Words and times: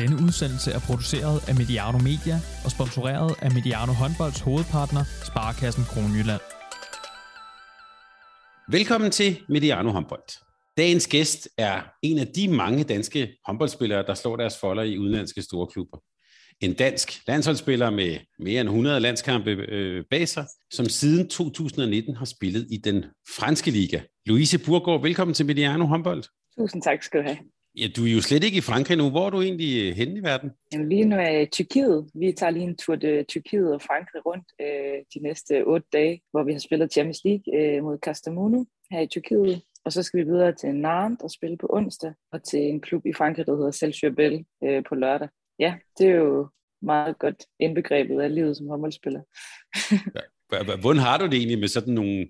Denne 0.00 0.16
udsendelse 0.26 0.70
er 0.72 0.78
produceret 0.88 1.48
af 1.48 1.54
Mediano 1.54 1.98
Media 1.98 2.36
og 2.64 2.70
sponsoreret 2.70 3.34
af 3.42 3.50
Mediano 3.56 3.92
Håndbolds 3.92 4.40
hovedpartner, 4.40 5.04
Sparkassen 5.30 5.84
Kronjylland. 5.84 6.40
Velkommen 8.76 9.10
til 9.10 9.30
Mediano 9.48 9.90
Håndbold. 9.90 10.28
Dagens 10.76 11.06
gæst 11.06 11.48
er 11.58 11.74
en 12.02 12.18
af 12.18 12.26
de 12.26 12.48
mange 12.48 12.84
danske 12.84 13.36
håndboldspillere, 13.46 14.02
der 14.06 14.14
slår 14.14 14.36
deres 14.36 14.58
folder 14.60 14.82
i 14.82 14.98
udenlandske 14.98 15.42
store 15.42 15.66
klubber. 15.66 15.98
En 16.60 16.72
dansk 16.72 17.08
landsholdsspiller 17.28 17.90
med 17.90 18.18
mere 18.38 18.60
end 18.60 18.68
100 18.68 19.00
landskampe 19.00 19.50
øh, 19.50 20.04
bag 20.10 20.28
sig, 20.28 20.46
som 20.70 20.86
siden 20.88 21.28
2019 21.28 22.16
har 22.16 22.24
spillet 22.24 22.66
i 22.70 22.76
den 22.76 23.04
franske 23.36 23.70
liga. 23.70 24.00
Louise 24.26 24.58
Burgård, 24.66 25.02
velkommen 25.02 25.34
til 25.34 25.46
Mediano 25.46 25.86
Håndbold. 25.86 26.24
Tusind 26.58 26.82
tak 26.82 27.02
skal 27.02 27.20
du 27.20 27.26
have. 27.26 27.38
Ja, 27.76 27.86
du 27.96 28.04
er 28.04 28.12
jo 28.12 28.20
slet 28.20 28.44
ikke 28.44 28.58
i 28.58 28.60
Frankrig 28.60 28.96
nu. 28.98 29.10
Hvor 29.10 29.26
er 29.26 29.30
du 29.30 29.40
egentlig 29.42 29.88
øh, 29.88 29.96
henne 29.96 30.18
i 30.18 30.22
verden? 30.22 30.50
Jamen, 30.72 30.88
lige 30.88 31.04
nu 31.04 31.16
er 31.16 31.30
jeg 31.30 31.42
i 31.42 31.46
Tyrkiet. 31.46 32.10
Vi 32.14 32.32
tager 32.32 32.50
lige 32.50 32.64
en 32.64 32.76
tur 32.76 32.96
til 32.96 33.24
Tyrkiet 33.24 33.74
og 33.74 33.82
Frankrig 33.82 34.26
rundt 34.26 34.46
øh, 34.60 34.98
de 35.14 35.18
næste 35.22 35.64
otte 35.64 35.86
dage, 35.92 36.22
hvor 36.30 36.42
vi 36.42 36.52
har 36.52 36.58
spillet 36.58 36.92
Champions 36.92 37.20
League 37.24 37.44
øh, 37.58 37.82
mod 37.82 37.98
Kastamonu 37.98 38.66
her 38.90 39.00
i 39.00 39.06
Tyrkiet. 39.06 39.62
Og 39.84 39.92
så 39.92 40.02
skal 40.02 40.20
vi 40.20 40.24
videre 40.24 40.52
til 40.52 40.74
Nantes 40.74 41.24
og 41.24 41.30
spille 41.30 41.56
på 41.56 41.66
onsdag, 41.70 42.12
og 42.32 42.42
til 42.42 42.60
en 42.60 42.80
klub 42.80 43.06
i 43.06 43.12
Frankrig, 43.12 43.46
der 43.46 43.56
hedder 43.56 43.70
Celsius 43.70 44.12
øh, 44.64 44.84
på 44.88 44.94
lørdag. 44.94 45.28
Ja, 45.58 45.74
det 45.98 46.06
er 46.06 46.14
jo 46.14 46.48
meget 46.82 47.18
godt 47.18 47.36
indbegrebet 47.60 48.20
af 48.20 48.34
livet 48.34 48.56
som 48.56 48.68
håndboldspiller. 48.68 49.20
Hvordan 50.80 51.02
har 51.02 51.18
du 51.18 51.24
det 51.24 51.34
egentlig 51.34 51.58
med 51.58 51.68
sådan 51.68 51.94
nogle 51.94 52.26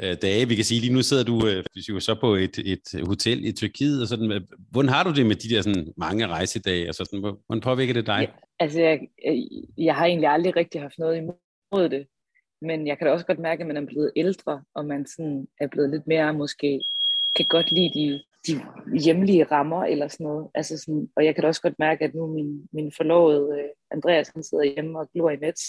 øh, 0.00 0.16
dage. 0.22 0.48
Vi 0.48 0.54
kan 0.54 0.64
sige, 0.64 0.80
lige 0.80 0.92
nu 0.92 1.02
sidder 1.02 1.24
du 1.24 1.46
øh, 1.46 1.64
jo 1.88 2.00
så 2.00 2.14
på 2.20 2.34
et, 2.34 2.58
et 2.58 3.06
hotel 3.06 3.44
i 3.44 3.52
Tyrkiet, 3.52 4.02
og 4.02 4.08
sådan, 4.08 4.32
øh, 4.32 4.40
hvordan 4.70 4.88
har 4.88 5.04
du 5.04 5.12
det 5.14 5.26
med 5.26 5.36
de 5.36 5.54
der 5.54 5.62
sådan, 5.62 5.92
mange 5.96 6.26
rejsedage, 6.26 6.88
og 6.88 6.94
sådan, 6.94 7.20
hvordan 7.20 7.60
påvirker 7.60 7.94
det 7.94 8.06
dig? 8.06 8.20
Ja, 8.20 8.26
altså, 8.58 8.80
jeg, 8.80 9.00
øh, 9.28 9.38
jeg 9.78 9.94
har 9.94 10.06
egentlig 10.06 10.28
aldrig 10.28 10.56
rigtig 10.56 10.80
haft 10.80 10.98
noget 10.98 11.16
imod 11.16 11.88
det, 11.88 12.06
men 12.62 12.86
jeg 12.86 12.98
kan 12.98 13.06
da 13.06 13.12
også 13.12 13.26
godt 13.26 13.38
mærke, 13.38 13.60
at 13.60 13.66
man 13.66 13.76
er 13.76 13.86
blevet 13.86 14.12
ældre, 14.16 14.62
og 14.74 14.84
man 14.84 15.06
sådan 15.06 15.46
er 15.60 15.66
blevet 15.66 15.90
lidt 15.90 16.06
mere 16.06 16.34
måske, 16.34 16.80
kan 17.36 17.46
godt 17.50 17.72
lide 17.72 17.90
de, 17.94 18.22
de 18.46 18.60
hjemlige 19.04 19.44
rammer 19.44 19.84
eller 19.84 20.08
sådan 20.08 20.24
noget. 20.24 20.48
Altså 20.54 20.78
sådan, 20.78 21.08
og 21.16 21.24
jeg 21.24 21.34
kan 21.34 21.42
da 21.42 21.48
også 21.48 21.62
godt 21.62 21.78
mærke, 21.78 22.04
at 22.04 22.14
nu 22.14 22.26
min, 22.26 22.68
min 22.72 22.92
forlovede 22.96 23.58
øh, 23.58 23.68
Andreas, 23.90 24.28
han 24.28 24.42
sidder 24.42 24.64
hjemme 24.64 24.98
og 24.98 25.10
glor 25.12 25.30
i 25.30 25.36
Nets, 25.36 25.62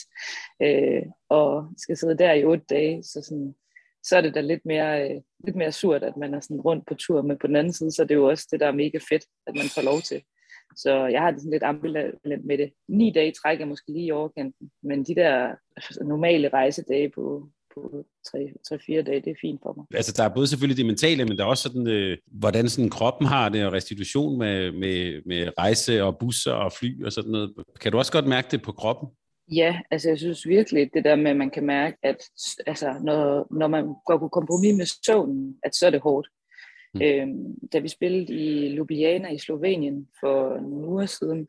øh, 0.62 1.04
og 1.30 1.68
skal 1.78 1.98
sidde 1.98 2.18
der 2.18 2.34
i 2.34 2.44
otte 2.44 2.66
dage, 2.70 3.04
så 3.04 3.22
sådan, 3.22 3.56
så 4.04 4.18
er 4.18 4.22
det 4.22 4.36
da 4.36 4.42
lidt 4.42 4.66
mere, 4.66 5.10
øh, 5.10 5.22
lidt 5.46 5.56
mere 5.56 5.72
surt, 5.72 6.04
at 6.04 6.18
man 6.18 6.34
er 6.34 6.40
sådan 6.40 6.62
rundt 6.62 6.88
på 6.88 6.94
tur, 6.94 7.22
men 7.22 7.38
på 7.38 7.48
den 7.48 7.56
anden 7.56 7.74
side, 7.74 7.92
så 7.92 8.02
er 8.02 8.08
det 8.08 8.16
jo 8.16 8.30
også 8.30 8.48
det, 8.52 8.60
der 8.60 8.68
er 8.68 8.72
mega 8.72 8.98
fedt, 9.10 9.26
at 9.48 9.56
man 9.56 9.66
får 9.76 9.82
lov 9.82 10.02
til. 10.02 10.22
Så 10.76 11.06
jeg 11.06 11.22
har 11.22 11.32
det 11.32 11.40
sådan 11.40 11.52
lidt 11.52 11.64
ambivalent 11.64 12.46
med 12.46 12.58
det. 12.58 12.72
Ni 12.88 13.12
dage 13.12 13.32
trækker 13.32 13.66
måske 13.66 13.92
lige 13.92 14.06
i 14.06 14.12
overkanten, 14.12 14.70
men 14.84 15.04
de 15.04 15.16
der 15.16 15.56
altså, 15.78 16.04
normale 16.04 16.50
rejsedage 16.50 17.10
på, 17.16 17.50
på 17.76 18.06
3-4 18.28 19.02
dage, 19.02 19.22
det 19.22 19.28
er 19.28 19.42
fint 19.42 19.60
for 19.64 19.74
mig. 19.78 19.86
Altså 19.94 20.14
der 20.18 20.24
er 20.24 20.34
både 20.34 20.48
selvfølgelig 20.48 20.78
det 20.78 20.86
mentale, 20.86 21.26
men 21.26 21.38
der 21.38 21.44
er 21.44 21.48
også 21.48 21.64
sådan, 21.64 21.88
øh, 21.88 22.18
hvordan 22.28 22.70
sådan 22.70 22.90
kroppen 22.90 23.28
har 23.28 23.50
det, 23.50 23.66
og 23.66 23.74
restitution 23.74 24.38
med, 24.38 24.72
med, 24.72 25.22
med 25.26 25.50
rejse 25.58 26.04
og 26.04 26.18
busser 26.20 26.54
og 26.54 26.72
fly 26.72 27.06
og 27.06 27.12
sådan 27.12 27.32
noget. 27.32 27.54
Kan 27.82 27.92
du 27.92 27.98
også 27.98 28.12
godt 28.12 28.28
mærke 28.28 28.48
det 28.52 28.62
på 28.62 28.72
kroppen? 28.72 29.10
Ja, 29.56 29.80
altså 29.92 30.10
jeg 30.10 30.18
synes 30.18 30.48
virkelig, 30.48 30.94
det 30.94 31.04
der 31.04 31.16
med, 31.16 31.32
at 31.32 31.38
man 31.38 31.50
kan 31.50 31.66
mærke, 31.66 31.98
at 32.04 32.30
altså, 32.68 33.00
når, 33.04 33.48
når 33.52 33.68
man 33.68 33.96
går 34.06 34.18
på 34.18 34.28
kompromis 34.28 34.78
med 34.78 34.86
søvnen, 35.06 35.58
at 35.64 35.76
så 35.76 35.86
er 35.86 35.90
det 35.90 36.02
hårdt. 36.02 36.28
Mm. 36.94 37.02
Øhm, 37.02 37.70
da 37.74 37.80
vi 37.80 37.88
spillede 37.88 38.34
i 38.34 38.76
Ljubljana 38.76 39.30
i 39.30 39.38
Slovenien 39.38 40.08
for 40.20 40.60
nogle 40.60 40.88
uger 40.88 41.06
siden, 41.06 41.48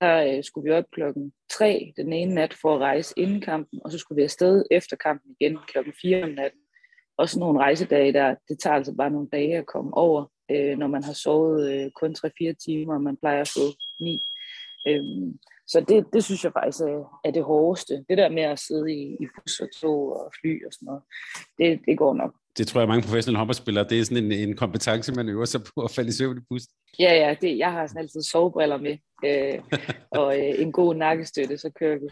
der 0.00 0.36
øh, 0.36 0.44
skulle 0.44 0.70
vi 0.70 0.76
op 0.76 0.84
klokken 0.92 1.32
3 1.50 1.92
den 1.96 2.12
ene 2.12 2.34
nat 2.34 2.54
for 2.62 2.74
at 2.74 2.80
rejse 2.80 3.14
inden 3.16 3.40
kampen, 3.40 3.80
og 3.84 3.92
så 3.92 3.98
skulle 3.98 4.16
vi 4.16 4.22
afsted 4.22 4.64
efter 4.70 4.96
kampen 4.96 5.36
igen 5.40 5.58
klokken 5.68 5.94
4 6.02 6.22
om 6.22 6.28
natten. 6.30 6.60
Også 7.18 7.38
nogle 7.38 7.58
rejsedage 7.58 8.12
der, 8.12 8.34
det 8.48 8.58
tager 8.58 8.76
altså 8.76 8.94
bare 8.94 9.10
nogle 9.10 9.28
dage 9.32 9.56
at 9.58 9.66
komme 9.66 9.94
over, 9.94 10.24
øh, 10.50 10.78
når 10.78 10.86
man 10.86 11.04
har 11.04 11.12
sovet 11.12 11.72
øh, 11.72 11.90
kun 11.90 12.14
3-4 12.18 12.54
timer, 12.66 12.94
og 12.94 13.02
man 13.02 13.16
plejer 13.16 13.40
at 13.40 13.52
få 13.56 13.66
9. 14.00 14.18
Øhm, 14.88 15.38
så 15.72 15.84
det, 15.88 16.06
det 16.12 16.24
synes 16.24 16.44
jeg 16.44 16.52
faktisk 16.52 16.80
er, 16.80 17.20
er 17.24 17.30
det 17.30 17.44
hårdeste. 17.44 17.94
Det 18.08 18.18
der 18.18 18.28
med 18.28 18.42
at 18.42 18.58
sidde 18.58 18.92
i, 18.92 19.02
i 19.20 19.26
bus 19.34 19.60
og 19.60 19.68
tog 19.80 20.00
og 20.16 20.32
fly 20.40 20.66
og 20.66 20.72
sådan 20.72 20.86
noget, 20.86 21.02
det, 21.58 21.80
det 21.86 21.98
går 21.98 22.14
nok. 22.14 22.34
Det 22.58 22.66
tror 22.66 22.80
jeg, 22.80 22.88
mange 22.88 23.02
professionelle 23.02 23.38
håndboldspillere, 23.38 23.88
det 23.88 24.00
er 24.00 24.04
sådan 24.04 24.24
en, 24.24 24.32
en 24.32 24.56
kompetence, 24.56 25.12
man 25.12 25.28
øver 25.28 25.44
sig 25.44 25.60
på 25.74 25.80
at 25.82 25.90
falde 25.90 26.08
i 26.08 26.12
søvn 26.12 26.38
i 26.38 26.40
bussen. 26.50 26.72
Ja, 26.98 27.12
ja, 27.14 27.34
det, 27.40 27.58
jeg 27.58 27.72
har 27.72 27.86
sådan 27.86 28.02
altid 28.02 28.22
sovebriller 28.22 28.78
med, 28.78 28.96
øh, 29.24 29.58
og 30.20 30.38
øh, 30.38 30.60
en 30.62 30.72
god 30.72 30.94
nakkestøtte, 30.94 31.58
så 31.58 31.70
kører 31.78 31.98
vi. 31.98 32.08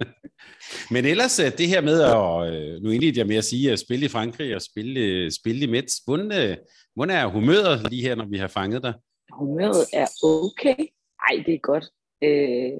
Men 0.94 1.04
ellers 1.04 1.40
øh, 1.40 1.58
det 1.58 1.68
her 1.68 1.80
med, 1.80 2.02
at, 2.02 2.54
øh, 2.54 2.82
nu 2.82 2.90
indledte 2.90 3.18
jeg 3.18 3.26
med 3.26 3.36
at 3.36 3.44
sige, 3.44 3.72
at 3.72 3.78
spille 3.78 4.06
i 4.06 4.08
Frankrig 4.08 4.54
og 4.54 4.62
spille, 4.62 5.00
øh, 5.00 5.30
spille 5.30 5.60
i 5.64 5.70
Mets, 5.70 6.02
hvordan, 6.04 6.56
hvordan 6.94 7.16
er 7.16 7.26
humøret 7.26 7.90
lige 7.90 8.02
her, 8.02 8.14
når 8.14 8.26
vi 8.26 8.38
har 8.38 8.48
fanget 8.48 8.82
dig? 8.82 8.94
Humøret 9.32 9.86
er 9.92 10.06
okay. 10.24 10.84
Ej, 11.28 11.42
det 11.46 11.54
er 11.54 11.58
godt. 11.58 11.84
Øh, 12.24 12.72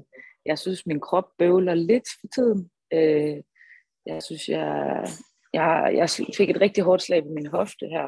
jeg 0.47 0.59
synes, 0.59 0.87
min 0.87 1.01
krop 1.01 1.29
bøvler 1.39 1.75
lidt 1.75 2.09
for 2.21 2.27
tiden. 2.35 2.71
Øh, 2.93 3.43
jeg 4.07 4.23
synes, 4.23 4.49
jeg, 4.49 5.07
jeg, 5.53 5.93
jeg 5.95 6.09
fik 6.37 6.51
et 6.51 6.61
rigtig 6.61 6.85
hårdt 6.85 7.03
slag 7.03 7.23
på 7.23 7.29
min 7.29 7.47
hofte 7.47 7.87
her, 7.87 8.07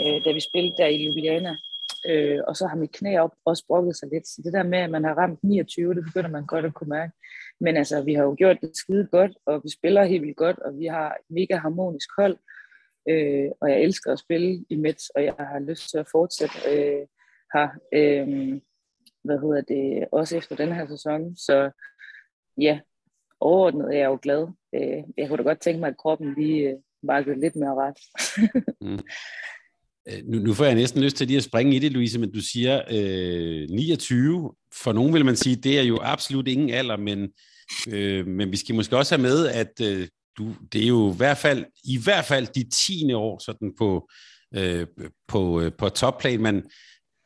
øh, 0.00 0.24
da 0.24 0.32
vi 0.32 0.40
spillede 0.40 0.76
der 0.78 0.86
i 0.86 0.96
Ljubljana. 0.96 1.56
Øh, 2.08 2.40
og 2.48 2.56
så 2.56 2.66
har 2.66 2.76
mit 2.76 2.92
knæ 2.92 3.18
op 3.18 3.34
også 3.44 3.64
brokket 3.66 3.96
sig 3.96 4.08
lidt. 4.12 4.28
Så 4.28 4.42
det 4.44 4.52
der 4.52 4.62
med, 4.62 4.78
at 4.78 4.90
man 4.90 5.04
har 5.04 5.14
ramt 5.14 5.44
29, 5.44 5.94
det 5.94 6.04
begynder 6.04 6.30
man 6.30 6.46
godt 6.46 6.64
at 6.64 6.74
kunne 6.74 6.88
mærke. 6.88 7.12
Men 7.60 7.76
altså, 7.76 8.02
vi 8.02 8.14
har 8.14 8.22
jo 8.22 8.34
gjort 8.38 8.60
det 8.60 8.76
skide 8.76 9.08
godt, 9.10 9.32
og 9.46 9.60
vi 9.64 9.70
spiller 9.70 10.04
helt 10.04 10.22
vildt 10.22 10.36
godt, 10.36 10.58
og 10.58 10.78
vi 10.78 10.86
har 10.86 11.10
et 11.10 11.26
mega 11.30 11.56
harmonisk 11.56 12.08
hold. 12.18 12.38
Øh, 13.08 13.48
og 13.60 13.70
jeg 13.70 13.82
elsker 13.82 14.12
at 14.12 14.18
spille 14.18 14.64
i 14.70 14.76
Mets, 14.76 15.10
og 15.10 15.24
jeg 15.24 15.34
har 15.38 15.58
lyst 15.58 15.90
til 15.90 15.98
at 15.98 16.08
fortsætte 16.12 16.58
øh, 16.72 17.06
her. 17.54 17.68
Øh, 17.92 18.60
hvad 19.24 19.38
hedder 19.38 19.60
det, 19.60 20.08
også 20.12 20.36
efter 20.36 20.56
den 20.56 20.72
her 20.72 20.86
sæson. 20.86 21.36
Så 21.36 21.70
ja, 22.60 22.80
overordnet 23.40 23.94
er 23.94 23.98
jeg 23.98 24.06
jo 24.06 24.18
glad. 24.22 24.48
Øh, 24.74 25.02
jeg 25.16 25.28
kunne 25.28 25.38
da 25.38 25.42
godt 25.42 25.60
tænke 25.60 25.80
mig, 25.80 25.88
at 25.88 25.96
kroppen 25.96 26.34
lige 26.38 26.68
øh, 26.68 26.74
markede 27.02 27.36
øh, 27.36 27.40
lidt 27.40 27.56
mere 27.56 27.74
ret. 27.74 27.98
mm. 28.86 28.98
Øh, 30.08 30.22
nu, 30.24 30.38
nu 30.38 30.54
får 30.54 30.64
jeg 30.64 30.74
næsten 30.74 31.02
lyst 31.02 31.16
til 31.16 31.26
lige 31.26 31.36
at 31.36 31.42
springe 31.42 31.76
i 31.76 31.78
det, 31.78 31.92
Louise, 31.92 32.20
men 32.20 32.32
du 32.32 32.40
siger 32.40 32.82
øh, 32.90 33.68
29. 33.70 34.52
For 34.82 34.92
nogen 34.92 35.14
vil 35.14 35.24
man 35.24 35.36
sige, 35.36 35.56
det 35.56 35.78
er 35.78 35.82
jo 35.82 35.98
absolut 36.02 36.48
ingen 36.48 36.70
alder, 36.70 36.96
men, 36.96 37.28
øh, 37.88 38.26
men 38.26 38.52
vi 38.52 38.56
skal 38.56 38.74
måske 38.74 38.96
også 38.96 39.16
have 39.16 39.22
med, 39.22 39.46
at 39.46 39.80
øh, 39.82 40.08
du, 40.38 40.54
det 40.72 40.82
er 40.84 40.88
jo 40.88 41.12
i 41.12 41.16
hvert 41.16 41.38
fald, 41.38 41.64
i 41.84 41.98
hvert 42.04 42.24
fald 42.24 42.46
de 42.46 42.70
10. 42.70 43.12
år 43.12 43.38
sådan 43.38 43.72
på, 43.78 44.08
øh, 44.54 44.86
på, 45.28 45.60
øh, 45.60 45.72
på 45.78 45.88
topplan. 45.88 46.40
Man, 46.40 46.64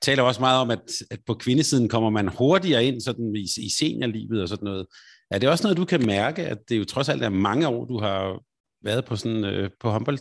taler 0.03 0.23
også 0.23 0.41
meget 0.41 0.61
om, 0.61 0.71
at, 0.71 0.87
at 1.11 1.21
på 1.27 1.35
kvindesiden 1.35 1.89
kommer 1.89 2.11
man 2.11 2.29
hurtigere 2.29 2.85
ind 2.85 3.01
sådan 3.01 3.37
i, 3.37 3.47
i 3.67 3.71
seniorlivet 3.79 4.43
og 4.43 4.49
sådan 4.49 4.65
noget. 4.65 4.87
Er 5.31 5.39
det 5.39 5.49
også 5.49 5.65
noget, 5.65 5.79
du 5.79 5.85
kan 5.85 6.07
mærke, 6.07 6.43
at 6.43 6.59
det 6.69 6.79
jo 6.79 6.85
trods 6.85 7.09
alt 7.09 7.23
er 7.23 7.29
mange 7.29 7.69
år, 7.69 7.85
du 7.85 7.99
har 7.99 8.43
været 8.85 9.05
på 9.05 9.17
sådan 9.17 9.45
øh, 9.45 9.71
på 9.81 9.89
håndbold, 9.89 10.19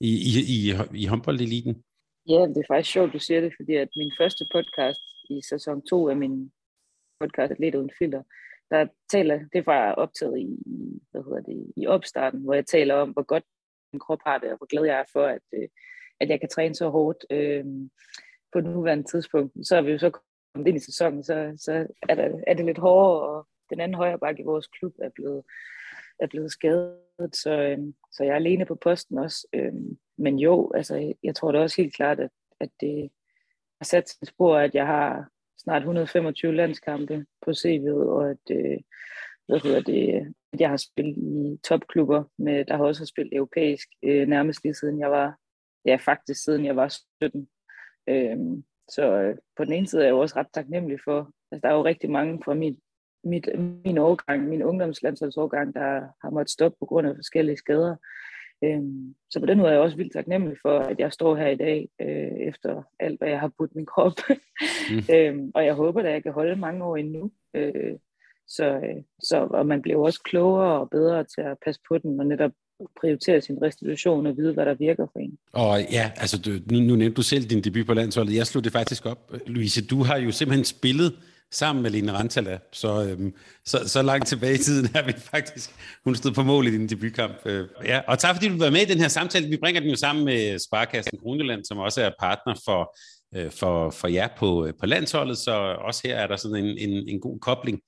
i, 0.00 0.10
i, 0.30 0.32
i, 0.56 0.60
i 1.02 1.06
håndboldeliten? 1.06 1.84
Ja, 2.28 2.40
det 2.54 2.56
er 2.56 2.70
faktisk 2.72 2.92
sjovt, 2.92 3.12
du 3.12 3.18
siger 3.18 3.40
det, 3.40 3.52
fordi 3.58 3.74
at 3.74 3.88
min 3.96 4.12
første 4.18 4.44
podcast 4.54 5.00
i 5.30 5.40
sæson 5.50 5.82
2 5.82 6.08
af 6.08 6.16
min 6.16 6.52
podcast 7.20 7.52
Lidt 7.58 7.74
uden 7.74 7.90
filter, 7.98 8.22
der 8.70 8.86
taler, 9.10 9.40
det 9.52 9.66
var 9.66 9.92
optaget 9.92 10.38
i, 10.38 10.48
hvad 11.10 11.22
hedder 11.22 11.42
det, 11.42 11.72
i 11.76 11.86
opstarten, 11.86 12.40
hvor 12.40 12.54
jeg 12.54 12.66
taler 12.66 12.94
om, 12.94 13.10
hvor 13.10 13.22
godt 13.22 13.44
min 13.92 14.00
krop 14.00 14.18
har 14.26 14.38
det, 14.38 14.50
og 14.50 14.56
hvor 14.56 14.66
glad 14.66 14.84
jeg 14.84 14.98
er 15.00 15.10
for, 15.12 15.26
at, 15.26 15.46
øh, 15.54 15.68
at 16.20 16.28
jeg 16.28 16.40
kan 16.40 16.48
træne 16.48 16.74
så 16.74 16.88
hårdt. 16.88 17.26
Øh, 17.30 17.64
på 18.52 18.60
nuværende 18.60 19.04
tidspunkt. 19.04 19.66
Så 19.66 19.76
er 19.76 19.82
vi 19.82 19.92
jo 19.92 19.98
så 19.98 20.10
kommet 20.10 20.68
ind 20.68 20.76
i 20.76 20.84
sæsonen, 20.84 21.24
så, 21.24 21.52
så 21.56 21.86
er, 22.08 22.14
der, 22.14 22.42
er 22.46 22.54
det 22.54 22.66
lidt 22.66 22.78
hårdere, 22.78 23.28
og 23.28 23.48
den 23.70 23.80
anden 23.80 23.94
højre 23.94 24.18
bakke 24.18 24.42
i 24.42 24.44
vores 24.44 24.66
klub 24.66 24.94
er 24.98 25.10
blevet, 25.14 25.42
er 26.20 26.26
blevet 26.26 26.52
skadet, 26.52 27.36
så, 27.36 27.50
øhm, 27.50 27.94
så 28.12 28.24
jeg 28.24 28.30
er 28.30 28.36
alene 28.36 28.66
på 28.66 28.74
posten 28.74 29.18
også. 29.18 29.46
Øhm, 29.52 29.98
men 30.18 30.38
jo, 30.38 30.72
altså, 30.74 31.14
jeg 31.22 31.34
tror 31.34 31.52
da 31.52 31.58
også 31.58 31.82
helt 31.82 31.94
klart, 31.94 32.20
at, 32.20 32.30
at 32.60 32.70
det 32.80 33.10
har 33.80 33.84
sat 33.84 34.08
sin 34.08 34.26
spor, 34.26 34.56
at 34.56 34.74
jeg 34.74 34.86
har 34.86 35.28
snart 35.58 35.82
125 35.82 36.54
landskampe 36.54 37.26
på 37.42 37.50
CV'et, 37.50 38.08
og 38.08 38.30
at, 38.30 38.44
øh, 38.50 38.78
hvad 39.46 39.60
hedder 39.60 39.80
det, 39.80 40.34
at 40.52 40.60
jeg 40.60 40.68
har 40.68 40.76
spillet 40.76 41.16
i 41.16 41.60
topklubber, 41.64 42.24
med, 42.38 42.64
der 42.64 42.76
har 42.76 42.84
også 42.84 43.06
spillet 43.06 43.34
europæisk, 43.34 43.88
øh, 44.02 44.28
nærmest 44.28 44.64
lige 44.64 44.74
siden 44.74 45.00
jeg 45.00 45.10
var, 45.10 45.38
ja 45.84 45.96
faktisk 45.96 46.44
siden 46.44 46.64
jeg 46.64 46.76
var 46.76 46.88
17. 47.22 47.48
Øhm, 48.10 48.64
så 48.88 49.02
øh, 49.02 49.36
på 49.56 49.64
den 49.64 49.72
ene 49.72 49.86
side 49.86 50.02
er 50.02 50.06
jeg 50.06 50.12
jo 50.12 50.20
også 50.20 50.36
ret 50.36 50.46
taknemmelig 50.54 50.98
for, 51.04 51.30
altså 51.52 51.60
der 51.62 51.68
er 51.68 51.76
jo 51.76 51.84
rigtig 51.84 52.10
mange 52.10 52.42
fra 52.44 52.54
min, 52.54 52.78
mit, 53.24 53.48
min 53.84 53.98
årgang, 53.98 54.48
min 54.48 54.62
ungdomslandsholdsårgang, 54.62 55.74
der 55.74 56.00
har 56.22 56.30
måttet 56.30 56.50
stoppe 56.50 56.76
på 56.80 56.86
grund 56.86 57.08
af 57.08 57.14
forskellige 57.16 57.56
skader. 57.56 57.96
Øhm, 58.64 59.14
så 59.30 59.40
på 59.40 59.46
den 59.46 59.58
måde 59.58 59.68
er 59.68 59.72
jeg 59.72 59.82
også 59.82 59.96
vildt 59.96 60.12
taknemmelig 60.12 60.58
for, 60.62 60.78
at 60.78 60.98
jeg 60.98 61.12
står 61.12 61.36
her 61.36 61.48
i 61.48 61.56
dag, 61.56 61.88
øh, 62.00 62.48
efter 62.48 62.82
alt, 63.00 63.20
hvad 63.20 63.28
jeg 63.28 63.40
har 63.40 63.52
budt 63.58 63.74
min 63.74 63.86
krop. 63.86 64.12
mm. 64.90 65.02
øhm, 65.16 65.50
og 65.54 65.64
jeg 65.64 65.74
håber, 65.74 66.00
at 66.00 66.12
jeg 66.12 66.22
kan 66.22 66.32
holde 66.32 66.56
mange 66.56 66.84
år 66.84 66.96
endnu. 66.96 67.30
Øh, 67.54 67.98
så, 68.48 68.64
øh, 68.64 69.02
så, 69.22 69.48
og 69.50 69.66
man 69.66 69.82
bliver 69.82 69.98
også 69.98 70.22
klogere 70.24 70.80
og 70.80 70.90
bedre 70.90 71.24
til 71.24 71.40
at 71.40 71.58
passe 71.64 71.80
på 71.88 71.98
den, 71.98 72.20
og 72.20 72.26
netop 72.26 72.52
prioritere 73.00 73.40
sin 73.40 73.56
restitution 73.62 74.26
og 74.26 74.36
vide, 74.36 74.52
hvad 74.52 74.66
der 74.66 74.74
virker 74.74 75.06
for 75.12 75.18
en. 75.18 75.38
Og 75.52 75.80
ja, 75.90 76.10
altså 76.16 76.38
du, 76.38 76.50
nu, 76.50 76.80
nu 76.80 76.96
nævnte 76.96 77.16
du 77.16 77.22
selv 77.22 77.44
din 77.44 77.62
debut 77.62 77.86
på 77.86 77.94
landsholdet. 77.94 78.34
Jeg 78.34 78.46
slog 78.46 78.64
det 78.64 78.72
faktisk 78.72 79.06
op. 79.06 79.32
Louise, 79.46 79.86
du 79.86 80.02
har 80.02 80.16
jo 80.16 80.30
simpelthen 80.30 80.64
spillet 80.64 81.12
sammen 81.52 81.82
med 81.82 81.90
Line 81.90 82.12
Rantala. 82.12 82.58
Så, 82.72 83.04
øhm, 83.04 83.34
så, 83.64 83.88
så 83.88 84.02
langt 84.02 84.26
tilbage 84.26 84.54
i 84.54 84.58
tiden 84.58 84.88
er 84.94 85.06
vi 85.06 85.12
faktisk, 85.12 85.70
hun 86.04 86.14
stod 86.14 86.32
på 86.32 86.42
mål 86.42 86.66
i 86.66 86.70
din 86.70 86.88
debutkamp. 86.88 87.34
Øh, 87.46 87.68
ja. 87.84 88.00
Og 88.08 88.18
tak 88.18 88.34
fordi 88.34 88.48
du 88.48 88.58
var 88.58 88.70
med 88.70 88.80
i 88.80 88.92
den 88.92 88.98
her 88.98 89.08
samtale. 89.08 89.48
Vi 89.48 89.56
bringer 89.56 89.80
den 89.80 89.90
jo 89.90 89.96
sammen 89.96 90.24
med 90.24 90.58
Sparkassen 90.58 91.18
Kroneland, 91.18 91.64
som 91.64 91.78
også 91.78 92.02
er 92.02 92.10
partner 92.20 92.54
for, 92.64 92.96
øh, 93.34 93.50
for, 93.50 93.90
for 93.90 94.08
jer 94.08 94.28
på, 94.38 94.66
øh, 94.66 94.72
på 94.80 94.86
landsholdet, 94.86 95.38
så 95.38 95.52
også 95.78 96.00
her 96.04 96.16
er 96.16 96.26
der 96.26 96.36
sådan 96.36 96.64
en, 96.64 96.78
en, 96.78 97.08
en 97.08 97.20
god 97.20 97.38
kobling. 97.40 97.80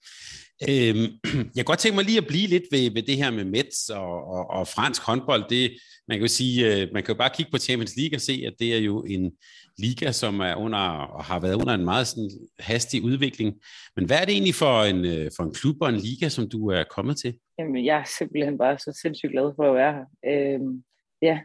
Øhm, 0.68 1.06
jeg 1.56 1.62
kan 1.62 1.64
godt 1.64 1.78
tænke 1.78 1.96
mig 1.96 2.04
lige 2.04 2.18
at 2.18 2.26
blive 2.26 2.48
lidt 2.48 2.64
ved, 2.72 2.90
ved 2.94 3.02
det 3.02 3.16
her 3.16 3.30
med 3.30 3.44
Mets 3.44 3.88
og, 3.88 4.26
og, 4.26 4.50
og 4.50 4.68
fransk 4.68 5.02
håndbold. 5.02 5.44
Det, 5.48 5.70
man 6.08 6.18
kan 6.18 6.22
jo 6.22 6.28
sige, 6.28 6.56
øh, 6.66 6.88
man 6.92 7.02
kan 7.02 7.14
jo 7.14 7.18
bare 7.18 7.30
kigge 7.36 7.50
på 7.50 7.58
Champions 7.58 7.96
League 7.96 8.16
og 8.16 8.20
se, 8.20 8.44
at 8.46 8.54
det 8.58 8.74
er 8.74 8.78
jo 8.78 9.02
en 9.02 9.32
liga, 9.78 10.12
som 10.12 10.40
er 10.40 10.54
under 10.54 10.78
og 11.16 11.24
har 11.24 11.40
været 11.40 11.54
under 11.54 11.74
en 11.74 11.84
meget 11.84 12.06
sådan, 12.06 12.30
hastig 12.58 13.02
udvikling. 13.02 13.54
Men 13.96 14.06
hvad 14.06 14.16
er 14.16 14.24
det 14.24 14.32
egentlig 14.32 14.54
for 14.54 14.82
en, 14.82 15.04
øh, 15.04 15.30
for 15.36 15.42
en 15.42 15.54
klub 15.54 15.76
og 15.80 15.88
en 15.88 15.96
liga, 15.96 16.28
som 16.28 16.48
du 16.48 16.70
er 16.70 16.84
kommet 16.84 17.16
til? 17.16 17.38
Jamen, 17.58 17.84
jeg 17.84 17.98
er 17.98 18.04
simpelthen 18.18 18.58
bare 18.58 18.78
så 18.78 18.98
sindssygt 19.02 19.32
glad 19.32 19.52
for 19.56 19.68
at 19.68 19.74
være 19.74 19.92
her. 19.92 20.06
Øhm, 20.32 20.84
ja, 21.22 21.40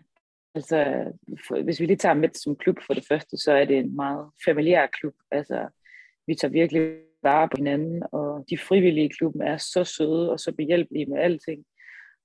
altså, 0.56 0.78
for, 1.48 1.64
hvis 1.64 1.80
vi 1.80 1.86
lige 1.86 1.98
tager 1.98 2.16
Mets 2.16 2.44
som 2.44 2.56
klub 2.56 2.78
for 2.86 2.94
det 2.94 3.06
første, 3.08 3.38
så 3.38 3.52
er 3.52 3.66
det 3.66 3.78
en 3.78 3.96
meget 3.96 4.26
familiær 4.46 4.88
klub. 4.88 5.14
Altså, 5.32 5.68
vi 6.28 6.36
tager 6.36 6.52
virkelig 6.52 6.82
vare 7.30 7.50
på 7.50 7.58
hinanden, 7.58 8.04
og 8.12 8.46
de 8.50 8.58
frivillige 8.58 9.06
i 9.06 9.16
klubben 9.18 9.42
er 9.42 9.58
så 9.58 9.84
søde 9.84 10.32
og 10.32 10.40
så 10.40 10.52
behjælpelige 10.52 11.06
med 11.06 11.18
alting. 11.18 11.66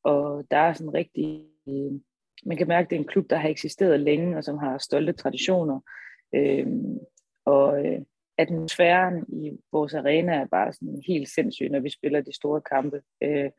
Og 0.05 0.45
der 0.51 0.57
er 0.57 0.73
sådan 0.73 0.95
rigtig, 0.95 1.45
øh, 1.69 1.93
man 2.47 2.57
kan 2.57 2.69
mærke, 2.69 2.87
at 2.87 2.91
det 2.91 2.97
er 2.97 3.01
en 3.01 3.13
klub, 3.13 3.31
der 3.31 3.37
har 3.37 3.49
eksisteret 3.49 4.01
længe, 4.01 4.37
og 4.37 4.45
som 4.45 4.59
har 4.59 4.79
stolte 4.79 5.13
traditioner. 5.13 5.81
Øhm, 6.35 6.99
og 7.45 7.87
øh, 7.87 8.01
atmosfæren 8.39 9.25
i 9.29 9.59
vores 9.73 9.95
arena 9.95 10.33
er 10.33 10.47
bare 10.47 10.73
sådan 10.73 11.03
helt 11.07 11.29
sindssyg, 11.29 11.69
når 11.69 11.81
vi 11.81 11.91
spiller 11.91 12.21
de 12.21 12.35
store 12.35 12.61
kampe. 12.61 13.03
Øh, 13.23 13.51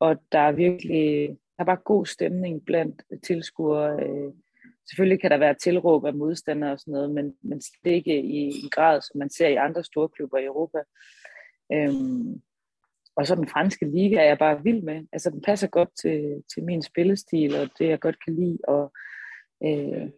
og 0.00 0.16
der 0.32 0.38
er 0.38 0.52
virkelig, 0.52 1.28
der 1.28 1.62
er 1.62 1.64
bare 1.64 1.84
god 1.84 2.06
stemning 2.06 2.64
blandt 2.64 3.02
tilskuere. 3.22 4.02
Øh, 4.04 4.32
Selvfølgelig 4.90 5.20
kan 5.20 5.30
der 5.30 5.36
være 5.36 5.54
tilråb 5.54 6.04
af 6.04 6.14
modstandere 6.14 6.72
og 6.72 6.78
sådan 6.78 6.92
noget, 6.92 7.10
men, 7.10 7.34
men 7.42 7.58
det 7.58 7.90
ikke 7.90 8.22
i 8.22 8.36
en 8.38 8.70
grad, 8.70 9.00
som 9.00 9.18
man 9.18 9.30
ser 9.30 9.48
i 9.48 9.54
andre 9.54 9.84
store 9.84 10.08
klubber 10.08 10.38
i 10.38 10.44
Europa. 10.44 10.78
Øhm, 11.72 12.42
og 13.16 13.26
så 13.26 13.34
den 13.34 13.48
franske 13.48 13.86
liga 13.86 14.16
er 14.16 14.24
jeg 14.24 14.38
bare 14.38 14.62
vild 14.62 14.82
med. 14.82 15.06
Altså 15.12 15.30
den 15.30 15.40
passer 15.40 15.68
godt 15.68 15.88
til, 16.02 16.42
til 16.54 16.64
min 16.64 16.82
spillestil, 16.82 17.54
og 17.54 17.68
det 17.78 17.88
jeg 17.88 18.00
godt 18.00 18.24
kan 18.24 18.34
lide. 18.34 18.58
Og 18.68 18.92
øh, 19.64 20.10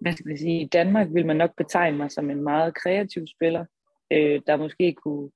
hvad 0.00 0.12
skal 0.12 0.28
man 0.28 0.38
sige, 0.38 0.60
i 0.60 0.68
Danmark 0.68 1.08
vil 1.10 1.26
man 1.26 1.36
nok 1.36 1.56
betegne 1.56 1.96
mig 1.96 2.10
som 2.10 2.30
en 2.30 2.42
meget 2.42 2.74
kreativ 2.74 3.26
spiller, 3.26 3.64
øh, 4.12 4.40
der 4.46 4.56
måske 4.56 4.94
kunne 4.94 5.30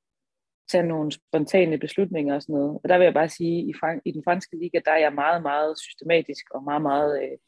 tage 0.71 0.87
nogle 0.87 1.13
spontane 1.13 1.79
beslutninger 1.79 2.35
og 2.35 2.43
sådan 2.43 2.55
noget. 2.55 2.81
Og 2.83 2.89
der 2.89 2.99
vil 2.99 3.05
jeg 3.05 3.15
bare 3.15 3.29
sige, 3.29 3.69
i, 3.71 3.73
Frank- 3.73 4.03
i 4.05 4.11
den 4.11 4.23
franske 4.25 4.57
liga, 4.57 4.81
der 4.85 4.91
er 4.91 4.99
jeg 4.99 5.13
meget, 5.13 5.43
meget 5.43 5.79
systematisk 5.79 6.45
og 6.51 6.65
meget, 6.65 6.83
meget 6.83 7.23
øh, 7.23 7.39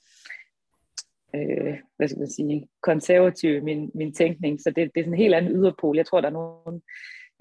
øh, 1.34 1.74
hvad 1.96 2.08
skal 2.08 2.18
man 2.18 2.30
sige, 2.30 2.68
konservativ 2.82 3.54
i 3.54 3.60
min, 3.60 3.90
min 3.94 4.14
tænkning. 4.14 4.60
Så 4.60 4.70
det, 4.70 4.76
det 4.76 5.00
er 5.00 5.04
sådan 5.04 5.14
en 5.14 5.18
helt 5.18 5.34
anden 5.34 5.52
yderpol. 5.52 5.96
Jeg 5.96 6.06
tror, 6.06 6.20
der 6.20 6.28
er 6.28 6.32
nogle 6.32 6.80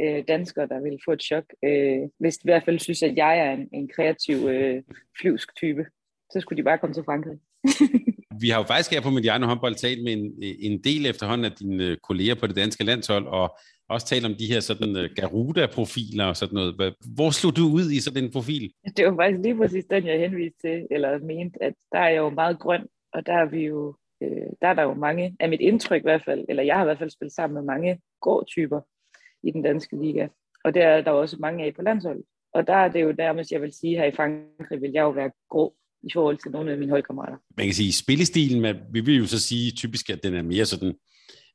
øh, 0.01 0.24
danskere, 0.28 0.68
der 0.68 0.80
vil 0.80 1.00
få 1.06 1.12
et 1.12 1.24
chok, 1.24 1.44
øh, 1.63 2.00
hvis 2.19 2.38
de 2.38 2.45
i 2.45 2.51
hvert 2.51 2.66
fald 2.66 2.80
synes, 2.80 3.04
at 3.04 3.16
jeg 3.16 3.39
er 3.39 3.51
en, 3.51 3.68
en 3.74 3.89
kreativ 3.95 4.36
øh, 4.36 4.84
flyvsk 5.22 5.56
type. 5.56 5.86
Så 6.31 6.39
skulle 6.39 6.57
de 6.57 6.63
bare 6.63 6.78
komme 6.78 6.94
til 6.94 7.04
Frankrig. 7.04 7.38
Vi 8.42 8.50
har 8.50 8.60
jo 8.60 8.68
faktisk 8.68 8.92
her 8.92 9.01
på 9.01 9.10
Mediano 9.10 9.45
håndbold 9.45 9.75
talt 9.75 10.04
med 10.04 10.13
en, 10.13 10.34
en 10.60 10.84
del 10.84 11.06
efterhånden 11.06 11.45
af 11.45 11.51
dine 11.51 11.84
øh, 11.84 11.98
kolleger 11.98 12.36
på 12.36 12.48
det 12.48 12.56
danske 12.56 12.84
landshold, 12.84 13.28
og 13.28 13.57
også 13.89 14.07
talt 14.07 14.25
om 14.25 14.36
de 14.36 14.51
her 14.51 14.60
sådan 14.60 14.95
uh, 14.95 15.04
Garuda-profiler 15.16 16.25
og 16.25 16.38
sådan 16.38 16.56
noget. 16.56 16.94
Hvor 17.16 17.30
slog 17.30 17.56
du 17.56 17.62
ud 17.74 17.92
i 17.92 18.00
sådan 18.00 18.24
en 18.24 18.31
profil? 18.31 18.72
Det 18.98 19.06
var 19.06 19.16
faktisk 19.16 19.44
lige 19.44 19.57
præcis 19.57 19.86
den, 19.86 20.07
jeg 20.07 20.19
henviste 20.19 20.57
til, 20.62 20.88
eller 20.92 21.19
mente, 21.19 21.63
at 21.63 21.74
der 21.92 22.00
er 22.00 22.10
jo 22.10 22.30
meget 22.30 22.60
grøn 22.60 22.86
og 23.17 23.25
der 23.25 23.33
er 23.33 23.45
vi 23.45 23.65
jo, 23.65 23.95
øh, 24.23 24.49
der 24.61 24.67
er 24.67 24.73
der 24.73 24.83
jo 24.83 24.93
mange, 24.93 25.35
af 25.39 25.49
mit 25.49 25.61
indtryk 25.61 26.01
i 26.01 26.09
hvert 26.09 26.25
fald, 26.25 26.45
eller 26.49 26.63
jeg 26.63 26.75
har 26.75 26.83
i 26.83 26.85
hvert 26.85 26.99
fald 26.99 27.09
spillet 27.09 27.33
sammen 27.33 27.55
med 27.55 27.63
mange 27.73 28.01
gårdtyper 28.21 28.81
i 29.43 29.51
den 29.51 29.61
danske 29.61 30.01
liga, 30.03 30.27
og 30.63 30.73
der 30.73 30.87
er 30.87 31.01
der 31.01 31.11
også 31.11 31.37
mange 31.39 31.65
af 31.65 31.75
på 31.75 31.81
landsholdet. 31.81 32.23
Og 32.53 32.67
der 32.67 32.73
er 32.73 32.91
det 32.91 33.01
jo 33.01 33.15
nærmest, 33.17 33.51
jeg 33.51 33.61
vil 33.61 33.73
sige, 33.73 33.97
her 33.97 34.05
i 34.05 34.11
Frankrig 34.11 34.81
vil 34.81 34.91
jeg 34.91 35.01
jo 35.01 35.09
være 35.09 35.31
grå 35.49 35.75
i 36.03 36.09
forhold 36.13 36.37
til 36.37 36.51
nogle 36.51 36.71
af 36.71 36.77
mine 36.77 36.91
holdkammerater. 36.91 37.37
Man 37.57 37.65
kan 37.65 37.73
sige, 37.73 37.93
spillestilen, 37.93 38.61
med, 38.61 38.75
vi 38.91 38.99
vil 38.99 39.17
jo 39.17 39.25
så 39.25 39.39
sige 39.39 39.71
typisk, 39.71 40.09
at 40.09 40.23
den 40.23 40.33
er 40.33 40.41
mere 40.41 40.65
sådan 40.65 40.93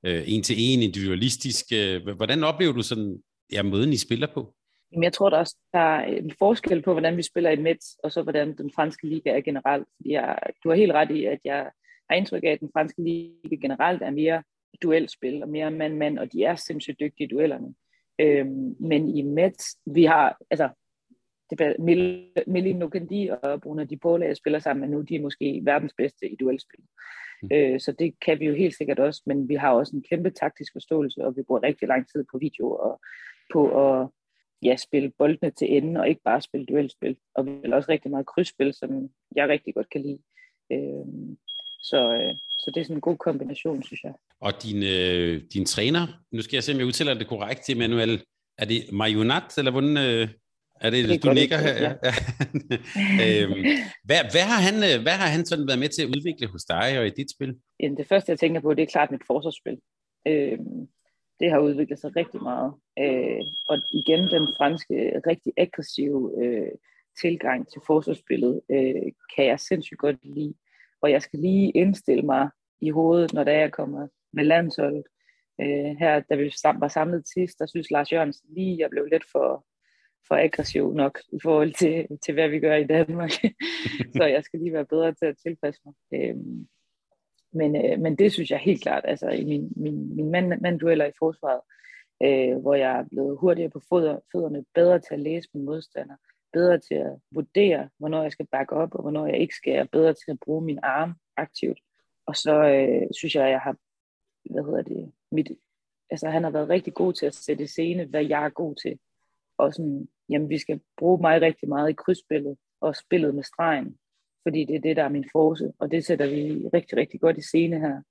øh, 0.06 0.22
en 0.26 0.42
til 0.42 0.56
en, 0.58 0.82
individualistisk. 0.82 1.64
Øh, 1.72 2.16
hvordan 2.16 2.44
oplever 2.44 2.72
du 2.72 2.82
sådan, 2.82 3.22
ja, 3.52 3.62
måden 3.62 3.92
I 3.92 3.96
spiller 3.96 4.26
på? 4.34 4.54
Jamen, 4.92 5.04
jeg 5.04 5.12
tror 5.12 5.30
der 5.30 5.36
også, 5.36 5.56
der 5.72 5.78
er 5.78 6.04
en 6.04 6.32
forskel 6.38 6.82
på, 6.82 6.92
hvordan 6.92 7.16
vi 7.16 7.22
spiller 7.22 7.50
i 7.50 7.56
Mets, 7.56 7.96
og 8.02 8.12
så 8.12 8.22
hvordan 8.22 8.56
den 8.56 8.70
franske 8.74 9.06
liga 9.06 9.30
er 9.30 9.40
generelt. 9.40 9.88
Jeg, 10.04 10.38
du 10.64 10.68
har 10.68 10.76
helt 10.76 10.92
ret 10.92 11.10
i, 11.10 11.24
at 11.24 11.38
jeg 11.44 11.70
har 12.10 12.16
indtryk 12.16 12.44
af, 12.44 12.48
at 12.48 12.60
den 12.60 12.70
franske 12.72 13.02
liga 13.02 13.54
generelt 13.62 14.02
er 14.02 14.10
mere 14.10 14.42
duelspil 14.82 15.42
og 15.42 15.48
mere 15.48 15.70
mand-mand, 15.70 16.18
og 16.18 16.32
de 16.32 16.44
er 16.44 16.54
sindssygt 16.54 17.00
dygtige 17.00 17.26
i 17.26 17.30
duellerne. 17.30 17.74
Øhm, 18.18 18.76
men 18.80 19.16
i 19.16 19.22
Mets, 19.22 19.78
vi 19.86 20.04
har, 20.04 20.38
altså, 20.50 20.68
det 21.50 21.76
Melin 22.46 22.76
Nokandi 22.76 23.30
og 23.42 23.60
Bruno 23.62 23.84
Di 23.84 23.96
Paula, 23.96 24.26
jeg 24.26 24.36
spiller 24.36 24.58
sammen 24.58 24.80
med 24.80 24.98
nu, 24.98 25.02
de 25.02 25.14
er 25.14 25.20
måske 25.20 25.60
verdens 25.64 25.94
bedste 25.96 26.28
i 26.30 26.36
duelspil. 26.36 26.84
Mm. 27.42 27.48
Øh, 27.52 27.80
så 27.80 27.92
det 27.92 28.14
kan 28.20 28.40
vi 28.40 28.46
jo 28.46 28.54
helt 28.54 28.76
sikkert 28.76 28.98
også, 28.98 29.22
men 29.26 29.48
vi 29.48 29.54
har 29.54 29.72
også 29.72 29.96
en 29.96 30.04
kæmpe 30.10 30.30
taktisk 30.30 30.72
forståelse, 30.72 31.24
og 31.24 31.36
vi 31.36 31.42
bruger 31.42 31.62
rigtig 31.62 31.88
lang 31.88 32.08
tid 32.08 32.24
på 32.32 32.38
video 32.38 32.70
og 32.70 33.00
på 33.52 33.90
at 33.90 34.08
ja, 34.62 34.76
spille 34.76 35.12
boldene 35.18 35.50
til 35.50 35.76
enden, 35.76 35.96
og 35.96 36.08
ikke 36.08 36.20
bare 36.24 36.42
spille 36.42 36.66
duelspil. 36.66 37.16
Og 37.34 37.46
vi 37.46 37.50
vil 37.50 37.72
også 37.72 37.90
rigtig 37.90 38.10
meget 38.10 38.26
krydsspil, 38.26 38.74
som 38.74 39.10
jeg 39.36 39.48
rigtig 39.48 39.74
godt 39.74 39.90
kan 39.90 40.02
lide. 40.02 40.18
Øh, 40.72 41.06
så, 41.82 42.14
øh, 42.14 42.34
så 42.50 42.70
det 42.74 42.80
er 42.80 42.84
sådan 42.84 42.96
en 42.96 43.00
god 43.00 43.16
kombination, 43.16 43.82
synes 43.82 44.04
jeg. 44.04 44.14
Og 44.40 44.52
din, 44.62 44.82
øh, 44.82 45.42
din 45.54 45.66
træner, 45.66 46.06
nu 46.32 46.42
skal 46.42 46.56
jeg 46.56 46.62
se, 46.64 46.72
om 46.72 46.78
jeg 46.78 46.86
udtaler 46.86 47.14
det 47.14 47.26
korrekt, 47.26 47.70
Emanuel, 47.70 48.22
er 48.58 48.64
det 48.64 48.92
Marionat, 48.92 49.58
eller 49.58 49.70
hvordan 49.70 49.96
øh, 49.96 50.28
er 50.80 50.90
det, 50.90 51.08
det 51.08 51.22
du 51.22 51.30
ligger 51.30 51.58
her? 51.58 51.74
Ja. 51.82 51.94
øhm, 53.24 53.64
hvad, 54.04 54.20
hvad, 54.34 54.46
har 54.52 54.60
han, 54.68 54.76
øh, 54.88 55.02
hvad 55.02 55.12
har 55.12 55.28
han 55.34 55.46
sådan 55.46 55.66
været 55.66 55.78
med 55.78 55.88
til 55.88 56.02
at 56.02 56.08
udvikle 56.08 56.46
hos 56.46 56.64
dig 56.64 56.98
og 56.98 57.06
i 57.06 57.10
dit 57.10 57.30
spil? 57.30 57.54
Det 57.80 58.06
første, 58.08 58.30
jeg 58.30 58.38
tænker 58.38 58.60
på, 58.60 58.74
det 58.74 58.82
er 58.82 58.86
klart 58.86 59.10
mit 59.10 59.26
forsvarsspil. 59.26 59.78
Øhm, 60.26 60.88
det 61.42 61.50
har 61.50 61.58
udviklet 61.58 61.98
sig 61.98 62.16
rigtig 62.16 62.42
meget. 62.42 62.72
Øh, 62.98 63.42
og 63.68 63.78
igen 63.92 64.20
den 64.20 64.46
franske 64.58 65.20
rigtig 65.26 65.52
aggressive 65.56 66.44
øh, 66.44 66.72
tilgang 67.20 67.68
til 67.68 67.80
forsvarsspillet 67.86 68.60
øh, 68.70 69.12
kan 69.36 69.46
jeg 69.46 69.60
sindssygt 69.60 69.98
godt 69.98 70.24
lide. 70.24 70.54
Og 71.02 71.10
jeg 71.10 71.22
skal 71.22 71.38
lige 71.38 71.70
indstille 71.70 72.22
mig 72.22 72.50
i 72.80 72.90
hovedet, 72.90 73.32
når 73.32 73.44
der 73.44 73.52
jeg 73.52 73.72
kommer 73.72 74.08
med 74.32 74.44
landsholdet. 74.44 75.04
Øh, 75.60 75.92
her, 75.98 76.20
da 76.20 76.34
vi 76.34 76.52
var 76.64 76.88
samlet 76.88 77.28
sidst, 77.28 77.58
der 77.58 77.66
synes 77.66 77.90
Lars 77.90 78.12
Jørgensen 78.12 78.54
lige, 78.54 78.78
jeg 78.78 78.90
blev 78.90 79.04
lidt 79.04 79.24
for, 79.32 79.66
for 80.28 80.34
aggressiv 80.34 80.94
nok 80.94 81.18
i 81.32 81.38
forhold 81.42 81.72
til, 81.72 82.06
til 82.24 82.34
hvad 82.34 82.48
vi 82.48 82.60
gør 82.60 82.74
i 82.76 82.86
Danmark. 82.86 83.30
så 84.16 84.24
jeg 84.24 84.44
skal 84.44 84.60
lige 84.60 84.72
være 84.72 84.86
bedre 84.86 85.14
til 85.14 85.26
at 85.26 85.36
tilpasse 85.46 85.80
mig. 85.84 85.94
Øh, 86.14 86.36
men, 87.52 87.76
øh, 87.76 88.00
men 88.00 88.16
det 88.16 88.32
synes 88.32 88.50
jeg 88.50 88.58
helt 88.58 88.82
klart, 88.82 89.04
altså 89.06 89.28
i 89.28 89.44
min, 89.44 89.72
min, 89.76 90.16
min 90.16 90.30
mand, 90.30 90.60
manddueller 90.60 91.04
i 91.04 91.12
forsvaret, 91.18 91.60
øh, 92.22 92.60
hvor 92.60 92.74
jeg 92.74 92.98
er 92.98 93.04
blevet 93.10 93.38
hurtigere 93.38 93.70
på 93.70 93.80
fødder, 93.88 94.18
fødderne, 94.32 94.64
bedre 94.74 94.98
til 94.98 95.14
at 95.14 95.20
læse 95.20 95.48
min 95.54 95.64
modstander, 95.64 96.16
bedre 96.52 96.78
til 96.78 96.94
at 96.94 97.12
vurdere, 97.30 97.88
hvornår 97.98 98.22
jeg 98.22 98.32
skal 98.32 98.46
bakke 98.46 98.74
op, 98.74 98.94
og 98.94 99.02
hvornår 99.02 99.26
jeg 99.26 99.38
ikke 99.38 99.54
skal, 99.54 99.80
og 99.80 99.90
bedre 99.90 100.14
til 100.14 100.30
at 100.30 100.40
bruge 100.44 100.64
min 100.64 100.78
arm 100.82 101.14
aktivt. 101.36 101.78
Og 102.26 102.36
så 102.36 102.54
øh, 102.54 103.08
synes 103.12 103.34
jeg, 103.34 103.44
at 103.44 103.50
jeg 103.50 103.60
har, 103.60 103.76
hvad 104.52 104.64
hedder 104.64 104.82
det, 104.82 105.12
mit, 105.32 105.50
altså 106.10 106.28
han 106.28 106.44
har 106.44 106.50
været 106.50 106.68
rigtig 106.68 106.94
god 106.94 107.12
til 107.12 107.26
at 107.26 107.34
sætte 107.34 107.66
scene, 107.66 108.04
hvad 108.04 108.24
jeg 108.24 108.44
er 108.44 108.48
god 108.48 108.74
til. 108.74 108.98
Og 109.58 109.74
sådan, 109.74 110.08
jamen 110.28 110.48
vi 110.48 110.58
skal 110.58 110.80
bruge 110.96 111.20
mig 111.20 111.40
rigtig 111.40 111.68
meget 111.68 111.90
i 111.90 111.92
krydsspillet, 111.92 112.56
og 112.80 112.96
spillet 112.96 113.34
med 113.34 113.42
stregen 113.42 113.98
fordi 114.42 114.64
det 114.64 114.76
er 114.76 114.80
det, 114.80 114.96
der 114.96 115.04
er 115.04 115.08
min 115.08 115.28
force, 115.32 115.72
og 115.78 115.90
det 115.90 116.04
sætter 116.04 116.26
vi 116.26 116.68
rigtig, 116.74 116.98
rigtig 116.98 117.20
godt 117.20 117.38
i 117.38 117.42
scene 117.42 117.78
her, 117.80 118.02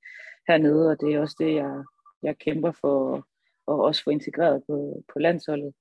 hernede, 0.47 0.89
og 0.91 0.97
det 1.01 1.13
er 1.13 1.19
også 1.19 1.35
det, 1.39 1.55
jeg, 1.55 1.83
jeg 2.23 2.37
kæmper 2.37 2.71
for, 2.81 3.15
at 3.71 3.79
også 3.87 4.03
få 4.03 4.09
integreret 4.09 4.63
på, 4.67 5.03
på 5.13 5.19
landsholdet. 5.19 5.73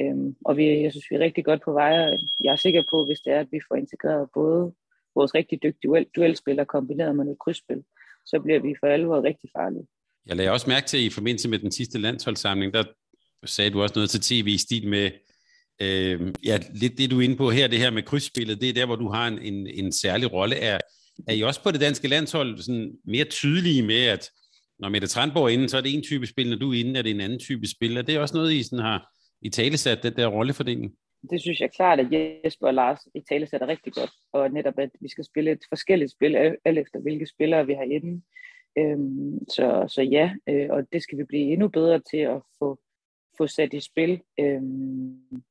Øhm, 0.00 0.36
og 0.44 0.56
vi, 0.56 0.82
jeg 0.82 0.92
synes, 0.92 1.10
vi 1.10 1.16
er 1.16 1.20
rigtig 1.20 1.44
godt 1.44 1.62
på 1.64 1.72
vej, 1.72 1.92
jeg 2.40 2.52
er 2.52 2.56
sikker 2.56 2.82
på, 2.90 3.06
hvis 3.06 3.20
det 3.24 3.32
er, 3.32 3.40
at 3.40 3.48
vi 3.50 3.60
får 3.68 3.76
integreret 3.76 4.28
både 4.34 4.74
vores 5.14 5.34
rigtig 5.34 5.62
dygtige 5.62 5.90
duel, 5.90 6.06
duelspillere 6.16 6.66
kombineret 6.66 7.16
med 7.16 7.24
noget 7.24 7.38
krydsspil, 7.38 7.82
så 8.26 8.40
bliver 8.40 8.60
vi 8.60 8.74
for 8.80 8.86
alvor 8.86 9.22
rigtig 9.22 9.50
farlige. 9.56 9.86
Jeg 10.26 10.36
lagde 10.36 10.50
også 10.50 10.70
mærke 10.70 10.86
til, 10.86 11.06
i 11.06 11.10
forbindelse 11.10 11.48
med 11.48 11.58
den 11.58 11.72
sidste 11.72 11.98
landsholdssamling, 11.98 12.74
der 12.74 12.84
sagde 13.44 13.70
du 13.70 13.82
også 13.82 13.92
noget 13.96 14.10
til 14.10 14.20
tv 14.20 14.46
i 14.46 14.58
stil 14.58 14.88
med, 14.88 15.10
øh, 15.82 16.34
ja, 16.44 16.58
lidt 16.74 16.98
det 16.98 17.10
du 17.10 17.18
er 17.18 17.24
inde 17.24 17.36
på 17.36 17.50
her, 17.50 17.68
det 17.68 17.78
her 17.78 17.90
med 17.90 18.02
krydsspillet, 18.02 18.60
det 18.60 18.68
er 18.68 18.72
der, 18.72 18.86
hvor 18.86 18.96
du 18.96 19.08
har 19.08 19.28
en, 19.28 19.38
en, 19.38 19.66
en 19.66 19.92
særlig 19.92 20.32
rolle. 20.32 20.56
Er, 20.56 20.78
er 21.28 21.32
I 21.32 21.42
også 21.42 21.62
på 21.62 21.70
det 21.70 21.80
danske 21.80 22.08
landshold 22.08 22.58
sådan 22.58 22.92
mere 23.04 23.24
tydelige 23.24 23.82
med, 23.82 24.04
at 24.06 24.30
når 24.78 24.88
Mette 24.88 25.06
Trandborg 25.06 25.44
er 25.44 25.48
inde, 25.48 25.68
så 25.68 25.76
er 25.76 25.80
det 25.80 25.94
en 25.94 26.02
type 26.02 26.26
spil, 26.26 26.50
når 26.50 26.56
du 26.56 26.72
er 26.72 26.78
inde, 26.78 26.98
er 26.98 27.02
det 27.02 27.10
en 27.10 27.20
anden 27.20 27.38
type 27.38 27.66
spil. 27.66 27.96
Er 27.96 28.02
det 28.02 28.18
også 28.18 28.36
noget, 28.36 28.52
I 28.52 28.62
sådan 28.62 28.84
har 28.84 29.08
i 29.42 29.50
talesat, 29.50 30.02
den 30.02 30.16
der 30.16 30.26
rollefordeling? 30.26 30.92
Det 31.30 31.40
synes 31.40 31.60
jeg 31.60 31.70
klart, 31.76 32.00
at 32.00 32.06
Jesper 32.12 32.66
og 32.66 32.74
Lars 32.74 33.00
i 33.14 33.20
tale 33.28 33.46
sætter 33.46 33.66
rigtig 33.66 33.92
godt, 33.92 34.10
og 34.32 34.50
netop, 34.50 34.78
at 34.78 34.90
vi 35.00 35.08
skal 35.08 35.24
spille 35.24 35.50
et 35.50 35.64
forskelligt 35.68 36.12
spil, 36.12 36.36
alt 36.64 36.78
efter 36.78 37.00
hvilke 37.00 37.26
spillere 37.26 37.66
vi 37.66 37.72
har 37.72 37.82
inde. 37.82 38.22
Øhm, 38.78 39.38
så, 39.48 39.84
så 39.88 40.02
ja, 40.02 40.30
øh, 40.48 40.66
og 40.70 40.92
det 40.92 41.02
skal 41.02 41.18
vi 41.18 41.24
blive 41.24 41.52
endnu 41.52 41.68
bedre 41.68 42.00
til 42.10 42.16
at 42.16 42.40
få, 42.58 42.78
få 43.38 43.46
sat 43.46 43.74
i 43.74 43.80
spil. 43.80 44.20
Øhm, 44.40 45.42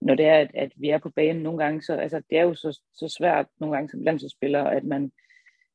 når 0.00 0.14
det 0.14 0.26
er, 0.26 0.38
at, 0.38 0.50
at 0.54 0.72
vi 0.76 0.88
er 0.88 0.98
på 0.98 1.10
banen 1.10 1.42
nogle 1.42 1.64
gange, 1.64 1.82
så 1.82 1.94
altså, 1.94 2.22
det 2.30 2.38
er 2.38 2.42
jo 2.42 2.54
så, 2.54 2.80
så 2.94 3.16
svært 3.18 3.46
nogle 3.60 3.76
gange 3.76 3.90
som 3.90 4.02
landsholdsspiller, 4.02 4.64
at 4.64 4.84
man, 4.84 5.12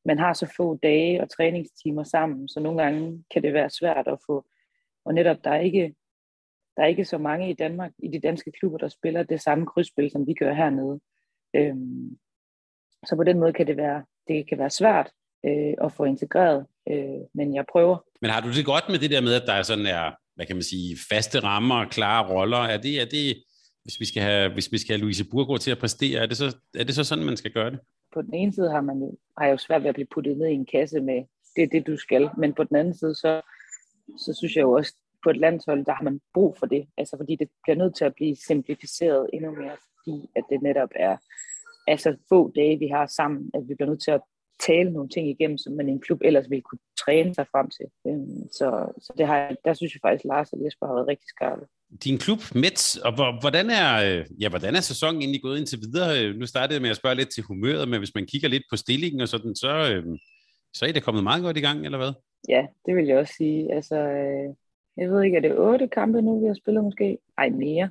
man 0.05 0.19
har 0.19 0.33
så 0.33 0.53
få 0.57 0.79
dage 0.83 1.21
og 1.21 1.29
træningstimer 1.29 2.03
sammen, 2.03 2.47
så 2.47 2.59
nogle 2.59 2.83
gange 2.83 3.23
kan 3.33 3.43
det 3.43 3.53
være 3.53 3.69
svært 3.69 4.07
at 4.07 4.19
få, 4.25 4.45
og 5.05 5.13
netop 5.13 5.38
der 5.43 5.51
er 5.51 5.59
ikke, 5.59 5.95
der 6.77 6.83
er 6.83 6.88
ikke 6.88 7.05
så 7.05 7.17
mange 7.17 7.49
i 7.49 7.53
Danmark, 7.53 7.91
i 8.03 8.07
de 8.07 8.19
danske 8.19 8.51
klubber, 8.59 8.77
der 8.77 8.88
spiller 8.88 9.23
det 9.23 9.41
samme 9.41 9.65
krydsspil, 9.65 10.11
som 10.11 10.27
vi 10.27 10.33
gør 10.33 10.53
hernede. 10.53 10.99
Øhm, 11.55 12.17
så 13.05 13.15
på 13.15 13.23
den 13.23 13.39
måde 13.39 13.53
kan 13.53 13.67
det 13.67 13.77
være, 13.77 14.03
det 14.27 14.49
kan 14.49 14.57
være 14.57 14.69
svært 14.69 15.11
øh, 15.45 15.73
at 15.83 15.93
få 15.93 16.03
integreret, 16.03 16.65
øh, 16.89 17.21
men 17.33 17.55
jeg 17.55 17.65
prøver. 17.71 17.97
Men 18.21 18.31
har 18.31 18.41
du 18.41 18.47
det 18.53 18.65
godt 18.65 18.89
med 18.89 18.99
det 18.99 19.11
der 19.11 19.21
med, 19.21 19.33
at 19.33 19.47
der 19.47 19.53
er 19.53 19.61
sådan 19.61 19.85
er, 19.85 20.11
hvad 20.39 20.48
kan 20.48 20.55
man 20.55 20.63
sige, 20.63 20.98
faste 21.10 21.39
rammer 21.39 21.75
og 21.75 21.89
klare 21.89 22.29
roller? 22.34 22.58
Er 22.58 22.77
det, 22.77 23.01
er 23.01 23.05
det 23.05 23.43
hvis 23.84 24.00
vi 24.00 24.05
skal 24.05 24.24
have, 24.24 24.53
hvis 24.53 24.72
vi 24.72 24.77
skal 24.77 24.93
have 24.93 25.01
Louise 25.01 25.29
Burgård 25.31 25.60
til 25.60 25.72
at 25.72 25.77
præstere, 25.77 26.22
er 26.22 26.25
det, 26.25 26.38
så, 26.38 26.58
er 26.75 26.84
det 26.84 26.96
så 26.96 27.03
sådan, 27.03 27.25
man 27.25 27.38
skal 27.38 27.51
gøre 27.51 27.72
det? 27.72 27.79
På 28.13 28.22
den 28.22 28.34
ene 28.34 28.53
side 28.53 28.69
har 28.72 28.81
man 28.81 28.98
jo, 28.98 29.17
har 29.38 29.46
jeg 29.46 29.51
jo 29.51 29.58
svært 29.58 29.81
ved 29.81 29.89
at 29.89 29.96
blive 29.96 30.08
puttet 30.13 30.38
ned 30.38 30.48
i 30.48 30.53
en 30.53 30.65
kasse 30.65 31.00
med, 31.00 31.24
det 31.55 31.63
er 31.63 31.67
det, 31.67 31.88
du 31.88 31.98
skal. 31.98 32.29
Men 32.38 32.53
på 32.53 32.63
den 32.63 32.75
anden 32.75 32.93
side, 32.93 33.15
så, 33.15 33.41
så 34.17 34.34
synes 34.38 34.55
jeg 34.55 34.62
jo 34.62 34.72
også, 34.72 34.93
på 35.24 35.29
et 35.29 35.38
landshold, 35.38 35.86
der 35.86 35.93
har 35.93 36.03
man 36.03 36.19
brug 36.34 36.58
for 36.60 36.65
det. 36.65 36.88
Altså 36.98 37.17
fordi 37.17 37.36
det 37.36 37.50
bliver 37.63 37.77
nødt 37.77 37.96
til 37.96 38.05
at 38.05 38.15
blive 38.15 38.36
simplificeret 38.36 39.29
endnu 39.34 39.51
mere, 39.51 39.77
fordi 39.98 40.29
at 40.36 40.43
det 40.50 40.62
netop 40.62 40.89
er 40.96 41.17
altså 41.88 42.15
få 42.29 42.51
dage, 42.55 42.79
vi 42.79 42.88
har 42.88 43.08
sammen, 43.08 43.51
at 43.53 43.62
vi 43.67 43.75
bliver 43.75 43.89
nødt 43.89 44.03
til 44.03 44.12
at 44.12 44.22
tale 44.67 44.91
nogle 44.91 45.09
ting 45.09 45.29
igennem, 45.29 45.57
som 45.57 45.73
man 45.73 45.89
i 45.89 45.91
en 45.91 46.01
klub 46.01 46.19
ellers 46.23 46.49
ville 46.49 46.61
kunne 46.61 46.79
træne 46.99 47.35
sig 47.35 47.47
frem 47.51 47.69
til. 47.69 47.85
Øhm, 48.07 48.47
så, 48.51 48.67
så 49.01 49.13
det 49.17 49.27
har, 49.27 49.55
der 49.65 49.73
synes 49.73 49.93
jeg 49.93 49.99
faktisk, 50.01 50.25
at 50.25 50.29
Lars 50.29 50.53
og 50.53 50.59
Jesper 50.65 50.87
har 50.87 50.93
været 50.93 51.07
rigtig 51.07 51.27
skarpe. 51.27 51.65
Din 52.03 52.17
klub, 52.17 52.39
Mets, 52.55 52.97
og 52.97 53.39
hvordan 53.39 53.69
er, 53.69 53.89
øh, 54.05 54.25
ja, 54.41 54.49
hvordan 54.49 54.75
er 54.75 54.79
sæsonen 54.79 55.21
egentlig 55.21 55.41
gået 55.41 55.57
indtil 55.59 55.79
videre? 55.79 56.33
Nu 56.33 56.45
startede 56.45 56.73
jeg 56.73 56.81
med 56.81 56.89
at 56.89 56.95
spørge 56.95 57.15
lidt 57.15 57.29
til 57.29 57.43
humøret, 57.43 57.87
men 57.89 57.99
hvis 57.99 58.15
man 58.15 58.25
kigger 58.25 58.49
lidt 58.49 58.63
på 58.69 58.75
stillingen 58.75 59.21
og 59.21 59.27
sådan, 59.27 59.55
så, 59.55 59.71
øh, 59.91 60.03
så 60.73 60.85
er 60.85 60.91
det 60.91 61.03
kommet 61.03 61.23
meget 61.23 61.43
godt 61.43 61.57
i 61.57 61.61
gang, 61.61 61.85
eller 61.85 61.97
hvad? 61.97 62.13
Ja, 62.49 62.67
det 62.85 62.95
vil 62.95 63.05
jeg 63.05 63.17
også 63.17 63.33
sige. 63.37 63.73
Altså, 63.73 63.95
øh, 63.95 64.55
jeg 64.97 65.09
ved 65.09 65.23
ikke, 65.23 65.37
er 65.37 65.41
det 65.41 65.57
otte 65.57 65.87
kampe 65.87 66.21
nu, 66.21 66.39
vi 66.39 66.47
har 66.47 66.53
spillet 66.53 66.83
måske? 66.83 67.17
Ej, 67.37 67.49
mere. 67.49 67.89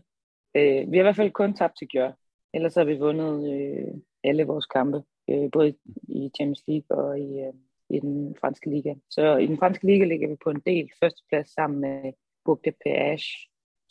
Vi 0.91 0.97
har 0.97 1.03
i 1.03 1.09
hvert 1.09 1.17
fald 1.17 1.31
kun 1.31 1.55
tabt 1.55 1.79
til 1.79 1.89
Gjør. 1.89 2.13
Ellers 2.55 2.75
har 2.75 2.85
vi 2.85 2.95
vundet 2.95 4.03
alle 4.25 4.45
vores 4.45 4.67
kampe 4.67 5.03
øh, 5.29 5.51
både 5.53 5.75
i 6.09 6.31
Champions 6.37 6.63
League 6.69 6.99
og 6.99 7.21
i, 7.21 7.41
øh, 7.47 7.53
i 7.91 8.01
den 8.01 8.37
franske 8.41 8.71
liga. 8.71 8.95
Så 9.11 9.37
i 9.37 9.47
den 9.47 9.59
franske 9.59 9.87
liga 9.87 10.05
ligger 10.05 10.29
vi 10.29 10.37
på 10.45 10.51
en 10.51 10.63
del 10.67 10.91
førsteplads 11.03 11.49
sammen 11.55 11.81
med 11.81 12.13
Bourg 12.45 12.61
de 12.65 12.71
Péage, 12.71 13.29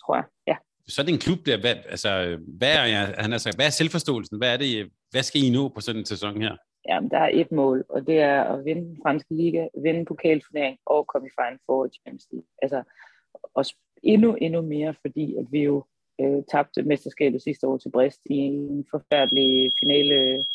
tror 0.02 0.16
jeg. 0.16 0.26
Ja. 0.48 0.56
Så 0.88 1.02
er 1.02 1.06
det 1.06 1.14
en 1.14 1.26
klub 1.28 1.40
der, 1.46 1.62
hvad, 1.62 1.76
altså, 1.90 2.40
hvad 2.48 2.74
er, 2.76 3.22
han 3.22 3.32
har 3.32 3.38
sagt, 3.38 3.56
hvad 3.56 3.66
er 3.66 3.70
selvforståelsen? 3.70 4.38
Hvad, 4.38 4.54
er 4.54 4.58
det, 4.58 4.92
hvad 5.12 5.24
skal 5.24 5.44
I 5.44 5.50
nå 5.50 5.70
på 5.70 5.82
sådan 5.82 6.02
en 6.02 6.06
sæson 6.06 6.42
her? 6.42 6.56
Jamen, 6.90 7.12
der 7.12 7.18
er 7.18 7.30
et 7.34 7.52
mål, 7.52 7.86
og 7.90 8.08
det 8.08 8.18
er 8.20 8.44
at 8.44 8.66
vinde 8.66 8.82
den 8.82 8.98
franske 9.04 9.36
liga, 9.36 9.68
vinde 9.84 10.06
pokalturnering 10.06 10.78
og 10.86 11.08
komme 11.08 11.28
i 11.28 11.36
Final 11.40 11.60
Four 11.66 11.86
i 11.86 11.90
Champions 11.90 12.28
League. 12.32 12.48
Altså, 12.62 12.84
og 13.54 13.66
endnu, 14.04 14.36
endnu 14.36 14.62
mere, 14.62 14.94
fordi 15.02 15.36
at 15.36 15.46
vi 15.52 15.64
jo 15.64 15.86
øh, 16.22 16.44
tabte 16.52 16.84
mesterskabet 16.84 17.42
sidste 17.42 17.68
år 17.68 17.78
til 17.78 17.92
Brest 17.92 18.22
i 18.26 18.36
en 18.36 18.86
forfærdelig 18.92 19.72
finale 19.80 20.46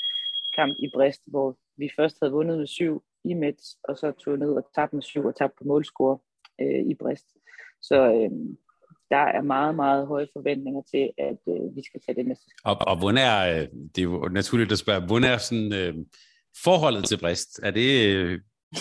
kamp 0.56 0.76
i 0.78 0.90
Brest, 0.94 1.22
hvor 1.26 1.56
vi 1.76 1.90
først 1.96 2.16
havde 2.22 2.32
vundet 2.32 2.58
med 2.58 2.66
syv 2.66 3.02
i 3.24 3.34
Mets, 3.34 3.76
og 3.88 3.98
så 3.98 4.12
tog 4.12 4.38
ned 4.38 4.52
og 4.52 4.64
tabte 4.74 4.96
med 4.96 5.02
syv 5.02 5.24
og 5.24 5.36
tabte 5.36 5.56
på 5.58 5.64
målscore 5.64 6.18
øh, 6.60 6.82
i 6.90 6.94
Brest. 6.94 7.26
Så 7.82 7.96
øh, 8.12 8.30
der 9.10 9.24
er 9.38 9.42
meget, 9.42 9.74
meget 9.74 10.06
høje 10.06 10.28
forventninger 10.32 10.82
til, 10.92 11.10
at 11.18 11.40
øh, 11.48 11.76
vi 11.76 11.82
skal 11.84 12.00
tage 12.06 12.16
det 12.16 12.26
næste 12.26 12.44
Og, 12.64 12.76
og 12.80 12.98
hvordan 12.98 13.18
er, 13.18 13.38
øh, 13.54 13.68
det 13.94 13.98
er 13.98 14.02
jo 14.02 14.28
naturligt 14.28 14.72
at 14.72 14.78
spørge, 14.78 15.06
hvordan 15.06 15.30
er 15.30 15.38
sådan, 15.38 15.72
øh, 15.72 15.94
forholdet 16.64 17.04
til 17.04 17.18
Brest? 17.18 17.60
Er 17.62 17.70
det, 17.70 17.88
øh, 18.06 18.40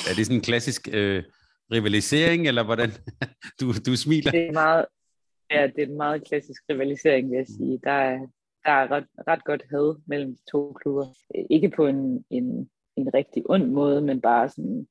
er 0.09 0.13
det 0.15 0.25
sådan 0.25 0.37
en 0.37 0.47
klassisk 0.49 0.89
øh, 0.93 1.23
rivalisering, 1.71 2.47
eller 2.47 2.63
hvordan? 2.63 2.89
du, 3.59 3.65
du 3.85 3.95
smiler. 3.95 4.31
Det 4.31 4.47
er 4.47 4.51
meget, 4.51 4.85
ja, 5.51 5.67
det 5.75 5.83
er 5.83 5.87
en 5.87 5.97
meget 5.97 6.27
klassisk 6.27 6.61
rivalisering, 6.69 7.29
vil 7.29 7.37
jeg 7.37 7.47
sige. 7.47 7.79
Der 7.83 7.91
er, 7.91 8.19
der 8.65 8.71
er 8.71 8.91
ret, 8.91 9.07
ret 9.27 9.43
godt 9.43 9.63
had 9.69 10.01
mellem 10.05 10.35
de 10.35 10.51
to 10.51 10.73
klubber. 10.73 11.05
Ikke 11.49 11.69
på 11.69 11.87
en, 11.87 12.25
en, 12.29 12.69
en 12.95 13.13
rigtig 13.13 13.43
ond 13.45 13.65
måde, 13.65 14.01
men 14.01 14.21
bare 14.21 14.49
sådan, 14.49 14.87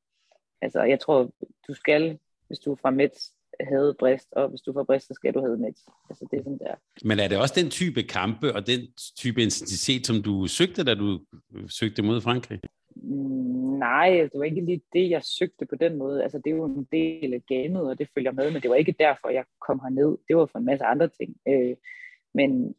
altså 0.62 0.83
jeg 0.83 1.00
tror, 1.00 1.31
du 1.69 1.75
skal, 1.75 2.19
hvis 2.47 2.59
du 2.59 2.73
er 2.73 2.77
fra 2.77 2.91
Mets, 2.91 3.33
havde 3.61 3.97
Brest, 3.99 4.29
og 4.33 4.49
hvis 4.49 4.61
du 4.61 4.73
fra 4.73 4.85
Brest, 4.85 5.07
så 5.07 5.15
skal 5.15 5.35
du 5.35 5.41
have 5.41 5.57
Mets. 5.57 5.81
Altså 6.11 6.27
det 6.31 6.39
er 6.39 6.43
sådan 6.43 6.59
der. 6.59 6.75
Men 7.05 7.19
er 7.19 7.29
det 7.29 7.39
også 7.39 7.55
den 7.61 7.71
type 7.71 8.03
kampe 8.03 8.55
og 8.55 8.67
den 8.67 8.81
type 9.19 9.43
intensitet, 9.43 10.07
som 10.07 10.23
du 10.23 10.47
søgte, 10.47 10.85
da 10.85 10.95
du 10.95 11.21
søgte 11.69 12.03
mod 12.03 12.21
Frankrig? 12.21 12.61
Mm, 12.97 13.79
nej, 13.79 14.11
det 14.11 14.39
var 14.39 14.45
ikke 14.45 14.65
lige 14.65 14.83
det, 14.93 15.11
jeg 15.11 15.25
søgte 15.25 15.67
på 15.67 15.77
den 15.77 15.97
måde. 15.99 16.23
Altså, 16.23 16.39
det 16.39 16.50
er 16.50 16.57
jo 16.57 16.65
en 16.65 16.89
del 16.93 17.35
af 17.35 17.43
gamet, 17.49 17.83
og 17.83 17.99
det 17.99 18.09
følger 18.15 18.33
med, 18.33 18.53
men 18.53 18.62
det 18.62 18.71
var 18.71 18.77
ikke 18.77 18.95
derfor, 18.99 19.29
jeg 19.29 19.45
kom 19.67 19.81
herned. 19.83 20.19
Det 20.29 20.37
var 20.37 20.47
for 20.47 20.59
en 20.59 20.65
masse 20.65 20.85
andre 20.85 21.09
ting. 21.09 21.37
Øh, 21.49 21.77
men 22.35 22.75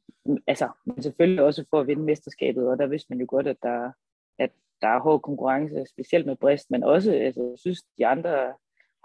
altså, 0.47 0.69
men 0.85 1.03
selvfølgelig 1.03 1.43
også 1.43 1.65
for 1.69 1.79
at 1.79 1.87
vinde 1.87 2.03
mesterskabet, 2.03 2.67
og 2.67 2.77
der 2.77 2.87
vidste 2.87 3.07
man 3.09 3.19
jo 3.19 3.25
godt, 3.29 3.47
at 3.47 3.57
der, 3.63 3.91
at 4.39 4.51
der 4.81 4.87
er 4.87 4.99
hård 4.99 5.21
konkurrence, 5.21 5.85
specielt 5.89 6.25
med 6.25 6.35
Brest, 6.35 6.71
men 6.71 6.83
også, 6.83 7.11
altså, 7.11 7.41
jeg 7.41 7.59
synes, 7.59 7.79
de 7.97 8.07
andre 8.07 8.53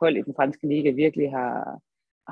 hold 0.01 0.17
i 0.17 0.23
den 0.23 0.35
franske 0.37 0.69
liga 0.69 0.91
virkelig 0.91 1.31
har, 1.31 1.81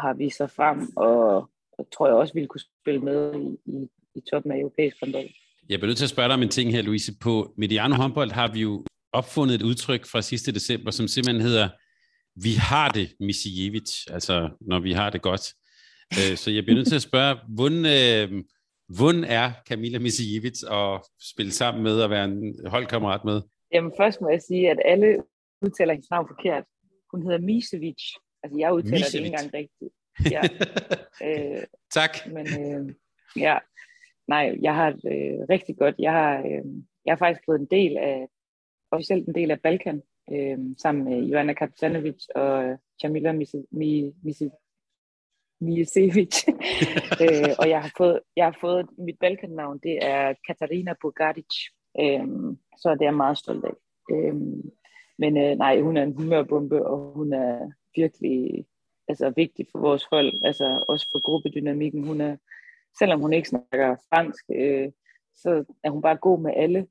har 0.01 0.15
vist 0.15 0.37
sig 0.37 0.51
frem, 0.51 0.79
og, 0.97 1.51
og 1.79 1.91
tror 1.93 2.07
jeg 2.07 2.17
også 2.17 2.35
ville 2.35 2.49
kunne 2.49 2.67
spille 2.83 3.01
med 3.01 3.35
i, 3.35 3.71
i, 3.71 3.89
i 4.15 4.21
toppen 4.31 4.53
af 4.53 4.59
europæisk 4.59 4.97
håndbold. 5.01 5.29
Jeg 5.69 5.79
bliver 5.79 5.89
nødt 5.89 5.99
til 5.99 6.05
at 6.05 6.11
spørge 6.11 6.29
dig 6.29 6.35
om 6.35 6.43
en 6.43 6.49
ting 6.49 6.73
her, 6.73 6.83
Louise. 6.83 7.13
På 7.21 7.55
Mediano 7.57 7.95
håndbold 7.95 8.31
har 8.31 8.53
vi 8.53 8.61
jo 8.61 8.85
opfundet 9.13 9.55
et 9.55 9.63
udtryk 9.63 10.07
fra 10.07 10.23
sidste 10.23 10.53
december, 10.53 10.91
som 10.91 11.09
simpelthen 11.09 11.43
hedder, 11.43 11.69
vi 12.37 12.53
har 12.53 12.89
det, 12.89 13.09
Misijevic, 13.21 14.07
altså 14.11 14.51
når 14.61 14.81
vi 14.81 14.93
har 14.93 15.11
det 15.11 15.23
godt. 15.23 15.53
Øh, 16.13 16.37
så 16.37 16.51
jeg 16.51 16.65
bliver 16.65 16.77
nødt 16.77 16.89
til 16.89 16.95
at 16.95 17.03
spørge, 17.03 17.37
hvordan, 17.49 17.79
øh, 17.79 18.45
hvordan 18.89 19.25
er 19.25 19.53
Kamila 19.67 19.99
Misijevic 19.99 20.63
at 20.71 21.01
spille 21.33 21.53
sammen 21.53 21.83
med 21.83 22.01
og 22.03 22.11
være 22.11 22.25
en 22.25 22.67
holdkammerat 22.67 23.25
med? 23.25 23.43
Jamen 23.73 23.93
først 23.97 24.21
må 24.21 24.29
jeg 24.29 24.43
sige, 24.43 24.71
at 24.71 24.79
alle 24.85 25.23
udtaler 25.63 25.93
hendes 25.93 26.11
navn 26.11 26.29
forkert. 26.29 26.65
Hun 27.11 27.23
hedder 27.23 27.39
Misevic. 27.39 28.03
Altså 28.43 28.59
jeg 28.59 28.73
udtaler 28.73 28.97
Misevic. 28.97 29.13
det 29.13 29.19
ikke 29.19 29.29
engang 29.29 29.55
rigtigt. 29.55 29.95
Ja. 30.35 30.43
øh, 31.27 31.63
tak. 31.95 32.11
Men 32.27 32.47
øh, 32.47 32.95
ja, 33.37 33.59
nej, 34.29 34.57
jeg 34.63 34.75
har 34.75 34.91
det 34.91 35.05
øh, 35.05 35.39
rigtig 35.51 35.77
godt. 35.77 35.95
Jeg 35.99 36.13
har, 36.13 36.39
øh, 36.39 36.65
jeg 37.05 37.13
har 37.13 37.17
faktisk 37.17 37.41
blevet 37.47 37.61
en 37.61 37.67
del 37.71 37.97
af, 37.97 38.29
officielt 38.91 39.29
en 39.29 39.35
del 39.35 39.51
af 39.51 39.61
Balkan, 39.61 40.03
øh, 40.33 40.59
sammen 40.83 41.05
med 41.05 41.23
Joanna 41.23 41.53
Kapitanovic 41.53 42.29
og 42.35 42.79
Jamila 43.03 43.33
Misijevic. 44.23 44.64
Milicevic. 45.65 46.35
øh, 47.25 47.51
og 47.59 47.69
jeg 47.69 47.81
har 47.83 47.93
fået, 47.97 48.21
jeg 48.37 48.45
har 48.45 48.57
fået 48.61 48.87
mit 48.99 49.19
Balkan-navn, 49.21 49.79
det 49.83 49.99
er 50.03 50.35
Katarina 50.47 50.95
Bugaric. 51.01 51.55
Øh, 52.01 52.27
så 52.81 52.91
det 52.91 53.01
er 53.01 53.11
jeg 53.11 53.15
meget 53.15 53.39
stolt 53.39 53.65
af. 53.65 53.75
Øh, 54.11 54.35
men 55.19 55.37
øh, 55.37 55.57
nej, 55.59 55.81
hun 55.81 55.97
er 55.97 56.03
en 56.03 56.17
humørbombe, 56.17 56.87
og 56.87 57.13
hun 57.15 57.33
er 57.33 57.71
virkelig 57.97 58.67
altså, 59.09 59.33
vigtig 59.37 59.67
for 59.73 59.79
vores 59.79 60.05
hold, 60.11 60.45
altså 60.45 60.85
også 60.89 61.09
for 61.13 61.21
gruppedynamikken. 61.25 62.07
Hun 62.07 62.21
er, 62.21 62.37
selvom 62.99 63.21
hun 63.21 63.33
ikke 63.33 63.49
snakker 63.49 63.97
fransk, 64.09 64.45
øh, 64.55 64.93
så 65.35 65.65
er 65.85 65.91
hun 65.91 66.03
bare 66.03 66.17
god 66.17 66.41
med 66.41 66.53
alle, 66.57 66.87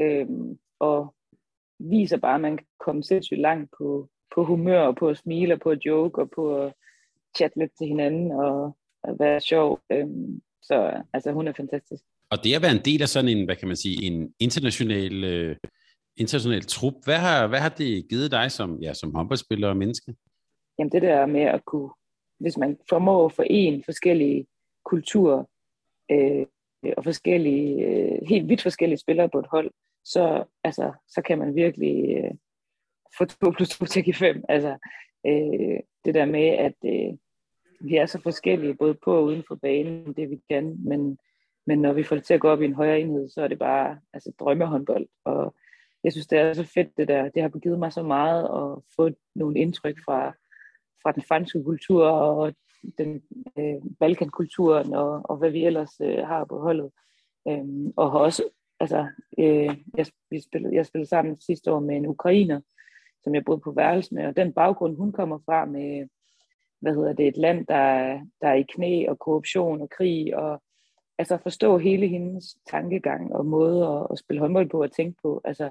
øh, 0.00 0.26
og 0.78 1.14
viser 1.78 2.16
bare, 2.16 2.34
at 2.34 2.40
man 2.40 2.56
kan 2.56 2.66
komme 2.80 3.02
sindssygt 3.02 3.40
langt 3.40 3.70
på, 3.78 4.08
på 4.34 4.44
humør, 4.44 4.80
og 4.80 4.96
på 4.96 5.08
at 5.08 5.16
smile, 5.16 5.54
og 5.54 5.60
på 5.60 5.70
at 5.70 5.84
joke, 5.86 6.22
og 6.22 6.30
på 6.30 6.56
at 6.62 6.72
chatte 7.36 7.58
lidt 7.58 7.72
til 7.78 7.86
hinanden 7.86 8.32
og, 8.32 8.76
og 9.02 9.16
være 9.18 9.40
sjov. 9.40 9.80
Øhm, 9.92 10.40
så 10.62 11.02
altså, 11.12 11.32
hun 11.32 11.48
er 11.48 11.52
fantastisk. 11.52 12.04
Og 12.30 12.44
det 12.44 12.54
at 12.54 12.62
være 12.62 12.76
en 12.76 12.84
del 12.84 13.02
af 13.02 13.08
sådan 13.08 13.28
en, 13.28 13.44
hvad 13.44 13.56
kan 13.56 13.68
man 13.68 13.76
sige, 13.76 14.06
en 14.06 14.34
international, 14.38 15.24
øh, 15.24 15.56
international 16.16 16.62
trup, 16.62 16.94
hvad 17.04 17.18
har, 17.18 17.46
hvad 17.46 17.58
har 17.58 17.68
det 17.68 18.08
givet 18.08 18.30
dig 18.30 18.52
som, 18.52 18.78
ja, 18.82 18.94
som 18.94 19.14
håndboldspiller 19.14 19.68
og 19.68 19.76
menneske? 19.76 20.14
Jamen 20.78 20.92
det 20.92 21.02
der 21.02 21.26
med 21.26 21.40
at 21.40 21.64
kunne, 21.64 21.90
hvis 22.40 22.56
man 22.56 22.78
formår 22.88 23.26
at 23.26 23.32
forene 23.32 23.82
forskellige 23.84 24.46
kulturer 24.84 25.44
øh, 26.10 26.46
og 26.96 27.04
forskellige, 27.04 27.86
øh, 27.86 28.18
helt 28.28 28.48
vidt 28.48 28.62
forskellige 28.62 28.98
spillere 28.98 29.28
på 29.28 29.38
et 29.38 29.46
hold, 29.50 29.70
så, 30.04 30.44
altså, 30.64 30.92
så 31.08 31.22
kan 31.22 31.38
man 31.38 31.54
virkelig 31.54 32.16
øh, 32.16 32.34
få 33.18 33.24
2 33.24 33.50
plus 33.50 33.68
2 33.68 33.84
til 33.84 34.00
at 34.00 34.04
give 34.04 34.14
5. 34.14 34.44
Altså, 34.48 34.76
øh, 35.26 35.78
det 36.04 36.14
der 36.14 36.24
med, 36.24 36.48
at 36.48 36.74
øh, 36.84 37.18
vi 37.80 37.96
er 37.96 38.06
så 38.06 38.20
forskellige, 38.22 38.74
både 38.74 38.94
på 38.94 39.16
og 39.16 39.24
uden 39.24 39.44
for 39.48 39.54
banen, 39.54 40.12
det 40.12 40.30
vi 40.30 40.40
kan, 40.50 40.76
men, 40.78 41.18
men 41.66 41.78
når 41.78 41.92
vi 41.92 42.02
får 42.02 42.16
det 42.16 42.24
til 42.24 42.34
at 42.34 42.40
gå 42.40 42.48
op 42.48 42.62
i 42.62 42.64
en 42.64 42.74
højere 42.74 43.00
enhed, 43.00 43.28
så 43.28 43.42
er 43.42 43.48
det 43.48 43.58
bare 43.58 43.98
altså, 44.12 44.32
drømmehåndbold, 44.38 45.06
og 45.24 45.54
jeg 46.04 46.12
synes, 46.12 46.26
det 46.26 46.38
er 46.38 46.52
så 46.52 46.64
fedt 46.64 46.96
det 46.96 47.08
der. 47.08 47.28
Det 47.28 47.42
har 47.42 47.48
givet 47.48 47.78
mig 47.78 47.92
så 47.92 48.02
meget 48.02 48.44
at 48.44 48.82
få 48.96 49.10
nogle 49.34 49.58
indtryk 49.58 49.98
fra, 50.04 50.28
fra 51.02 51.12
den 51.12 51.22
franske 51.22 51.64
kultur 51.64 52.06
og 52.06 52.54
den 52.98 53.22
øh, 53.58 53.74
Balkankulturen 54.00 54.94
og, 54.94 55.20
og 55.24 55.36
hvad 55.36 55.50
vi 55.50 55.64
ellers 55.64 56.00
øh, 56.00 56.18
har 56.18 56.44
på 56.44 56.60
holdet. 56.60 56.90
Øhm, 57.48 57.92
og 57.96 58.10
har 58.10 58.18
også, 58.18 58.42
altså, 58.80 59.06
øh, 59.38 59.76
jeg, 59.96 60.06
vi 60.30 60.40
spillede, 60.40 60.74
jeg 60.74 60.86
spillede 60.86 61.08
sammen 61.08 61.40
sidste 61.40 61.72
år 61.72 61.80
med 61.80 61.96
en 61.96 62.06
ukrainer, 62.06 62.60
som 63.24 63.34
jeg 63.34 63.44
boede 63.44 63.60
på 63.60 63.72
værelse 63.72 64.14
med, 64.14 64.26
og 64.26 64.36
den 64.36 64.52
baggrund, 64.52 64.96
hun 64.96 65.12
kommer 65.12 65.38
fra 65.46 65.64
med, 65.64 66.06
hvad 66.80 66.94
hedder 66.94 67.12
det, 67.12 67.28
et 67.28 67.36
land, 67.36 67.66
der, 67.66 68.12
der 68.40 68.48
er 68.48 68.54
i 68.54 68.66
knæ 68.74 69.06
og 69.08 69.18
korruption 69.18 69.80
og 69.80 69.90
krig, 69.90 70.36
og 70.36 70.62
altså 71.18 71.38
forstå 71.42 71.78
hele 71.78 72.06
hendes 72.08 72.56
tankegang 72.70 73.32
og 73.32 73.46
måde 73.46 73.86
at, 73.86 74.06
at 74.12 74.18
spille 74.18 74.40
håndbold 74.40 74.68
på 74.70 74.82
og 74.82 74.92
tænke 74.92 75.18
på, 75.22 75.40
altså 75.44 75.70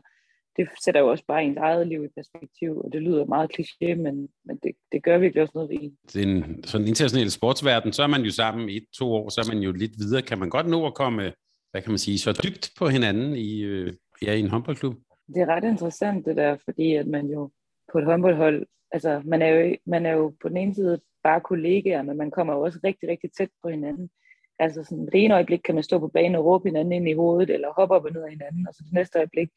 det 0.57 0.67
sætter 0.83 1.01
jo 1.01 1.07
også 1.07 1.23
bare 1.27 1.43
ens 1.43 1.57
eget 1.57 1.87
liv 1.87 2.03
i 2.03 2.07
perspektiv, 2.17 2.77
og 2.77 2.89
det 2.93 3.01
lyder 3.01 3.25
meget 3.25 3.51
kliché, 3.59 3.95
men, 3.95 4.29
men 4.45 4.57
det, 4.63 4.71
det 4.91 5.03
gør 5.03 5.17
virkelig 5.17 5.41
også 5.41 5.51
noget 5.55 5.69
ved 5.69 5.77
en. 5.81 5.97
Den 6.13 6.63
sådan 6.63 6.87
internationale 6.87 7.29
sportsverden, 7.29 7.93
så 7.93 8.03
er 8.03 8.07
man 8.07 8.21
jo 8.21 8.31
sammen 8.31 8.69
i 8.69 8.77
et, 8.77 8.85
to 8.97 9.13
år, 9.13 9.29
så 9.29 9.41
er 9.41 9.53
man 9.53 9.63
jo 9.63 9.71
lidt 9.71 9.91
videre. 9.97 10.21
Kan 10.21 10.39
man 10.39 10.49
godt 10.49 10.67
nå 10.67 10.85
at 10.85 10.93
komme, 10.93 11.33
hvad 11.71 11.81
kan 11.81 11.91
man 11.91 11.97
sige, 11.97 12.19
så 12.19 12.41
dybt 12.43 12.71
på 12.77 12.87
hinanden 12.87 13.35
i, 13.35 13.61
øh, 13.61 13.93
ja, 14.21 14.33
i 14.33 14.39
en 14.39 14.49
håndboldklub? 14.49 14.95
Det 15.33 15.41
er 15.41 15.45
ret 15.45 15.63
interessant 15.63 16.25
det 16.25 16.35
der, 16.37 16.57
fordi 16.65 16.95
at 16.95 17.07
man 17.07 17.27
jo 17.27 17.51
på 17.91 17.97
et 17.99 18.05
håndboldhold, 18.05 18.65
altså 18.91 19.21
man 19.25 19.41
er 19.41 19.47
jo, 19.47 19.75
man 19.85 20.05
er 20.05 20.11
jo 20.11 20.35
på 20.41 20.49
den 20.49 20.57
ene 20.57 20.75
side 20.75 21.01
bare 21.23 21.41
kollegaer, 21.41 22.01
men 22.01 22.17
man 22.17 22.31
kommer 22.31 22.53
jo 22.53 22.61
også 22.61 22.79
rigtig, 22.83 23.09
rigtig 23.09 23.31
tæt 23.31 23.49
på 23.63 23.69
hinanden. 23.69 24.09
Altså 24.59 24.83
sådan, 24.83 25.05
det 25.05 25.23
ene 25.23 25.33
øjeblik 25.33 25.59
kan 25.59 25.75
man 25.75 25.83
stå 25.83 25.99
på 25.99 26.07
banen 26.07 26.35
og 26.35 26.45
råbe 26.45 26.69
hinanden 26.69 26.91
ind 26.91 27.09
i 27.09 27.13
hovedet, 27.13 27.49
eller 27.49 27.73
hoppe 27.73 27.95
op 27.95 28.05
og 28.05 28.11
ned 28.11 28.23
af 28.23 28.29
hinanden, 28.29 28.67
og 28.67 28.73
så 28.73 28.83
det 28.85 28.93
næste 28.93 29.17
øjeblik, 29.17 29.49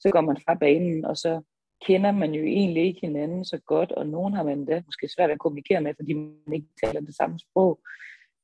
så 0.00 0.10
går 0.10 0.20
man 0.20 0.36
fra 0.46 0.54
banen, 0.54 1.04
og 1.04 1.16
så 1.16 1.42
kender 1.86 2.12
man 2.12 2.34
jo 2.34 2.42
egentlig 2.42 2.84
ikke 2.84 3.00
hinanden 3.00 3.44
så 3.44 3.60
godt, 3.66 3.92
og 3.92 4.06
nogen 4.06 4.34
har 4.34 4.42
man 4.42 4.64
da 4.64 4.82
måske 4.86 5.08
svært 5.08 5.30
at 5.30 5.38
kommunikere 5.38 5.80
med, 5.80 5.94
fordi 5.94 6.12
man 6.12 6.52
ikke 6.54 6.66
taler 6.84 7.00
det 7.00 7.16
samme 7.16 7.38
sprog. 7.38 7.80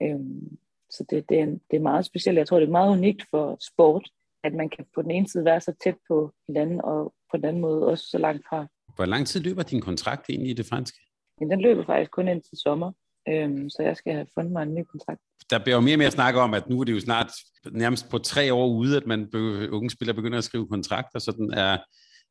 Øhm, 0.02 0.58
så 0.90 1.04
det, 1.10 1.28
det, 1.28 1.40
er, 1.40 1.46
det 1.46 1.76
er 1.76 1.80
meget 1.80 2.04
specielt. 2.04 2.38
Jeg 2.38 2.46
tror, 2.46 2.60
det 2.60 2.66
er 2.66 2.70
meget 2.70 2.92
unikt 2.92 3.22
for 3.30 3.56
sport, 3.72 4.08
at 4.45 4.54
man 4.54 4.68
kan 4.68 4.85
på 4.95 5.02
den 5.02 5.11
ene 5.11 5.28
side 5.28 5.45
være 5.45 5.61
så 5.61 5.73
tæt 5.85 5.97
på 6.09 6.33
hinanden, 6.47 6.80
og 6.80 7.14
på 7.30 7.37
den 7.37 7.45
anden 7.45 7.62
måde 7.62 7.87
også 7.87 8.04
så 8.11 8.18
langt 8.18 8.42
fra. 8.49 8.66
Hvor 8.97 9.04
lang 9.04 9.26
tid 9.26 9.40
løber 9.40 9.62
din 9.62 9.80
kontrakt 9.80 10.30
egentlig 10.30 10.50
i 10.50 10.54
det 10.54 10.66
franske? 10.66 10.99
Men 11.40 11.50
den 11.50 11.61
løber 11.61 11.85
faktisk 11.87 12.11
kun 12.11 12.28
indtil 12.28 12.59
sommer, 12.59 12.92
øhm, 13.28 13.71
så 13.71 13.83
jeg 13.83 13.97
skal 13.97 14.12
have 14.12 14.26
fundet 14.35 14.52
mig 14.52 14.62
en 14.62 14.75
ny 14.75 14.83
kontrakt. 14.85 15.21
Der 15.50 15.59
bliver 15.59 15.76
jo 15.76 15.80
mere 15.80 15.95
og 15.95 15.99
mere 15.99 16.11
snak 16.11 16.35
om, 16.35 16.54
at 16.54 16.68
nu 16.68 16.80
er 16.80 16.85
det 16.85 16.92
jo 16.92 17.00
snart 17.00 17.30
nærmest 17.73 18.11
på 18.11 18.18
tre 18.18 18.54
år 18.54 18.66
ude, 18.66 18.97
at 18.97 19.07
man 19.07 19.30
unge 19.73 19.90
spillere 19.90 20.14
begynder 20.14 20.38
at 20.38 20.45
skrive 20.45 20.68
kontrakter, 20.68 21.18
så 21.18 21.33
den 21.33 21.52
er, 21.52 21.78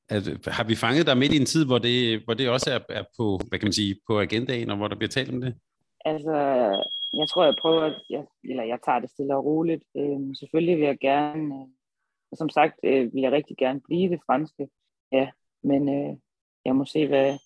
at, 0.09 0.47
har 0.47 0.63
vi 0.63 0.75
fanget 0.75 1.07
dig 1.07 1.17
midt 1.17 1.33
i 1.33 1.37
en 1.37 1.45
tid, 1.45 1.65
hvor 1.65 1.77
det, 1.77 2.21
hvor 2.25 2.33
det 2.33 2.49
også 2.49 2.69
er, 2.71 2.79
er 2.89 3.03
på, 3.17 3.39
hvad 3.47 3.59
kan 3.59 3.67
man 3.67 3.73
sige, 3.73 3.95
på 4.07 4.19
agendaen, 4.19 4.69
og 4.69 4.77
hvor 4.77 4.87
der 4.87 4.95
bliver 4.95 5.09
talt 5.09 5.33
om 5.33 5.41
det? 5.41 5.55
Altså, 6.05 6.35
jeg 7.13 7.27
tror, 7.29 7.45
jeg 7.45 7.55
prøver, 7.61 7.81
at 7.81 8.01
jeg, 8.09 8.23
eller 8.43 8.63
jeg 8.63 8.79
tager 8.85 8.99
det 8.99 9.09
stille 9.09 9.35
og 9.35 9.45
roligt. 9.45 9.83
Øhm, 9.97 10.35
selvfølgelig 10.35 10.77
vil 10.77 10.85
jeg 10.85 10.97
gerne, 11.01 11.55
øh, 11.55 11.67
som 12.37 12.49
sagt, 12.49 12.79
øh, 12.83 13.13
vil 13.13 13.21
jeg 13.21 13.31
rigtig 13.31 13.57
gerne 13.57 13.81
blive 13.81 14.09
det 14.09 14.19
franske, 14.25 14.69
ja, 15.11 15.29
men 15.63 15.89
øh, 15.89 16.17
jeg 16.65 16.75
må 16.75 16.85
se, 16.85 17.07
hvad, 17.07 17.37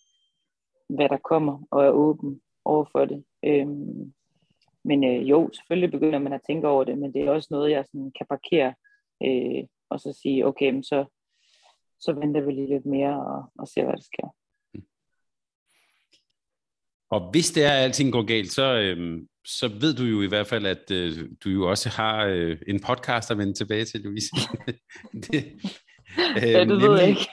hvad 0.89 1.09
der 1.09 1.17
kommer, 1.17 1.67
og 1.71 1.85
er 1.85 1.89
åben 1.89 2.41
over 2.65 2.85
for 2.91 3.05
det. 3.05 3.23
Øhm, 3.45 4.13
men 4.83 5.03
øh, 5.03 5.29
jo, 5.29 5.49
selvfølgelig 5.53 5.91
begynder 5.91 6.19
man 6.19 6.33
at 6.33 6.41
tænke 6.47 6.67
over 6.67 6.83
det, 6.83 6.97
men 6.97 7.13
det 7.13 7.21
er 7.21 7.31
også 7.31 7.47
noget, 7.51 7.71
jeg 7.71 7.85
sådan 7.85 8.11
kan 8.17 8.25
parkere, 8.29 8.73
øh, 9.23 9.67
og 9.89 9.99
så 9.99 10.19
sige, 10.21 10.45
okay, 10.45 10.71
men 10.71 10.83
så, 10.83 11.05
så 11.99 12.13
venter 12.13 12.41
vi 12.41 12.51
lige 12.51 12.67
lidt 12.67 12.85
mere 12.85 13.25
og, 13.25 13.51
og 13.59 13.67
ser, 13.67 13.83
hvad 13.83 13.93
der 13.93 14.01
sker. 14.01 14.27
Mm. 14.73 14.85
Og 17.09 17.31
hvis 17.31 17.51
det 17.51 17.63
er, 17.65 17.71
at 17.71 17.83
alting 17.83 18.11
går 18.11 18.25
galt, 18.25 18.51
så, 18.51 18.63
øhm, 18.63 19.27
så 19.45 19.67
ved 19.67 19.93
du 19.93 20.03
jo 20.03 20.21
i 20.21 20.27
hvert 20.27 20.47
fald, 20.47 20.65
at 20.65 20.91
øh, 20.91 21.17
du 21.43 21.49
jo 21.49 21.69
også 21.69 21.89
har 21.89 22.25
øh, 22.25 22.57
en 22.67 22.79
podcast 22.79 23.31
at 23.31 23.37
vende 23.37 23.53
tilbage 23.53 23.85
til, 23.85 24.01
Louise. 24.01 24.29
det, 25.31 25.53
øh, 26.37 26.43
ja, 26.43 26.59
det 26.59 26.67
nemlig, 26.67 26.89
ved 26.89 26.99
jeg 26.99 27.09
ikke. 27.09 27.27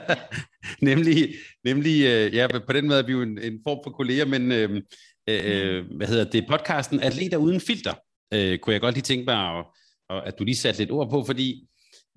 nemlig, 0.90 1.34
nemlig 1.64 2.06
øh, 2.06 2.34
ja, 2.34 2.46
på 2.66 2.72
den 2.72 2.86
måde 2.86 2.98
er 2.98 3.06
vi 3.06 3.12
jo 3.12 3.22
en, 3.22 3.38
en 3.38 3.60
form 3.66 3.78
for 3.84 3.90
kolleger, 3.90 4.24
men 4.24 4.52
øh, 4.52 4.82
øh, 5.28 5.84
hvad 5.96 6.06
hedder 6.06 6.30
det, 6.30 6.46
podcasten 6.48 7.00
Atleter 7.00 7.36
Uden 7.36 7.60
Filter, 7.60 7.94
øh, 8.34 8.58
kunne 8.58 8.72
jeg 8.72 8.80
godt 8.80 8.94
lige 8.94 9.02
tænke 9.02 9.24
mig, 9.24 9.58
at, 10.10 10.22
at 10.26 10.38
du 10.38 10.44
lige 10.44 10.56
satte 10.56 10.80
lidt 10.80 10.90
ord 10.90 11.10
på, 11.10 11.24
fordi 11.24 11.66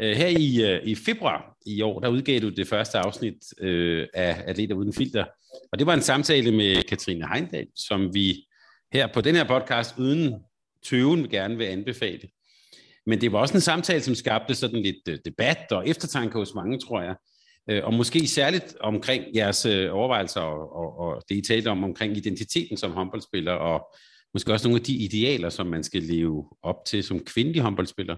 øh, 0.01 0.17
her 0.17 0.27
i, 0.27 0.73
øh, 0.73 0.87
i 0.87 0.95
februar 0.95 1.55
i 1.65 1.81
år, 1.81 1.99
der 1.99 2.07
udgav 2.07 2.39
du 2.39 2.49
det 2.49 2.67
første 2.67 2.97
afsnit 2.97 3.35
øh, 3.61 4.07
af 4.13 4.43
Atleter 4.45 4.75
Uden 4.75 4.93
Filter, 4.93 5.25
og 5.71 5.79
det 5.79 5.87
var 5.87 5.93
en 5.93 6.01
samtale 6.01 6.51
med 6.51 6.83
Katrine 6.83 7.27
Heindal, 7.33 7.67
som 7.75 8.13
vi 8.13 8.45
her 8.93 9.07
på 9.13 9.21
den 9.21 9.35
her 9.35 9.47
podcast 9.47 9.97
uden 9.97 10.43
tøven 10.85 11.29
gerne 11.29 11.57
vil 11.57 11.65
anbefale. 11.65 12.29
Men 13.05 13.21
det 13.21 13.31
var 13.31 13.39
også 13.39 13.53
en 13.53 13.61
samtale, 13.61 14.01
som 14.01 14.15
skabte 14.15 14.55
sådan 14.55 14.81
lidt 14.81 15.07
øh, 15.09 15.17
debat 15.25 15.71
og 15.71 15.87
eftertanke 15.87 16.37
hos 16.37 16.53
mange, 16.55 16.79
tror 16.79 17.01
jeg. 17.01 17.15
Øh, 17.69 17.85
og 17.85 17.93
måske 17.93 18.27
særligt 18.27 18.77
omkring 18.79 19.35
jeres 19.35 19.65
øh, 19.65 19.95
overvejelser 19.95 20.41
og, 20.41 20.75
og, 20.75 20.97
og 20.99 21.23
det, 21.29 21.35
I 21.35 21.41
talte 21.41 21.67
om 21.67 21.83
omkring 21.83 22.17
identiteten 22.17 22.77
som 22.77 22.91
håndboldspiller, 22.91 23.53
og 23.53 23.95
måske 24.33 24.53
også 24.53 24.67
nogle 24.67 24.79
af 24.79 24.85
de 24.85 24.93
idealer, 24.93 25.49
som 25.49 25.67
man 25.67 25.83
skal 25.83 26.03
leve 26.03 26.49
op 26.63 26.85
til 26.85 27.03
som 27.03 27.19
kvindelig 27.19 27.61
håndboldspiller. 27.61 28.15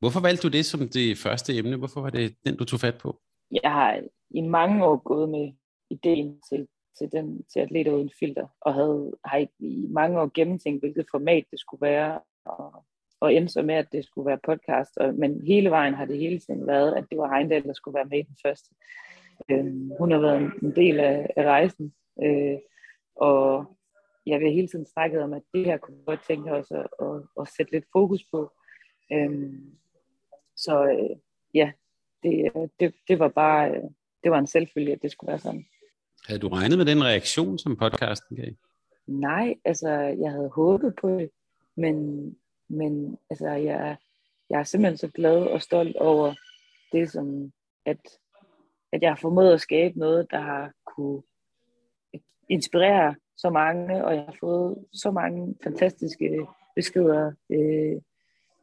Hvorfor 0.00 0.20
valgte 0.20 0.42
du 0.42 0.52
det 0.52 0.66
som 0.66 0.88
det 0.88 1.18
første 1.18 1.56
emne? 1.56 1.76
Hvorfor 1.76 2.00
var 2.00 2.10
det 2.10 2.34
den, 2.46 2.56
du 2.56 2.64
tog 2.64 2.80
fat 2.80 2.98
på? 2.98 3.20
Jeg 3.62 3.72
har 3.72 4.00
i 4.30 4.40
mange 4.40 4.84
år 4.84 5.02
gået 5.04 5.28
med 5.28 5.52
ideen 5.90 6.40
til, 6.50 6.66
til, 6.98 7.12
den, 7.12 7.42
til 7.52 7.60
atleter 7.60 7.92
uden 7.92 8.10
filter, 8.18 8.46
og 8.60 8.74
havde, 8.74 9.12
har 9.24 9.46
i 9.58 9.86
mange 9.90 10.20
år 10.20 10.30
gennemtænkt, 10.34 10.82
hvilket 10.82 11.06
format 11.10 11.44
det 11.50 11.60
skulle 11.60 11.80
være, 11.80 12.20
og 12.44 12.84
og 13.20 13.34
endte 13.34 13.52
så 13.52 13.62
med, 13.62 13.74
at 13.74 13.92
det 13.92 14.04
skulle 14.04 14.26
være 14.26 14.38
podcast. 14.46 14.96
Og, 14.96 15.14
men 15.14 15.46
hele 15.46 15.70
vejen 15.70 15.94
har 15.94 16.04
det 16.04 16.18
hele 16.18 16.38
tiden 16.38 16.66
været, 16.66 16.94
at 16.94 17.04
det 17.10 17.18
var 17.18 17.34
Heindal, 17.34 17.64
der 17.64 17.72
skulle 17.72 17.94
være 17.94 18.04
med 18.04 18.18
i 18.18 18.22
den 18.22 18.36
første. 18.46 18.74
Øh, 19.50 19.64
hun 19.98 20.12
har 20.12 20.18
været 20.18 20.52
en 20.62 20.76
del 20.76 21.00
af, 21.00 21.30
af 21.36 21.44
rejsen, 21.44 21.94
øh, 22.22 22.58
og 23.16 23.64
jeg 24.26 24.40
vil 24.40 24.52
hele 24.52 24.68
tiden 24.68 24.86
snakket 24.86 25.22
om, 25.22 25.32
at 25.32 25.42
det 25.54 25.64
her 25.64 25.76
kunne 25.76 26.04
godt 26.06 26.20
tænke 26.26 26.52
os 26.52 26.70
at, 26.70 26.86
at, 27.02 27.22
at 27.40 27.48
sætte 27.56 27.72
lidt 27.72 27.84
fokus 27.92 28.24
på. 28.32 28.52
Øh, 29.12 29.52
så 30.56 30.84
øh, 30.84 31.16
ja, 31.54 31.72
det, 32.22 32.50
øh, 32.56 32.68
det, 32.80 32.94
det 33.08 33.18
var 33.18 33.28
bare 33.28 33.70
øh, 33.70 33.90
det 34.24 34.30
var 34.30 34.38
en 34.38 34.46
selvfølge, 34.46 34.92
at 34.92 35.02
det 35.02 35.10
skulle 35.10 35.28
være 35.28 35.38
sådan. 35.38 35.66
Havde 36.26 36.40
du 36.40 36.48
regnet 36.48 36.78
med 36.78 36.86
den 36.86 37.04
reaktion, 37.04 37.58
som 37.58 37.76
podcasten 37.76 38.36
gav? 38.36 38.52
Nej, 39.06 39.54
altså 39.64 39.90
jeg 39.90 40.30
havde 40.30 40.48
håbet 40.48 40.94
på 41.00 41.08
det, 41.08 41.30
men 41.76 41.96
men 42.68 43.18
altså, 43.30 43.48
jeg, 43.48 43.96
jeg 44.50 44.60
er 44.60 44.64
simpelthen 44.64 44.98
så 44.98 45.08
glad 45.08 45.36
og 45.36 45.62
stolt 45.62 45.96
over 45.96 46.34
det, 46.92 47.10
som 47.10 47.52
at, 47.86 47.98
at 48.92 49.02
jeg 49.02 49.10
har 49.10 49.16
formået 49.16 49.52
at 49.52 49.60
skabe 49.60 49.98
noget, 49.98 50.26
der 50.30 50.40
har 50.40 50.72
kunne 50.86 51.22
inspirere 52.48 53.14
så 53.36 53.50
mange, 53.50 54.04
og 54.04 54.14
jeg 54.14 54.24
har 54.24 54.36
fået 54.40 54.84
så 54.92 55.10
mange 55.10 55.54
fantastiske 55.64 56.46
beskeder 56.76 57.32
øh, 57.50 57.96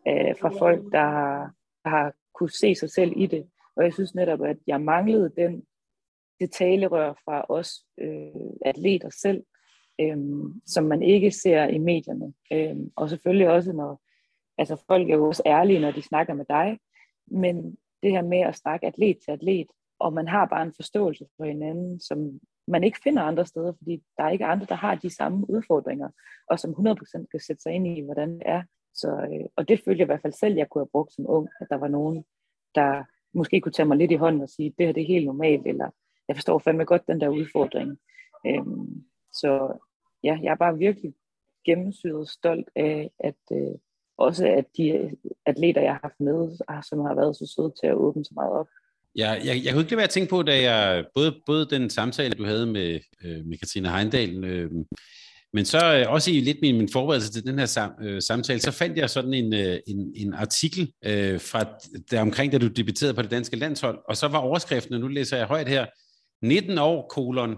øh, 0.07 0.35
fra 0.41 0.49
folk, 0.49 0.91
der 0.91 1.01
har, 1.01 1.53
der 1.83 1.89
har 1.89 2.13
kunne 2.33 2.51
se 2.51 2.75
sig 2.75 2.89
selv 2.89 3.13
i 3.15 3.25
det. 3.25 3.49
Og 3.75 3.83
jeg 3.83 3.93
synes 3.93 4.15
netop, 4.15 4.41
at 4.41 4.57
jeg 4.67 4.81
manglede 4.81 5.31
den, 5.37 5.63
det 6.39 6.51
talerør 6.51 7.13
fra 7.25 7.45
os 7.49 7.71
øh, 7.99 8.51
atleter 8.65 9.09
selv, 9.09 9.43
øh, 10.01 10.17
som 10.65 10.83
man 10.83 11.03
ikke 11.03 11.31
ser 11.31 11.67
i 11.67 11.77
medierne. 11.77 12.33
Øh, 12.53 12.75
og 12.95 13.09
selvfølgelig 13.09 13.49
også, 13.49 13.73
når 13.73 14.01
altså 14.57 14.83
folk 14.87 15.09
er 15.09 15.15
jo 15.15 15.27
også 15.27 15.43
ærlige, 15.45 15.79
når 15.79 15.91
de 15.91 16.01
snakker 16.01 16.33
med 16.33 16.45
dig, 16.49 16.79
men 17.27 17.77
det 18.03 18.11
her 18.11 18.21
med 18.21 18.39
at 18.39 18.55
snakke 18.55 18.87
atlet 18.87 19.17
til 19.25 19.31
atlet, 19.31 19.67
og 19.99 20.13
man 20.13 20.27
har 20.27 20.45
bare 20.45 20.63
en 20.63 20.73
forståelse 20.75 21.25
for 21.37 21.45
hinanden, 21.45 21.99
som 21.99 22.39
man 22.67 22.83
ikke 22.83 22.99
finder 23.03 23.21
andre 23.21 23.45
steder, 23.45 23.73
fordi 23.77 24.03
der 24.17 24.23
er 24.23 24.29
ikke 24.29 24.45
andre, 24.45 24.65
der 24.69 24.75
har 24.75 24.95
de 24.95 25.15
samme 25.15 25.49
udfordringer, 25.49 26.09
og 26.49 26.59
som 26.59 26.71
100% 26.71 27.25
kan 27.31 27.39
sætte 27.39 27.61
sig 27.61 27.71
ind 27.71 27.87
i, 27.87 28.01
hvordan 28.01 28.33
det 28.33 28.41
er. 28.45 28.63
Så, 28.93 29.09
øh, 29.09 29.45
og 29.55 29.67
det 29.67 29.81
følte 29.85 29.99
jeg 29.99 30.05
i 30.05 30.11
hvert 30.11 30.21
fald 30.21 30.33
selv, 30.33 30.55
jeg 30.55 30.69
kunne 30.69 30.81
have 30.81 30.91
brugt 30.91 31.13
som 31.13 31.25
ung, 31.27 31.49
at 31.61 31.67
der 31.69 31.75
var 31.75 31.87
nogen, 31.87 32.25
der 32.75 33.03
måske 33.33 33.61
kunne 33.61 33.71
tage 33.71 33.87
mig 33.87 33.97
lidt 33.97 34.11
i 34.11 34.15
hånden 34.15 34.41
og 34.41 34.49
sige, 34.49 34.73
det 34.77 34.85
her 34.85 34.93
det 34.93 35.03
er 35.03 35.07
helt 35.07 35.25
normalt, 35.25 35.67
eller 35.67 35.89
jeg 36.27 36.35
forstår 36.35 36.59
fandme 36.59 36.85
godt 36.85 37.07
den 37.07 37.21
der 37.21 37.29
udfordring. 37.29 37.97
Øhm, 38.47 39.03
så 39.33 39.79
ja, 40.23 40.39
jeg 40.43 40.51
er 40.51 40.55
bare 40.55 40.77
virkelig 40.77 41.13
gennemsyret 41.65 42.29
stolt 42.29 42.69
af, 42.75 43.11
at 43.19 43.41
øh, 43.51 43.75
også 44.17 44.47
at 44.47 44.65
de 44.77 45.11
atleter, 45.45 45.81
jeg 45.81 45.91
har 45.91 45.99
haft 46.03 46.19
med, 46.19 46.57
som 46.89 46.99
har 46.99 47.15
været 47.15 47.35
så 47.35 47.53
søde 47.55 47.73
til 47.81 47.87
at 47.87 47.95
åbne 47.95 48.25
så 48.25 48.31
meget 48.35 48.51
op. 48.51 48.67
Ja, 49.15 49.31
jeg, 49.31 49.61
jeg 49.63 49.73
kunne 49.73 49.81
ikke 49.81 49.91
lade 49.91 49.97
være 49.97 50.03
at 50.03 50.09
tænke 50.09 50.29
på, 50.29 50.43
da 50.43 50.61
jeg, 50.61 51.05
både, 51.15 51.41
både 51.45 51.65
den 51.65 51.89
samtale, 51.89 52.33
du 52.33 52.45
havde 52.45 52.65
med, 52.65 52.99
øh, 53.25 53.45
med 53.45 53.57
Katrine 53.57 53.89
Heindal, 53.89 54.43
øh, 54.43 54.71
men 55.53 55.65
så 55.65 55.95
øh, 55.95 56.11
også 56.13 56.31
i 56.31 56.39
lidt 56.39 56.57
min, 56.61 56.77
min 56.77 56.89
forberedelse 56.89 57.31
til 57.31 57.45
den 57.45 57.59
her 57.59 57.65
sam, 57.65 57.91
øh, 58.01 58.21
samtale, 58.21 58.59
så 58.59 58.71
fandt 58.71 58.97
jeg 58.97 59.09
sådan 59.09 59.33
en, 59.33 59.53
øh, 59.53 59.79
en, 59.87 60.13
en 60.15 60.33
artikel 60.33 60.91
øh, 61.05 61.39
fra 61.39 61.65
der 62.11 62.21
omkring, 62.21 62.51
da 62.51 62.57
du 62.57 62.67
debuterede 62.67 63.13
på 63.13 63.21
det 63.21 63.31
danske 63.31 63.55
landshold, 63.55 63.99
og 64.09 64.17
så 64.17 64.27
var 64.27 64.37
overskriften, 64.37 64.93
og 64.93 64.99
nu 64.99 65.07
læser 65.07 65.37
jeg 65.37 65.45
højt 65.45 65.69
her, 65.69 65.85
19 66.41 66.77
år, 66.77 67.07
kolon, 67.07 67.57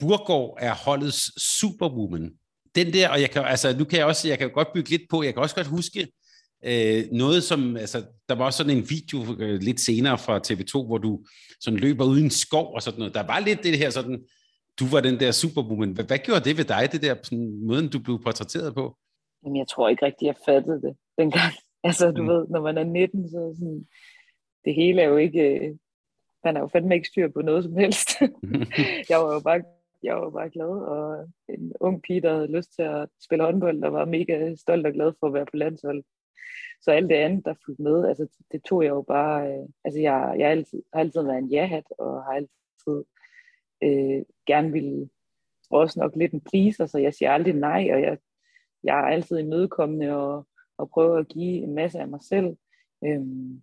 Burgård 0.00 0.58
er 0.60 0.74
holdets 0.74 1.42
superwoman. 1.58 2.32
Den 2.74 2.92
der, 2.92 3.08
og 3.08 3.20
jeg 3.20 3.30
kan, 3.30 3.44
altså, 3.44 3.78
nu 3.78 3.84
kan 3.84 3.98
jeg 3.98 4.06
også, 4.06 4.28
jeg 4.28 4.38
kan 4.38 4.50
godt 4.50 4.72
bygge 4.74 4.90
lidt 4.90 5.02
på, 5.10 5.22
jeg 5.22 5.34
kan 5.34 5.42
også 5.42 5.54
godt 5.54 5.66
huske, 5.66 6.08
øh, 6.64 7.04
noget 7.12 7.42
som, 7.42 7.76
altså, 7.76 8.04
der 8.28 8.34
var 8.34 8.44
også 8.44 8.56
sådan 8.56 8.76
en 8.76 8.90
video 8.90 9.36
øh, 9.38 9.60
lidt 9.60 9.80
senere 9.80 10.18
fra 10.18 10.40
TV2, 10.46 10.86
hvor 10.86 10.98
du 10.98 11.24
sådan 11.60 11.78
løber 11.78 12.04
uden 12.04 12.30
skov 12.30 12.74
og 12.74 12.82
sådan 12.82 12.98
noget. 12.98 13.14
Der 13.14 13.26
var 13.26 13.40
lidt 13.40 13.62
det 13.62 13.78
her 13.78 13.90
sådan, 13.90 14.24
du 14.80 14.86
var 14.86 15.00
den 15.00 15.20
der 15.20 15.30
superwoman. 15.30 15.92
Hvad, 15.92 16.04
hvad 16.04 16.18
gjorde 16.18 16.44
det 16.44 16.58
ved 16.58 16.64
dig, 16.64 16.88
det 16.92 17.02
der 17.02 17.14
sådan, 17.22 17.66
måden, 17.66 17.88
du 17.88 17.98
blev 17.98 18.22
portrætteret 18.22 18.74
på? 18.74 18.96
Jamen, 19.44 19.56
jeg 19.56 19.68
tror 19.68 19.88
ikke 19.88 20.06
rigtig, 20.06 20.26
jeg 20.26 20.36
fattede 20.46 20.82
det 20.82 20.96
dengang. 21.18 21.52
Altså, 21.84 22.10
du 22.10 22.22
mm. 22.22 22.28
ved, 22.28 22.46
når 22.50 22.62
man 22.62 22.78
er 22.78 22.84
19, 22.84 23.28
så 23.28 23.54
sådan, 23.58 23.86
det 24.64 24.74
hele 24.74 25.02
er 25.02 25.08
jo 25.08 25.16
ikke, 25.16 25.40
øh, 25.40 25.74
man 26.44 26.56
er 26.56 26.60
jo 26.60 26.66
fandme 26.66 26.94
ikke 26.94 27.08
styr 27.08 27.28
på 27.28 27.42
noget 27.42 27.64
som 27.64 27.76
helst. 27.76 28.08
jeg 29.10 29.18
var 29.18 29.34
jo 29.34 29.40
bare, 29.40 29.62
jeg 30.02 30.16
var 30.16 30.30
bare 30.30 30.50
glad, 30.50 30.68
og 30.68 31.28
en 31.48 31.72
ung 31.80 32.02
pige, 32.02 32.20
der 32.20 32.34
havde 32.34 32.56
lyst 32.56 32.74
til 32.74 32.82
at 32.82 33.08
spille 33.24 33.44
håndbold, 33.44 33.84
og 33.84 33.92
var 33.92 34.04
mega 34.04 34.54
stolt 34.54 34.86
og 34.86 34.92
glad 34.92 35.12
for 35.20 35.26
at 35.26 35.34
være 35.34 35.46
på 35.46 35.56
landshold. 35.56 36.04
Så 36.82 36.90
alt 36.90 37.10
det 37.10 37.14
andet, 37.14 37.44
der 37.44 37.54
fulgte 37.64 37.82
med, 37.82 38.08
altså 38.08 38.26
det 38.52 38.62
tog 38.62 38.82
jeg 38.82 38.90
jo 38.90 39.02
bare, 39.02 39.52
øh, 39.52 39.68
altså 39.84 40.00
jeg, 40.00 40.34
jeg 40.38 40.46
har, 40.46 40.50
altid, 40.50 40.82
har 40.92 41.00
altid 41.00 41.22
været 41.22 41.38
en 41.38 41.50
ja-hat, 41.50 41.84
og 41.98 42.24
har 42.24 42.32
altid 42.32 43.04
øh, 43.82 44.22
gerne 44.46 44.72
ville 44.72 45.08
også 45.70 46.00
nok 46.00 46.16
lidt 46.16 46.32
en 46.32 46.40
pleaser, 46.40 46.86
så 46.86 46.98
jeg 46.98 47.14
siger 47.14 47.30
aldrig 47.30 47.54
nej, 47.54 47.88
og 47.92 48.02
jeg, 48.02 48.18
jeg 48.84 48.98
er 48.98 49.06
altid 49.06 49.38
imødekommende 49.38 50.16
og, 50.16 50.46
og 50.78 50.90
prøver 50.90 51.18
at 51.18 51.28
give 51.28 51.62
en 51.62 51.74
masse 51.74 52.00
af 52.00 52.08
mig 52.08 52.22
selv. 52.22 52.56
Øhm, 53.04 53.62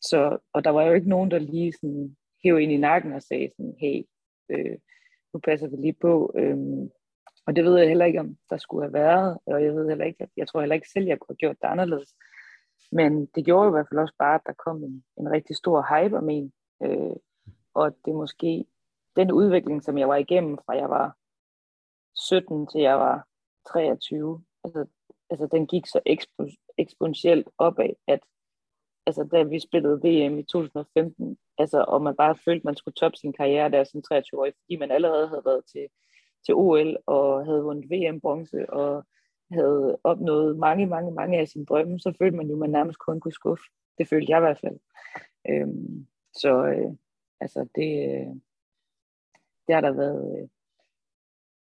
så, 0.00 0.38
og 0.52 0.64
der 0.64 0.70
var 0.70 0.82
jo 0.82 0.92
ikke 0.92 1.08
nogen, 1.08 1.30
der 1.30 1.38
lige 1.38 1.72
sådan 1.72 2.16
hævde 2.44 2.62
ind 2.62 2.72
i 2.72 2.76
nakken 2.76 3.12
og 3.12 3.22
sagde 3.22 3.50
sådan, 3.56 3.74
hey, 3.80 4.02
øh, 4.48 4.78
nu 5.32 5.40
passer 5.40 5.68
vi 5.68 5.76
lige 5.76 5.96
på. 6.00 6.32
Øhm, 6.36 6.90
og 7.46 7.56
det 7.56 7.64
ved 7.64 7.78
jeg 7.78 7.88
heller 7.88 8.04
ikke, 8.04 8.20
om 8.20 8.36
der 8.50 8.56
skulle 8.56 8.84
have 8.84 8.92
været, 8.92 9.38
og 9.46 9.64
jeg 9.64 9.74
ved 9.74 9.88
heller 9.88 10.04
ikke, 10.04 10.28
jeg 10.36 10.48
tror 10.48 10.60
heller 10.60 10.74
ikke 10.74 10.88
selv, 10.88 11.06
jeg 11.06 11.18
kunne 11.18 11.32
have 11.34 11.36
gjort 11.36 11.56
det 11.62 11.68
anderledes. 11.68 12.14
Men 12.92 13.26
det 13.26 13.44
gjorde 13.44 13.68
i 13.68 13.70
hvert 13.70 13.86
fald 13.90 14.00
også 14.00 14.14
bare, 14.18 14.34
at 14.34 14.40
der 14.46 14.52
kom 14.52 14.84
en, 14.84 15.04
en 15.18 15.30
rigtig 15.30 15.56
stor 15.56 15.78
hype 15.90 16.16
om 16.16 16.28
en, 16.28 16.52
øh, 16.82 17.16
og 17.74 17.96
det 18.04 18.14
måske 18.14 18.64
den 19.16 19.32
udvikling, 19.32 19.82
som 19.82 19.98
jeg 19.98 20.08
var 20.08 20.16
igennem, 20.16 20.58
fra 20.66 20.76
jeg 20.76 20.90
var 20.90 21.16
17 22.14 22.66
til 22.66 22.80
jeg 22.80 22.98
var 22.98 23.26
23, 23.72 24.44
altså, 24.64 24.86
altså 25.30 25.48
den 25.52 25.66
gik 25.66 25.86
så 25.86 26.00
ekspo- 26.08 26.74
eksponentielt 26.78 27.48
opad, 27.58 27.90
at 28.06 28.20
altså, 29.08 29.24
da 29.32 29.42
vi 29.42 29.60
spillede 29.60 30.00
VM 30.04 30.38
i 30.38 30.42
2015, 30.42 31.38
altså, 31.58 31.84
og 31.88 32.02
man 32.02 32.16
bare 32.16 32.36
følte, 32.44 32.64
man 32.64 32.76
skulle 32.76 32.94
toppe 32.94 33.16
sin 33.16 33.32
karriere 33.32 33.70
der 33.70 33.84
som 33.84 34.02
23-årig, 34.12 34.52
fordi 34.60 34.76
man 34.76 34.90
allerede 34.90 35.28
havde 35.28 35.44
været 35.44 35.64
til, 35.72 35.86
til 36.44 36.54
OL 36.54 36.96
og 37.06 37.44
havde 37.46 37.62
vundet 37.62 37.90
VM-bronze 37.90 38.70
og 38.70 39.04
havde 39.52 39.98
opnået 40.04 40.58
mange, 40.58 40.86
mange, 40.86 41.10
mange 41.12 41.38
af 41.38 41.48
sine 41.48 41.64
drømme, 41.64 42.00
så 42.00 42.14
følte 42.18 42.36
man 42.36 42.46
jo, 42.46 42.54
at 42.54 42.58
man 42.58 42.70
nærmest 42.70 42.98
kun 42.98 43.20
kunne 43.20 43.32
skuffe. 43.32 43.64
Det 43.98 44.08
følte 44.08 44.30
jeg 44.30 44.38
i 44.38 44.46
hvert 44.46 44.60
fald. 44.60 44.78
Øhm, 45.50 46.06
så 46.32 46.66
øh, 46.66 46.92
altså 47.40 47.68
det, 47.74 47.90
øh, 48.08 48.34
det 49.66 49.74
har 49.74 49.80
der 49.80 49.92
været, 49.92 50.38
øh, 50.38 50.48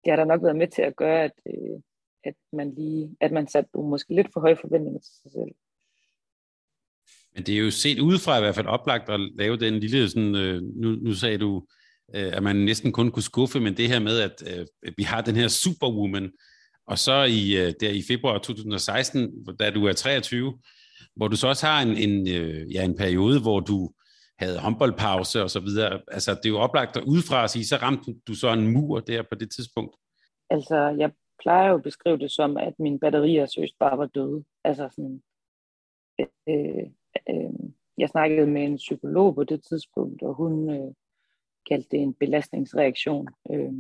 det 0.05 0.13
har 0.13 0.17
der 0.17 0.25
nok 0.25 0.43
været 0.43 0.57
med 0.57 0.69
til 0.69 0.83
at 0.83 0.97
gøre, 0.97 1.25
at, 1.25 1.33
øh, 1.47 1.81
at 2.25 2.35
man 2.53 2.71
lige, 2.71 3.17
at 3.21 3.33
man 3.33 3.47
satte 3.49 3.79
måske 3.79 4.15
lidt 4.15 4.33
for 4.33 4.41
høje 4.41 4.57
forventninger 4.57 5.01
til 5.01 5.15
sig 5.15 5.33
selv. 5.33 5.55
Men 7.37 7.45
det 7.47 7.55
er 7.55 7.59
jo 7.59 7.71
set 7.71 7.99
udefra 7.99 8.39
i 8.39 8.41
hvert 8.41 8.55
fald 8.55 8.67
oplagt 8.67 9.09
at 9.09 9.21
lave 9.21 9.57
den 9.57 9.81
lille, 9.81 10.09
sådan, 10.09 10.35
øh, 10.35 10.63
nu, 10.63 10.89
nu 10.91 11.15
sagde 11.15 11.39
du, 11.39 11.67
øh, 12.15 12.37
at 12.37 12.43
man 12.43 12.57
næsten 12.57 12.93
kun 12.93 13.11
kunne 13.11 13.23
skuffe, 13.23 13.61
men 13.61 13.77
det 13.77 13.89
her 13.89 13.99
med, 13.99 14.21
at 14.21 14.43
øh, 14.47 14.67
vi 14.97 15.03
har 15.03 15.21
den 15.21 15.37
her 15.37 15.49
superwoman, 15.49 16.33
og 16.87 16.99
så 16.99 17.23
i, 17.23 17.57
øh, 17.57 17.73
der 17.81 17.91
i 17.91 18.03
februar 18.09 18.39
2016, 18.39 19.47
da 19.61 19.71
du 19.71 19.85
er 19.87 19.93
23, 19.93 20.59
hvor 21.17 21.29
du 21.29 21.37
så 21.37 21.49
også 21.49 21.67
har 21.67 21.83
en, 21.83 21.97
en, 21.97 22.27
ja, 22.71 22.85
en 22.85 22.97
periode, 22.97 23.41
hvor 23.41 23.61
du 23.61 23.91
havde 24.39 24.59
håndboldpause 24.59 25.43
og 25.43 25.51
så 25.51 25.61
videre. 25.61 26.01
Altså, 26.09 26.35
det 26.35 26.47
er 26.47 26.51
jo 26.51 26.59
oplagt 26.59 26.97
at 26.97 27.05
udefra 27.05 27.45
at 27.45 27.51
sige, 27.51 27.67
så 27.67 27.77
ramte 27.77 28.15
du 28.29 28.35
så 28.35 28.53
en 28.53 28.73
mur 28.73 29.01
der 29.01 29.23
på 29.23 29.35
det 29.35 29.51
tidspunkt. 29.51 29.97
Altså, 30.51 30.77
jeg 30.99 31.13
plejer 31.43 31.69
jo 31.69 31.75
at 31.75 31.83
beskrive 31.83 32.19
det 32.19 32.31
som, 32.31 32.57
at 32.57 32.75
mine 32.79 32.99
batterier 32.99 33.47
søst 33.47 33.75
bare 33.79 33.99
var 33.99 34.07
døde. 34.07 34.45
Altså 34.65 34.89
sådan, 34.91 35.23
øh, 36.49 36.91
øh, 37.31 37.71
jeg 37.99 38.09
snakkede 38.09 38.47
med 38.47 38.63
en 38.63 38.77
psykolog 38.77 39.35
på 39.35 39.45
det 39.45 39.65
tidspunkt, 39.65 40.23
og 40.23 40.35
hun 40.35 40.71
øh, 40.71 40.93
kaldte 41.69 41.89
det 41.91 42.01
en 42.01 42.15
belastningsreaktion. 42.15 43.29
Øh, 43.51 43.73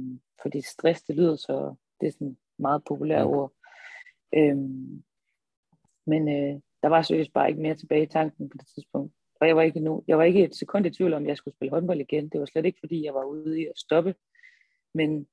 fordi 0.42 0.60
stress, 0.60 1.02
det 1.02 1.16
lyder 1.16 1.36
så, 1.36 1.74
det 2.00 2.06
er 2.06 2.12
sådan 2.12 2.36
meget 2.58 2.82
populært 2.84 3.26
ord. 3.26 3.52
Øh, 4.34 4.56
men 6.06 6.28
øh, 6.28 6.60
der 6.82 6.88
var 6.88 7.02
seriøst 7.02 7.32
bare 7.32 7.48
ikke 7.48 7.62
mere 7.62 7.74
tilbage 7.74 8.02
i 8.02 8.06
tanken 8.06 8.48
på 8.48 8.56
det 8.58 8.66
tidspunkt. 8.74 9.14
Og 9.40 9.48
jeg 9.48 9.56
var 9.56 9.62
ikke, 9.62 9.80
nu, 9.80 10.04
jeg 10.08 10.18
var 10.18 10.24
ikke 10.24 10.44
et 10.44 10.56
sekund 10.56 10.86
i 10.86 10.90
tvivl 10.90 11.12
om, 11.12 11.22
at 11.22 11.28
jeg 11.28 11.36
skulle 11.36 11.54
spille 11.54 11.70
håndbold 11.70 12.00
igen. 12.00 12.28
Det 12.28 12.40
var 12.40 12.46
slet 12.46 12.64
ikke, 12.64 12.80
fordi 12.80 13.04
jeg 13.04 13.14
var 13.14 13.24
ude 13.24 13.60
i 13.60 13.66
at 13.66 13.78
stoppe. 13.78 14.14
Men 14.94 15.26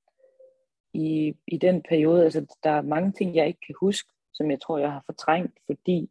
i, 0.93 1.35
i 1.47 1.57
den 1.57 1.81
periode, 1.89 2.23
altså 2.23 2.57
der 2.63 2.69
er 2.69 2.81
mange 2.81 3.11
ting, 3.11 3.35
jeg 3.35 3.47
ikke 3.47 3.59
kan 3.65 3.75
huske, 3.79 4.09
som 4.33 4.51
jeg 4.51 4.61
tror, 4.61 4.77
jeg 4.77 4.91
har 4.91 5.03
fortrængt, 5.05 5.59
fordi 5.65 6.09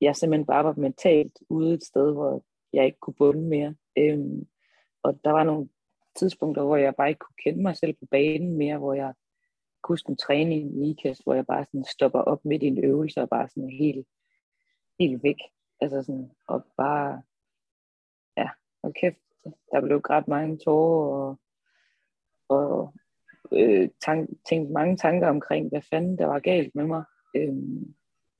jeg 0.00 0.16
simpelthen 0.16 0.46
bare 0.46 0.64
var 0.64 0.74
mentalt 0.76 1.38
ude 1.48 1.74
et 1.74 1.84
sted, 1.84 2.12
hvor 2.12 2.44
jeg 2.72 2.86
ikke 2.86 2.98
kunne 3.00 3.14
bunde 3.14 3.48
mere. 3.48 3.74
Øhm, 3.98 4.46
og 5.02 5.20
der 5.24 5.30
var 5.30 5.44
nogle 5.44 5.68
tidspunkter, 6.16 6.62
hvor 6.62 6.76
jeg 6.76 6.94
bare 6.94 7.08
ikke 7.08 7.18
kunne 7.18 7.42
kende 7.44 7.62
mig 7.62 7.76
selv 7.76 7.92
på 7.92 8.06
banen 8.10 8.56
mere, 8.56 8.78
hvor 8.78 8.94
jeg 8.94 9.14
kunne 9.82 9.92
huske 9.92 10.10
en 10.10 10.16
træning 10.16 10.84
i 10.84 10.90
IKAST, 10.90 11.24
hvor 11.24 11.34
jeg 11.34 11.46
bare 11.46 11.64
sådan 11.64 11.84
stopper 11.84 12.20
op 12.20 12.44
midt 12.44 12.62
i 12.62 12.66
en 12.66 12.84
øvelse 12.84 13.22
og 13.22 13.28
bare 13.28 13.48
sådan 13.48 13.70
helt, 13.70 14.06
helt 14.98 15.22
væk. 15.22 15.38
Altså 15.80 16.02
sådan, 16.02 16.30
og 16.48 16.64
bare, 16.76 17.22
ja, 18.36 18.48
og 18.82 18.94
kæft, 18.94 19.18
der 19.72 19.80
blev 19.80 20.00
grædt 20.00 20.28
mange 20.28 20.58
tårer, 20.58 21.36
og, 22.48 22.58
og 22.58 22.94
øh, 23.52 23.88
tank, 24.04 24.30
tænkt 24.48 24.70
mange 24.70 24.96
tanker 24.96 25.28
omkring, 25.28 25.68
hvad 25.68 25.82
fanden 25.82 26.18
der 26.18 26.26
var 26.26 26.38
galt 26.38 26.74
med 26.74 26.84
mig. 26.84 27.04
Øhm, 27.36 27.94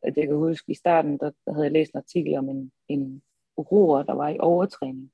at 0.04 0.16
jeg 0.16 0.26
kan 0.26 0.36
huske, 0.36 0.72
i 0.72 0.74
starten, 0.74 1.18
der, 1.18 1.30
der 1.46 1.52
havde 1.52 1.64
jeg 1.64 1.72
læst 1.72 1.92
en 1.92 1.98
artikel 1.98 2.36
om 2.36 2.48
en, 2.48 2.72
en 2.88 3.22
uroer, 3.56 4.02
der 4.02 4.12
var 4.12 4.28
i 4.28 4.38
overtræning, 4.38 5.12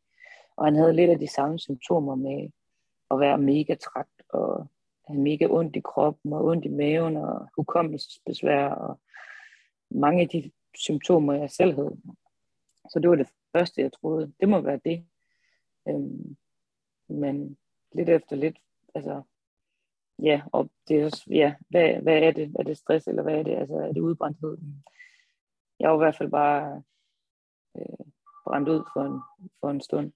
og 0.56 0.64
han 0.64 0.76
havde 0.76 0.92
lidt 0.92 1.10
af 1.10 1.18
de 1.18 1.26
samme 1.26 1.58
symptomer 1.58 2.14
med 2.14 2.50
at 3.10 3.20
være 3.20 3.38
mega 3.38 3.74
træt, 3.74 4.06
og 4.28 4.66
have 5.06 5.20
mega 5.20 5.46
ondt 5.50 5.76
i 5.76 5.80
kroppen, 5.80 6.32
og 6.32 6.44
ondt 6.44 6.64
i 6.64 6.68
maven, 6.68 7.16
og 7.16 7.48
hukommelsesbesvær, 7.56 8.68
og 8.68 9.00
mange 9.90 10.22
af 10.22 10.28
de 10.28 10.50
symptomer, 10.74 11.34
jeg 11.34 11.50
selv 11.50 11.74
havde. 11.74 11.96
Så 12.90 12.98
det 12.98 13.10
var 13.10 13.16
det 13.16 13.28
første, 13.56 13.82
jeg 13.82 13.92
troede. 13.92 14.32
Det 14.40 14.48
må 14.48 14.60
være 14.60 14.80
det. 14.84 15.06
Øhm, 15.88 16.36
men 17.08 17.58
lidt 17.92 18.08
efter 18.08 18.36
lidt, 18.36 18.58
altså, 18.94 19.22
ja, 20.22 20.40
og 20.52 20.70
det 20.88 21.00
er 21.00 21.04
også, 21.04 21.22
ja, 21.30 21.54
hvad, 21.70 22.02
hvad 22.02 22.18
er 22.22 22.30
det? 22.30 22.52
Er 22.58 22.62
det 22.62 22.76
stress, 22.78 23.06
eller 23.06 23.22
hvad 23.22 23.34
er 23.34 23.42
det? 23.42 23.56
Altså, 23.56 23.74
er 23.74 23.92
det 23.92 24.00
udbrændthed? 24.00 24.56
Jeg 25.80 25.90
var 25.90 25.96
i 25.96 26.04
hvert 26.04 26.16
fald 26.16 26.30
bare 26.30 26.82
øh, 27.76 28.06
brændt 28.46 28.68
ud 28.68 28.82
for 28.92 29.02
en, 29.04 29.20
for 29.60 29.70
en 29.70 29.80
stund. 29.80 30.12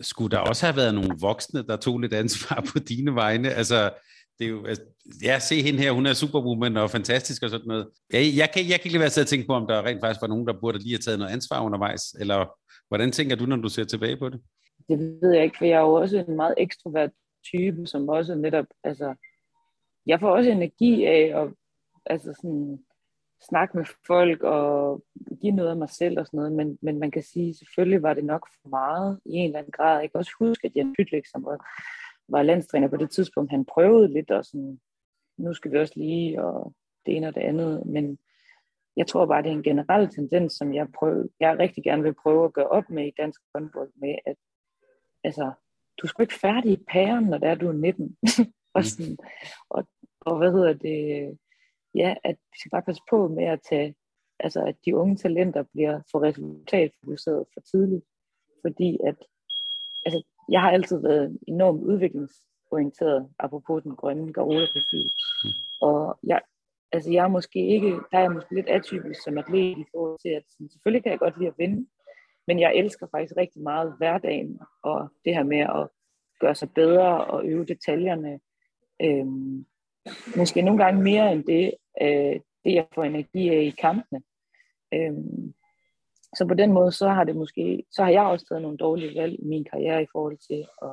Skulle 0.00 0.36
der 0.36 0.38
også 0.38 0.66
have 0.66 0.76
været 0.76 0.94
nogle 0.94 1.16
voksne, 1.20 1.62
der 1.62 1.76
tog 1.76 1.98
lidt 1.98 2.14
ansvar 2.14 2.64
på 2.72 2.78
dine 2.78 3.14
vegne? 3.14 3.50
Altså, 3.50 3.90
det 4.38 4.44
er 4.44 4.50
jo, 4.50 4.66
altså, 4.66 4.84
ja, 5.24 5.38
se 5.38 5.62
hende 5.62 5.78
her, 5.78 5.92
hun 5.92 6.06
er 6.06 6.12
superwoman 6.12 6.76
og 6.76 6.90
fantastisk 6.90 7.42
og 7.42 7.50
sådan 7.50 7.66
noget. 7.66 7.88
Jeg, 8.12 8.22
jeg, 8.36 8.50
kan, 8.54 8.62
jeg 8.68 8.76
kan 8.80 8.86
ikke 8.88 8.98
lade 8.98 9.06
være 9.06 9.20
at 9.20 9.26
tænke 9.26 9.46
på, 9.46 9.54
om 9.54 9.66
der 9.66 9.82
rent 9.86 10.00
faktisk 10.00 10.22
var 10.22 10.28
nogen, 10.28 10.46
der 10.46 10.60
burde 10.60 10.78
lige 10.78 10.94
have 10.94 10.98
taget 10.98 11.18
noget 11.18 11.32
ansvar 11.32 11.64
undervejs, 11.64 12.02
eller 12.20 12.58
hvordan 12.88 13.12
tænker 13.12 13.36
du, 13.36 13.46
når 13.46 13.56
du 13.56 13.68
ser 13.68 13.84
tilbage 13.84 14.16
på 14.16 14.28
det? 14.28 14.40
Det 14.88 14.98
ved 15.22 15.32
jeg 15.34 15.44
ikke, 15.44 15.58
for 15.58 15.64
jeg 15.64 15.76
er 15.76 15.80
jo 15.80 15.92
også 15.92 16.18
en 16.28 16.36
meget 16.36 16.54
ekstrovert 16.58 17.10
type, 17.44 17.86
som 17.86 18.08
også 18.08 18.34
netop, 18.34 18.66
altså, 18.84 19.14
jeg 20.06 20.20
får 20.20 20.30
også 20.30 20.50
energi 20.50 21.04
af 21.04 21.42
at 21.42 21.50
altså 22.06 22.34
sådan, 22.42 22.84
snakke 23.48 23.76
med 23.76 23.84
folk 24.06 24.42
og 24.42 25.04
give 25.40 25.52
noget 25.52 25.70
af 25.70 25.76
mig 25.76 25.88
selv 25.88 26.18
og 26.18 26.26
sådan 26.26 26.38
noget, 26.38 26.52
men, 26.52 26.78
men 26.82 26.98
man 26.98 27.10
kan 27.10 27.22
sige, 27.22 27.54
selvfølgelig 27.54 28.02
var 28.02 28.14
det 28.14 28.24
nok 28.24 28.48
for 28.62 28.68
meget 28.68 29.20
i 29.24 29.32
en 29.32 29.46
eller 29.46 29.58
anden 29.58 29.72
grad. 29.72 30.00
Jeg 30.00 30.10
kan 30.10 30.18
også 30.18 30.32
huske, 30.38 30.66
at 30.66 30.76
Jan 30.76 30.94
Pytlik, 30.98 31.26
som 31.26 31.44
var, 31.44 31.66
var 32.28 32.42
landstræner 32.42 32.88
på 32.88 32.96
det 32.96 33.10
tidspunkt, 33.10 33.50
han 33.50 33.64
prøvede 33.64 34.12
lidt 34.12 34.30
og 34.30 34.44
sådan, 34.44 34.80
nu 35.36 35.54
skal 35.54 35.72
vi 35.72 35.78
også 35.78 35.92
lige, 35.96 36.44
og 36.44 36.72
det 37.06 37.16
ene 37.16 37.28
og 37.28 37.34
det 37.34 37.40
andet, 37.40 37.86
men 37.86 38.18
jeg 38.96 39.06
tror 39.06 39.26
bare, 39.26 39.42
det 39.42 39.48
er 39.48 39.56
en 39.56 39.62
generel 39.62 40.08
tendens, 40.08 40.52
som 40.52 40.74
jeg, 40.74 40.86
prøver, 40.92 41.26
jeg 41.40 41.58
rigtig 41.58 41.84
gerne 41.84 42.02
vil 42.02 42.14
prøve 42.14 42.44
at 42.44 42.52
gøre 42.52 42.68
op 42.68 42.90
med 42.90 43.06
i 43.06 43.14
dansk 43.18 43.40
håndbold, 43.54 43.90
med 43.94 44.14
at 44.26 44.36
altså, 45.24 45.52
du 46.02 46.06
skal 46.06 46.22
ikke 46.22 46.40
færdig 46.40 46.72
i 46.72 46.84
pæren, 46.92 47.24
når 47.24 47.38
det 47.38 47.48
er, 47.48 47.54
du 47.54 47.68
er 47.68 47.72
19. 47.72 48.16
og, 48.74 48.80
mm. 48.80 48.84
sådan, 48.84 49.16
og, 49.70 49.84
og 50.20 50.38
hvad 50.38 50.52
hedder 50.52 50.72
det, 50.72 50.98
ja, 51.94 52.14
at 52.24 52.36
vi 52.52 52.56
skal 52.58 52.70
bare 52.70 52.82
passe 52.82 53.02
på 53.10 53.28
med 53.28 53.44
at 53.44 53.60
tage, 53.70 53.94
altså 54.40 54.64
at 54.64 54.76
de 54.84 54.96
unge 54.96 55.16
talenter 55.16 55.62
bliver 55.72 56.00
for 56.10 56.22
resultatfokuseret 56.22 57.46
for 57.54 57.60
tidligt. 57.60 58.04
Fordi 58.62 58.98
at, 59.06 59.16
altså, 60.06 60.22
jeg 60.50 60.60
har 60.60 60.70
altid 60.70 61.02
været 61.02 61.38
enormt 61.48 61.82
udviklingsorienteret, 61.82 63.28
apropos 63.38 63.82
den 63.82 63.96
grønne 63.96 64.32
Garola-profil. 64.32 65.10
Mm. 65.44 65.50
Og 65.88 66.18
jeg, 66.26 66.40
altså 66.92 67.12
jeg 67.12 67.24
er 67.24 67.28
måske 67.28 67.68
ikke, 67.68 67.88
der 67.88 68.18
er 68.18 68.20
jeg 68.20 68.32
måske 68.32 68.54
lidt 68.54 68.68
atypisk 68.68 69.22
som 69.24 69.38
atlet 69.38 69.78
i 69.78 69.84
forhold 69.94 70.18
til, 70.18 70.28
at 70.28 70.44
sådan, 70.48 70.70
selvfølgelig 70.70 71.02
kan 71.02 71.12
jeg 71.12 71.18
godt 71.18 71.38
lide 71.38 71.48
at 71.48 71.58
vinde, 71.58 71.86
men 72.46 72.60
jeg 72.60 72.74
elsker 72.74 73.06
faktisk 73.10 73.34
rigtig 73.36 73.62
meget 73.62 73.94
hverdagen, 73.98 74.60
og 74.82 75.08
det 75.24 75.34
her 75.34 75.42
med 75.42 75.58
at 75.58 75.88
gøre 76.40 76.54
sig 76.54 76.70
bedre 76.74 77.24
og 77.24 77.46
øve 77.46 77.64
detaljerne. 77.64 78.40
Øhm, 79.02 79.66
måske 80.36 80.62
nogle 80.62 80.84
gange 80.84 81.02
mere 81.02 81.32
end 81.32 81.44
det, 81.44 81.74
øh, 82.02 82.40
det 82.64 82.74
jeg 82.74 82.86
får 82.94 83.04
energi 83.04 83.48
af 83.48 83.62
i 83.62 83.70
kampene. 83.70 84.22
Øhm, 84.94 85.54
så 86.36 86.46
på 86.48 86.54
den 86.54 86.72
måde, 86.72 86.92
så 86.92 87.08
har 87.08 87.24
det 87.24 87.36
måske, 87.36 87.84
så 87.90 88.02
har 88.02 88.10
jeg 88.10 88.22
også 88.22 88.46
taget 88.46 88.62
nogle 88.62 88.76
dårlige 88.76 89.20
valg 89.20 89.34
i 89.38 89.44
min 89.44 89.64
karriere 89.64 90.02
i 90.02 90.06
forhold 90.12 90.38
til 90.48 90.66
at 90.82 90.90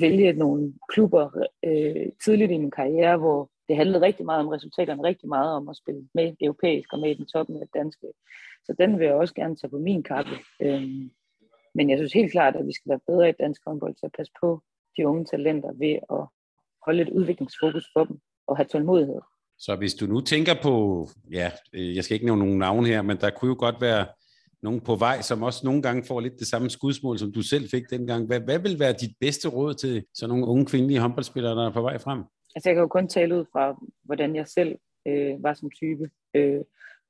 vælge 0.00 0.32
nogle 0.32 0.74
klubber 0.88 1.46
øh, 1.64 2.06
tidligt 2.24 2.52
i 2.52 2.58
min 2.58 2.70
karriere, 2.70 3.16
hvor 3.16 3.50
det 3.68 3.76
handlede 3.76 4.00
rigtig 4.00 4.26
meget 4.26 4.40
om 4.40 4.48
resultaterne, 4.48 5.02
rigtig 5.02 5.28
meget 5.28 5.52
om 5.52 5.68
at 5.68 5.76
spille 5.76 6.08
med 6.14 6.36
europæisk 6.40 6.92
og 6.92 6.98
med 6.98 7.10
i 7.10 7.14
den 7.14 7.26
toppen 7.26 7.62
af 7.62 7.68
danske. 7.74 8.06
Så 8.64 8.74
den 8.78 8.98
vil 8.98 9.06
jeg 9.06 9.14
også 9.14 9.34
gerne 9.34 9.56
tage 9.56 9.70
på 9.70 9.78
min 9.78 10.02
kappe. 10.02 10.30
Øhm, 10.62 11.10
men 11.74 11.90
jeg 11.90 11.98
synes 11.98 12.12
helt 12.12 12.32
klart, 12.32 12.56
at 12.56 12.66
vi 12.66 12.72
skal 12.72 12.90
være 12.90 13.00
bedre 13.06 13.28
i 13.28 13.32
dansk 13.32 13.62
håndbold 13.66 13.94
til 13.94 14.06
at 14.06 14.14
passe 14.16 14.32
på 14.40 14.62
de 14.96 15.08
unge 15.08 15.24
talenter 15.24 15.72
ved 15.72 15.94
at 16.10 16.26
holde 16.86 17.02
et 17.02 17.08
udviklingsfokus 17.08 17.86
for 17.92 18.04
dem 18.04 18.18
og 18.46 18.56
have 18.56 18.66
tålmodighed. 18.72 19.20
Så 19.58 19.76
hvis 19.76 19.94
du 19.94 20.06
nu 20.06 20.20
tænker 20.20 20.54
på, 20.62 21.06
ja, 21.32 21.50
øh, 21.72 21.96
jeg 21.96 22.04
skal 22.04 22.14
ikke 22.14 22.26
nævne 22.26 22.44
nogen 22.44 22.58
navn 22.58 22.86
her, 22.86 23.02
men 23.02 23.16
der 23.16 23.30
kunne 23.30 23.48
jo 23.48 23.56
godt 23.58 23.80
være 23.80 24.06
nogen 24.62 24.80
på 24.80 24.94
vej, 24.96 25.20
som 25.20 25.42
også 25.42 25.60
nogle 25.64 25.82
gange 25.82 26.04
får 26.04 26.20
lidt 26.20 26.38
det 26.38 26.46
samme 26.46 26.70
skudsmål, 26.70 27.18
som 27.18 27.32
du 27.32 27.42
selv 27.42 27.68
fik 27.70 27.90
dengang. 27.90 28.26
Hvad, 28.26 28.40
hvad 28.40 28.58
vil 28.58 28.78
være 28.78 28.92
dit 28.92 29.14
bedste 29.20 29.48
råd 29.48 29.74
til 29.74 30.04
sådan 30.14 30.28
nogle 30.28 30.46
unge 30.46 30.66
kvindelige 30.66 31.00
håndboldspillere, 31.00 31.56
der 31.56 31.66
er 31.66 31.72
på 31.72 31.82
vej 31.82 31.98
frem? 31.98 32.24
Altså 32.54 32.68
jeg 32.68 32.74
kan 32.74 32.82
jo 32.82 32.88
kun 32.88 33.08
tale 33.08 33.38
ud 33.38 33.44
fra, 33.52 33.76
hvordan 34.04 34.36
jeg 34.36 34.46
selv 34.48 34.78
øh, 35.08 35.42
var 35.42 35.54
som 35.54 35.70
type. 35.70 36.10
Øh, 36.34 36.60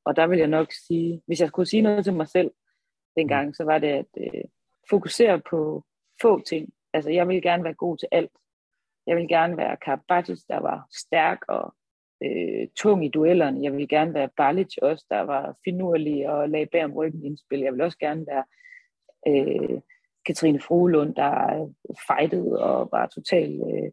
og 0.05 0.17
der 0.17 0.27
vil 0.27 0.39
jeg 0.39 0.49
nok 0.49 0.73
sige, 0.87 1.23
hvis 1.27 1.41
jeg 1.41 1.49
skulle 1.49 1.69
sige 1.69 1.83
noget 1.83 2.05
til 2.05 2.15
mig 2.15 2.29
selv 2.29 2.51
dengang, 3.17 3.57
så 3.57 3.65
var 3.65 3.79
det 3.79 3.89
at 3.89 4.07
øh, 4.19 4.45
fokusere 4.91 5.41
på 5.51 5.85
få 6.23 6.43
ting. 6.43 6.69
Altså 6.93 7.11
jeg 7.11 7.29
vil 7.29 7.43
gerne 7.43 7.65
være 7.65 7.75
god 7.75 7.97
til 7.97 8.09
alt. 8.13 8.31
Jeg 9.07 9.17
vil 9.17 9.29
gerne 9.29 9.57
være 9.57 9.77
Karabatis, 9.77 10.45
der 10.45 10.61
var 10.61 10.87
stærk 10.93 11.39
og 11.49 11.75
øh, 12.25 12.69
tung 12.77 13.05
i 13.05 13.09
duellerne. 13.09 13.63
Jeg 13.63 13.73
vil 13.73 13.89
gerne 13.89 14.15
være 14.15 14.29
Balic 14.37 14.77
også, 14.83 15.05
der 15.11 15.21
var 15.21 15.57
finurlig 15.65 16.29
og 16.29 16.49
lagde 16.49 16.67
bag 16.73 16.85
om 16.85 16.93
ryggen 16.93 17.23
i 17.23 17.27
indspil. 17.27 17.61
Jeg 17.61 17.73
vil 17.73 17.81
også 17.81 17.99
gerne 17.99 18.27
være 18.27 18.45
øh, 19.29 19.81
Katrine 20.27 20.61
Fruelund, 20.61 21.15
der 21.15 21.63
øh, 21.63 21.97
fightede 22.07 22.63
og 22.63 22.89
var 22.93 23.07
totalt 23.07 23.63
øh, 23.71 23.91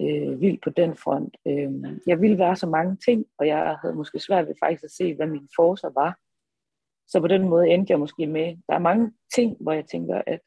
øh, 0.00 0.40
vild 0.40 0.58
på 0.62 0.70
den 0.70 0.96
front. 0.96 1.36
Øh, 1.46 1.72
jeg 2.06 2.20
ville 2.20 2.38
være 2.38 2.56
så 2.56 2.66
mange 2.66 2.96
ting, 2.96 3.26
og 3.38 3.46
jeg 3.46 3.78
havde 3.82 3.94
måske 3.94 4.18
svært 4.18 4.46
ved 4.46 4.54
faktisk 4.64 4.84
at 4.84 4.90
se, 4.90 5.14
hvad 5.14 5.26
min 5.26 5.48
forser 5.56 5.90
var. 5.94 6.18
Så 7.08 7.20
på 7.20 7.28
den 7.28 7.48
måde 7.48 7.68
endte 7.68 7.90
jeg 7.90 7.98
måske 7.98 8.26
med, 8.26 8.56
der 8.68 8.74
er 8.74 8.78
mange 8.78 9.12
ting, 9.34 9.56
hvor 9.60 9.72
jeg 9.72 9.86
tænker, 9.86 10.22
at 10.26 10.40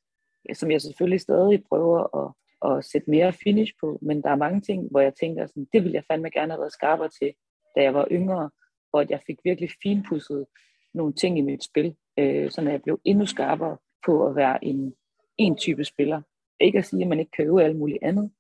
som 0.54 0.72
jeg 0.72 0.82
selvfølgelig 0.82 1.22
stadig 1.22 1.64
prøver 1.70 2.26
at 2.26 2.34
at 2.72 2.86
sætte 2.86 3.10
mere 3.10 3.34
finish 3.34 3.74
på, 3.82 4.00
men 4.02 4.22
der 4.24 4.30
er 4.30 4.36
mange 4.36 4.62
ting, 4.62 4.88
hvor 4.92 5.00
jeg 5.00 5.14
tænker, 5.14 5.48
sådan, 5.48 5.68
det 5.74 5.84
ville 5.84 5.96
jeg 5.96 6.04
fandme 6.12 6.30
gerne 6.30 6.52
have 6.52 6.60
været 6.60 6.74
skarpere 6.74 7.10
til, 7.10 7.34
da 7.76 7.84
jeg 7.84 7.94
var 7.94 8.08
yngre, 8.12 8.50
og 8.94 9.02
at 9.02 9.10
jeg 9.10 9.20
fik 9.28 9.38
virkelig 9.44 9.70
finpudset 9.84 10.46
nogle 10.94 11.14
ting 11.14 11.38
i 11.38 11.42
mit 11.42 11.64
spil, 11.64 11.96
øh, 12.20 12.52
så 12.52 12.62
jeg 12.62 12.82
blev 12.82 13.00
endnu 13.06 13.26
skarpere 13.26 13.78
på 14.06 14.28
at 14.28 14.36
være 14.36 14.66
en, 14.66 14.94
en 15.38 15.58
type 15.58 15.84
spiller. 15.84 16.22
Ikke 16.60 16.78
at 16.78 16.86
sige, 16.86 17.02
at 17.02 17.08
man 17.08 17.20
ikke 17.20 17.32
kan 17.32 17.46
øve 17.46 17.64
alt 17.64 17.78
muligt 17.78 18.00
andet, 18.02 18.32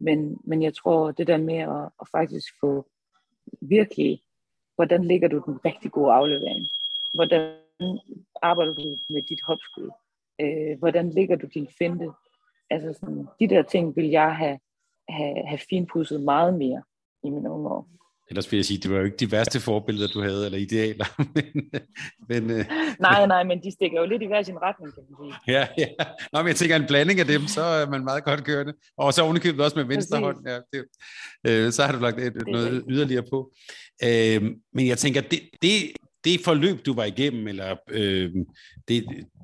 men, 0.00 0.36
men 0.44 0.62
jeg 0.62 0.74
tror, 0.74 1.10
det 1.10 1.26
der 1.26 1.36
med 1.36 1.58
at, 1.58 1.88
at 2.00 2.08
faktisk 2.16 2.54
få 2.60 2.90
virkelig, 3.60 4.22
hvordan 4.74 5.04
ligger 5.04 5.28
du 5.28 5.42
den 5.46 5.64
rigtig 5.64 5.90
gode 5.90 6.12
aflevering? 6.12 6.66
Hvordan 7.14 7.56
arbejder 8.42 8.74
du 8.74 8.96
med 9.10 9.22
dit 9.22 9.40
hopskud? 9.46 9.90
Øh, 10.40 10.78
hvordan 10.78 11.10
ligger 11.10 11.36
du 11.36 11.46
din 11.54 11.68
finte? 11.78 12.12
Altså 12.70 12.98
sådan, 13.00 13.26
de 13.40 13.48
der 13.48 13.62
ting 13.62 13.96
vil 13.96 14.08
jeg 14.08 14.36
have, 14.36 14.58
have, 15.08 15.46
have 15.46 15.60
finpudset 15.70 16.20
meget 16.20 16.54
mere 16.54 16.82
i 17.24 17.30
mine 17.30 17.50
unge 17.50 17.68
år. 17.68 17.88
Ellers 18.30 18.52
vil 18.52 18.58
jeg 18.58 18.64
sige, 18.64 18.78
det 18.78 18.90
var 18.90 18.98
jo 18.98 19.04
ikke 19.04 19.16
de 19.16 19.32
værste 19.32 19.60
forbilleder, 19.60 20.08
du 20.08 20.20
havde, 20.22 20.44
eller 20.46 20.58
idealer. 20.58 21.04
men, 21.34 22.46
men, 22.46 22.50
øh, 22.50 22.64
nej, 23.00 23.26
nej, 23.26 23.42
men 23.44 23.62
de 23.62 23.70
stikker 23.70 24.00
jo 24.00 24.06
lidt 24.06 24.22
i 24.22 24.26
hver 24.26 24.42
sin 24.42 24.62
retning, 24.62 24.94
kan 24.94 25.02
man 25.08 25.16
sige. 25.20 25.34
Ja, 25.56 25.66
ja. 25.78 25.86
Nå, 26.32 26.38
men 26.38 26.48
jeg 26.48 26.56
tænker, 26.56 26.76
en 26.76 26.86
blanding 26.86 27.20
af 27.20 27.26
dem, 27.26 27.42
så 27.46 27.62
er 27.62 27.86
man 27.86 28.04
meget 28.04 28.24
godt 28.24 28.44
kørende. 28.44 28.72
Og 28.98 29.12
så 29.12 29.22
ovenikøbet 29.22 29.64
også 29.64 29.76
med 29.76 29.84
venstre 29.84 30.18
hånd. 30.18 30.48
Ja, 30.48 30.58
det, 30.72 30.84
øh, 31.46 31.72
så 31.72 31.82
har 31.82 31.92
du 31.92 31.98
lagt 31.98 32.20
et, 32.20 32.34
noget 32.46 32.84
yderligere 32.88 33.24
på. 33.30 33.52
Øh, 34.04 34.42
men 34.72 34.86
jeg 34.86 34.98
tænker, 34.98 35.20
det, 35.20 35.40
det, 35.62 35.72
det 36.24 36.40
forløb, 36.44 36.86
du 36.86 36.94
var 36.94 37.04
igennem, 37.04 37.48
eller 37.48 37.76
øh, 37.90 38.30
det, 38.88 38.98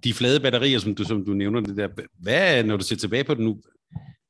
de 0.05 0.13
flade 0.13 0.41
batterier, 0.41 0.79
som 0.79 0.95
du, 0.95 1.05
som 1.05 1.25
du 1.25 1.33
nævner, 1.33 1.61
det 1.61 1.77
der, 1.77 1.89
hvad, 2.23 2.65
når 2.65 2.77
du 2.77 2.85
ser 2.85 2.97
tilbage 2.97 3.25
på 3.25 3.35
det 3.35 3.45
nu, 3.45 3.61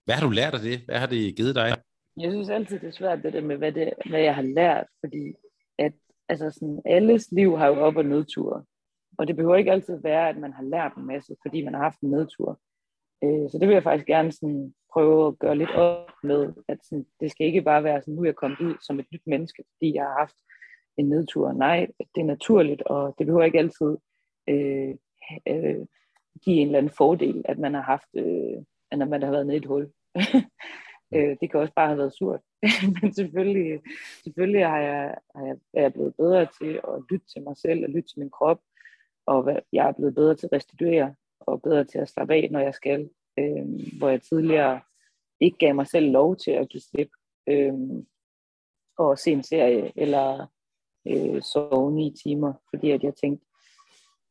hvad 0.05 0.15
har 0.15 0.27
du 0.27 0.31
lært 0.31 0.55
af 0.55 0.61
det? 0.61 0.81
Hvad 0.87 0.99
har 0.99 1.07
det 1.07 1.37
givet 1.37 1.55
dig? 1.55 1.77
Jeg 2.21 2.31
synes 2.33 2.49
altid, 2.49 2.79
det 2.79 2.89
er 2.89 2.99
svært 3.01 3.23
det 3.23 3.33
der 3.33 3.41
med, 3.41 3.57
hvad, 3.57 3.73
det, 3.73 3.93
hvad 4.11 4.21
jeg 4.21 4.35
har 4.35 4.43
lært, 4.43 4.87
fordi 5.01 5.33
at, 5.79 5.93
altså 6.29 6.51
sådan, 6.51 6.81
alles 6.85 7.33
liv 7.33 7.59
har 7.59 7.67
jo 7.67 7.75
op- 7.75 7.97
og 7.97 8.05
nedture. 8.05 8.65
Og 9.19 9.27
det 9.27 9.37
behøver 9.37 9.57
ikke 9.57 9.73
altid 9.73 10.03
være, 10.03 10.29
at 10.29 10.37
man 10.37 10.53
har 10.53 10.63
lært 10.63 10.93
en 10.97 11.07
masse, 11.07 11.37
fordi 11.43 11.65
man 11.65 11.75
har 11.75 11.83
haft 11.83 12.01
en 12.01 12.11
nedtur. 12.11 12.61
Øh, 13.25 13.51
så 13.51 13.59
det 13.61 13.69
vil 13.69 13.75
jeg 13.75 13.83
faktisk 13.83 14.07
gerne 14.07 14.33
sådan, 14.33 14.75
prøve 14.93 15.27
at 15.27 15.39
gøre 15.39 15.59
lidt 15.59 15.71
op 15.71 16.11
med, 16.23 16.53
at 16.69 16.79
sådan, 16.83 17.07
det 17.21 17.31
skal 17.31 17.47
ikke 17.47 17.63
bare 17.63 17.85
være 17.85 18.01
sådan, 18.01 18.15
nu 18.15 18.23
er 18.23 18.27
jeg 18.27 18.35
kommet 18.43 18.61
ud 18.61 18.75
som 18.87 18.99
et 18.99 19.07
nyt 19.13 19.27
menneske, 19.27 19.65
fordi 19.73 19.95
jeg 19.95 20.05
har 20.05 20.19
haft 20.19 20.37
en 20.97 21.09
nedtur. 21.09 21.53
Nej, 21.53 21.87
det 22.15 22.21
er 22.21 22.25
naturligt, 22.25 22.83
og 22.83 23.15
det 23.19 23.27
behøver 23.27 23.45
ikke 23.45 23.59
altid 23.59 23.97
øh, 24.49 24.95
øh, 25.49 25.87
give 26.45 26.57
en 26.57 26.67
eller 26.67 26.79
anden 26.79 26.93
fordel, 26.97 27.43
at 27.45 27.59
man 27.59 27.75
har 27.75 27.83
haft, 27.83 28.09
øh, 28.15 28.63
at 28.91 29.09
man 29.09 29.23
har 29.23 29.31
været 29.31 29.47
nede 29.47 29.57
i 29.57 29.61
et 29.61 29.67
hul. 29.67 29.93
øh, 31.15 31.37
det 31.41 31.51
kan 31.51 31.61
også 31.61 31.73
bare 31.75 31.87
have 31.89 31.99
været 31.99 32.15
surt. 32.15 32.41
Men 33.03 33.13
selvfølgelig, 33.15 33.81
selvfølgelig 34.25 34.67
har 34.67 34.79
jeg, 34.79 35.15
har 35.37 35.47
jeg, 35.47 35.57
er 35.75 35.83
jeg 35.83 35.93
blevet 35.93 36.15
bedre 36.17 36.47
til 36.61 36.81
at 36.89 37.03
lytte 37.11 37.27
til 37.27 37.43
mig 37.43 37.57
selv 37.57 37.85
og 37.85 37.91
lytte 37.91 38.09
til 38.09 38.19
min 38.19 38.31
krop, 38.31 38.61
og 39.27 39.61
jeg 39.73 39.89
er 39.89 39.93
blevet 39.93 40.15
bedre 40.15 40.35
til 40.35 40.47
at 40.47 40.53
restituere 40.53 41.15
og 41.41 41.63
bedre 41.63 41.85
til 41.85 41.99
at 41.99 42.09
slappe 42.09 42.35
af, 42.35 42.49
når 42.51 42.61
jeg 42.61 42.75
skal. 42.75 43.11
Øh, 43.39 43.67
hvor 43.99 44.09
jeg 44.09 44.23
tidligere 44.23 44.81
ikke 45.41 45.59
gav 45.59 45.75
mig 45.75 45.87
selv 45.87 46.11
lov 46.11 46.37
til 46.37 46.51
at 46.51 46.69
give 46.69 46.81
slip 46.81 47.09
øh, 47.47 47.75
og 48.99 49.19
se 49.19 49.33
en 49.33 49.43
serie, 49.43 49.93
eller 49.97 50.47
øh, 51.09 51.42
sove 51.42 51.92
ni 51.92 52.14
timer, 52.25 52.53
fordi 52.71 52.90
at 52.90 53.03
jeg 53.03 53.14
tænkte, 53.14 53.47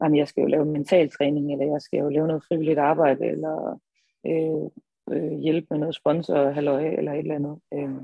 at 0.01 0.15
jeg 0.15 0.27
skal 0.27 0.41
jo 0.41 0.47
lave 0.47 0.65
mental 0.65 1.09
træning, 1.09 1.51
eller 1.51 1.65
jeg 1.65 1.81
skal 1.81 1.99
jo 1.99 2.09
lave 2.09 2.27
noget 2.27 2.43
frivilligt 2.47 2.79
arbejde, 2.79 3.25
eller 3.25 3.79
øh, 4.25 4.69
øh, 5.11 5.39
hjælpe 5.39 5.67
med 5.69 5.79
noget 5.79 5.95
sponsor, 5.95 6.49
halløj, 6.49 6.87
eller 6.87 7.11
et 7.13 7.19
eller 7.19 7.35
andet. 7.35 7.59
Øh, 7.73 8.01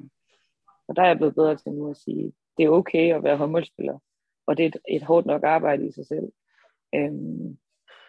og 0.87 0.95
der 0.95 1.01
er 1.01 1.07
jeg 1.07 1.17
blevet 1.17 1.35
bedre 1.35 1.55
til 1.55 1.71
nu 1.71 1.89
at 1.89 1.97
sige, 1.97 2.33
det 2.57 2.65
er 2.65 2.69
okay 2.69 3.15
at 3.15 3.23
være 3.23 3.37
håndboldspiller, 3.37 3.99
og 4.47 4.57
det 4.57 4.63
er 4.63 4.67
et, 4.67 4.77
et 4.89 5.03
hårdt 5.03 5.25
nok 5.25 5.43
arbejde 5.43 5.87
i 5.87 5.91
sig 5.91 6.07
selv. 6.07 6.31
Øh, 6.95 7.11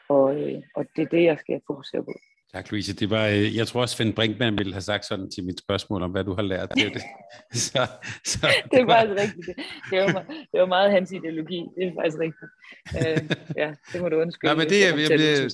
og, 0.09 0.41
øh, 0.41 0.63
og 0.75 0.87
det 0.97 1.03
er 1.03 1.09
det, 1.09 1.25
jeg 1.25 1.39
skal 1.39 1.61
fokusere 1.67 2.05
på. 2.05 2.13
Tak, 2.55 2.71
Louise. 2.71 2.95
Det 2.95 3.11
var, 3.11 3.27
øh, 3.29 3.57
jeg 3.57 3.67
tror 3.67 3.81
også, 3.81 3.97
Svend 3.97 4.15
Brinkmann 4.15 4.59
ville 4.59 4.73
have 4.73 4.83
sagt 4.83 5.05
sådan 5.05 5.31
til 5.31 5.45
mit 5.45 5.59
spørgsmål 5.59 6.03
om, 6.03 6.11
hvad 6.11 6.25
du 6.25 6.35
har 6.35 6.43
lært. 6.43 6.69
Det, 6.75 6.93
det. 6.95 7.03
Så, 7.67 7.87
så, 8.25 8.47
det, 8.65 8.73
det 8.73 8.87
var... 8.87 8.95
faktisk 8.95 9.21
rigtigt. 9.23 9.59
Det 9.91 9.99
var, 10.01 10.25
det 10.53 10.61
var 10.61 10.67
meget 10.67 10.91
hans 10.91 11.13
ideologi. 11.13 11.61
Det 11.77 11.87
er 11.87 11.93
faktisk 12.01 12.19
rigtigt. 12.27 12.51
Uh, 12.99 13.57
ja, 13.57 13.71
det 13.93 14.01
må 14.01 14.09
du 14.09 14.17
undskylde. 14.21 14.51
Ja, 14.53 14.57
men 14.57 14.69
det, 14.69 14.81
jeg, 14.81 14.93
jeg, 14.99 15.21
jeg, 15.21 15.51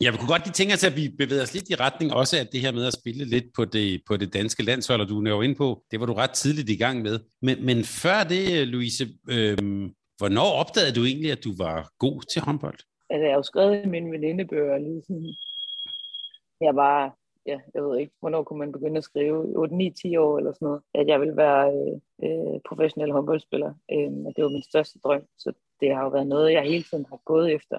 jeg 0.00 0.18
kunne 0.18 0.28
godt 0.28 0.44
lige 0.44 0.52
tænke 0.52 0.74
os, 0.74 0.84
at 0.84 0.96
vi 0.96 1.08
bevæger 1.18 1.42
os 1.42 1.54
lidt 1.54 1.70
i 1.70 1.74
retning 1.74 2.12
også 2.12 2.38
af 2.38 2.46
det 2.46 2.60
her 2.60 2.72
med 2.72 2.86
at 2.86 2.92
spille 2.92 3.24
lidt 3.24 3.44
på 3.56 3.64
det, 3.64 4.02
på 4.06 4.16
det 4.16 4.34
danske 4.34 4.62
landshold, 4.62 5.00
og 5.00 5.08
du 5.08 5.24
er 5.24 5.30
jo 5.30 5.42
ind 5.42 5.56
på, 5.56 5.82
det 5.90 6.00
var 6.00 6.06
du 6.06 6.12
ret 6.12 6.30
tidligt 6.30 6.70
i 6.70 6.76
gang 6.76 7.02
med. 7.02 7.18
Men, 7.42 7.66
men 7.66 7.84
før 7.84 8.24
det, 8.24 8.68
Louise, 8.68 9.08
øh, 9.30 9.56
hvornår 10.18 10.50
opdagede 10.60 10.94
du 10.94 11.04
egentlig, 11.04 11.32
at 11.32 11.44
du 11.44 11.54
var 11.58 11.90
god 11.98 12.22
til 12.32 12.42
håndbold? 12.42 12.78
Altså, 13.10 13.24
jeg 13.24 13.32
har 13.32 13.36
jo 13.36 13.42
skrevet 13.42 13.84
i 13.84 13.88
min 13.88 14.12
venindebøger 14.12 14.78
lige 14.78 15.02
sådan 15.06 15.34
jeg 16.60 16.76
var, 16.76 17.16
ja, 17.46 17.60
jeg 17.74 17.82
ved 17.84 17.98
ikke, 17.98 18.12
hvornår 18.20 18.42
kunne 18.42 18.58
man 18.58 18.72
begynde 18.72 18.98
at 18.98 19.04
skrive, 19.04 19.44
8-9-10 19.44 20.18
år 20.18 20.38
eller 20.38 20.52
sådan 20.52 20.66
noget, 20.66 20.82
at 20.94 21.06
jeg 21.06 21.20
ville 21.20 21.36
være 21.36 21.64
øh, 21.76 21.96
øh 22.24 22.60
professionel 22.68 23.12
håndboldspiller. 23.12 23.74
Øh, 23.92 24.12
og 24.26 24.32
det 24.36 24.44
var 24.44 24.50
min 24.50 24.62
største 24.62 24.98
drøm, 24.98 25.22
så 25.38 25.52
det 25.80 25.94
har 25.94 26.02
jo 26.02 26.08
været 26.08 26.26
noget, 26.26 26.52
jeg 26.52 26.62
hele 26.62 26.84
tiden 26.84 27.06
har 27.08 27.20
gået 27.24 27.54
efter. 27.54 27.76